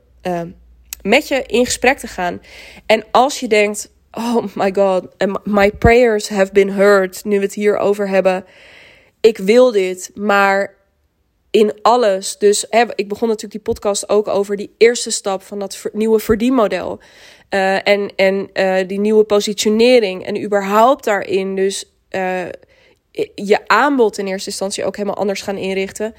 met 1.03 1.29
je 1.29 1.43
in 1.47 1.65
gesprek 1.65 1.99
te 1.99 2.07
gaan. 2.07 2.43
En 2.87 3.05
als 3.11 3.41
je 3.41 3.49
denkt: 3.49 3.91
oh 4.11 4.45
my 4.55 4.73
god, 4.75 5.07
my 5.45 5.71
prayers 5.71 6.29
have 6.29 6.53
been 6.53 6.71
heard. 6.71 7.25
Nu 7.25 7.37
we 7.37 7.45
het 7.45 7.55
hier 7.55 7.77
over 7.77 8.09
hebben 8.09 8.45
ik 9.23 9.39
wil 9.39 9.73
dit, 9.73 10.11
maar 10.15 10.75
in 11.51 11.73
alles. 11.83 12.39
Dus 12.39 12.67
hè, 12.71 12.85
ik 12.95 13.09
begon 13.09 13.29
natuurlijk 13.29 13.65
die 13.65 13.75
podcast 13.75 14.09
ook 14.09 14.29
over 14.29 14.57
die 14.57 14.75
eerste 14.79 15.11
stap 15.11 15.43
van 15.43 15.59
dat 15.59 15.85
nieuwe 15.93 16.19
verdienmodel. 16.19 17.01
Uh, 17.51 17.89
en 17.89 18.13
en 18.17 18.51
uh, 18.55 18.89
die 18.89 19.01
nieuwe 19.01 19.25
positionering. 19.25 20.27
En 20.27 20.43
überhaupt 20.43 21.05
daarin 21.05 21.57
dus 21.57 21.85
uh, 22.11 22.45
je 23.35 23.59
aanbod 23.67 24.19
in 24.19 24.27
eerste 24.27 24.51
instantie 24.51 24.85
ook 24.85 24.97
helemaal 24.97 25.17
anders 25.17 25.43
gaan 25.43 25.57
inrichten. 25.57 26.15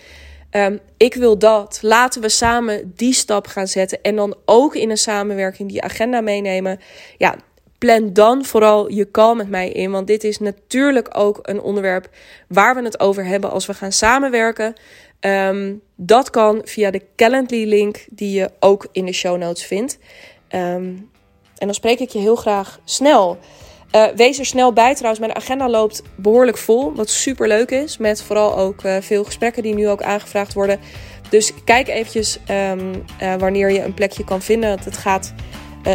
Um, 0.55 0.79
ik 0.97 1.13
wil 1.13 1.37
dat. 1.37 1.79
Laten 1.81 2.21
we 2.21 2.29
samen 2.29 2.93
die 2.95 3.13
stap 3.13 3.47
gaan 3.47 3.67
zetten. 3.67 4.01
En 4.01 4.15
dan 4.15 4.35
ook 4.45 4.75
in 4.75 4.89
een 4.89 4.97
samenwerking 4.97 5.69
die 5.69 5.81
agenda 5.81 6.21
meenemen. 6.21 6.79
Ja, 7.17 7.35
plan 7.77 8.13
dan 8.13 8.45
vooral 8.45 8.91
je 8.91 9.11
call 9.11 9.35
met 9.35 9.49
mij 9.49 9.69
in. 9.69 9.91
Want 9.91 10.07
dit 10.07 10.23
is 10.23 10.39
natuurlijk 10.39 11.09
ook 11.17 11.39
een 11.41 11.61
onderwerp 11.61 12.09
waar 12.47 12.75
we 12.75 12.81
het 12.81 12.99
over 12.99 13.25
hebben 13.25 13.51
als 13.51 13.65
we 13.65 13.73
gaan 13.73 13.91
samenwerken. 13.91 14.73
Um, 15.19 15.81
dat 15.95 16.29
kan 16.29 16.61
via 16.63 16.91
de 16.91 17.01
Calendly-link 17.15 18.05
die 18.09 18.39
je 18.39 18.49
ook 18.59 18.87
in 18.91 19.05
de 19.05 19.13
show 19.13 19.37
notes 19.37 19.65
vindt. 19.65 19.97
Um, 20.49 21.11
en 21.57 21.69
dan 21.69 21.73
spreek 21.73 21.99
ik 21.99 22.09
je 22.09 22.19
heel 22.19 22.35
graag 22.35 22.79
snel. 22.83 23.37
Uh, 23.95 24.05
wees 24.15 24.39
er 24.39 24.45
snel 24.45 24.73
bij 24.73 24.93
trouwens. 24.93 25.19
Mijn 25.19 25.35
agenda 25.35 25.69
loopt 25.69 26.01
behoorlijk 26.15 26.57
vol. 26.57 26.93
Wat 26.95 27.09
super 27.09 27.47
leuk 27.47 27.71
is. 27.71 27.97
Met 27.97 28.23
vooral 28.23 28.57
ook 28.57 28.83
uh, 28.83 28.95
veel 28.99 29.23
gesprekken 29.23 29.63
die 29.63 29.73
nu 29.73 29.89
ook 29.89 30.01
aangevraagd 30.01 30.53
worden. 30.53 30.79
Dus 31.29 31.51
kijk 31.63 31.87
eventjes 31.87 32.39
um, 32.49 33.03
uh, 33.21 33.33
wanneer 33.35 33.71
je 33.71 33.83
een 33.83 33.93
plekje 33.93 34.23
kan 34.23 34.41
vinden. 34.41 34.79
Het 34.83 34.97
gaat 34.97 35.33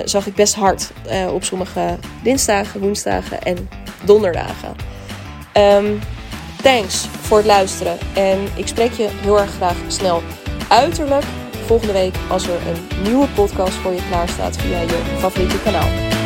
zag 0.04 0.26
ik 0.26 0.34
best 0.34 0.54
hard 0.54 0.90
op 1.32 1.44
sommige 1.44 1.98
dinsdagen, 2.22 2.80
woensdagen 2.80 3.42
en 3.42 3.68
donderdagen. 4.04 4.76
Um, 5.54 5.98
thanks 6.62 7.06
voor 7.20 7.36
het 7.36 7.46
luisteren 7.46 7.98
en 8.14 8.38
ik 8.56 8.66
spreek 8.66 8.92
je 8.92 9.08
heel 9.10 9.40
erg 9.40 9.50
graag 9.50 9.76
snel 9.86 10.22
uiterlijk 10.68 11.24
volgende 11.66 11.92
week 11.92 12.14
als 12.30 12.48
er 12.48 12.60
een 12.66 13.02
nieuwe 13.02 13.28
podcast 13.28 13.74
voor 13.74 13.92
je 13.92 14.06
klaar 14.10 14.28
staat 14.28 14.56
via 14.56 14.80
je 14.80 15.16
favoriete 15.18 15.62
kanaal. 15.62 16.17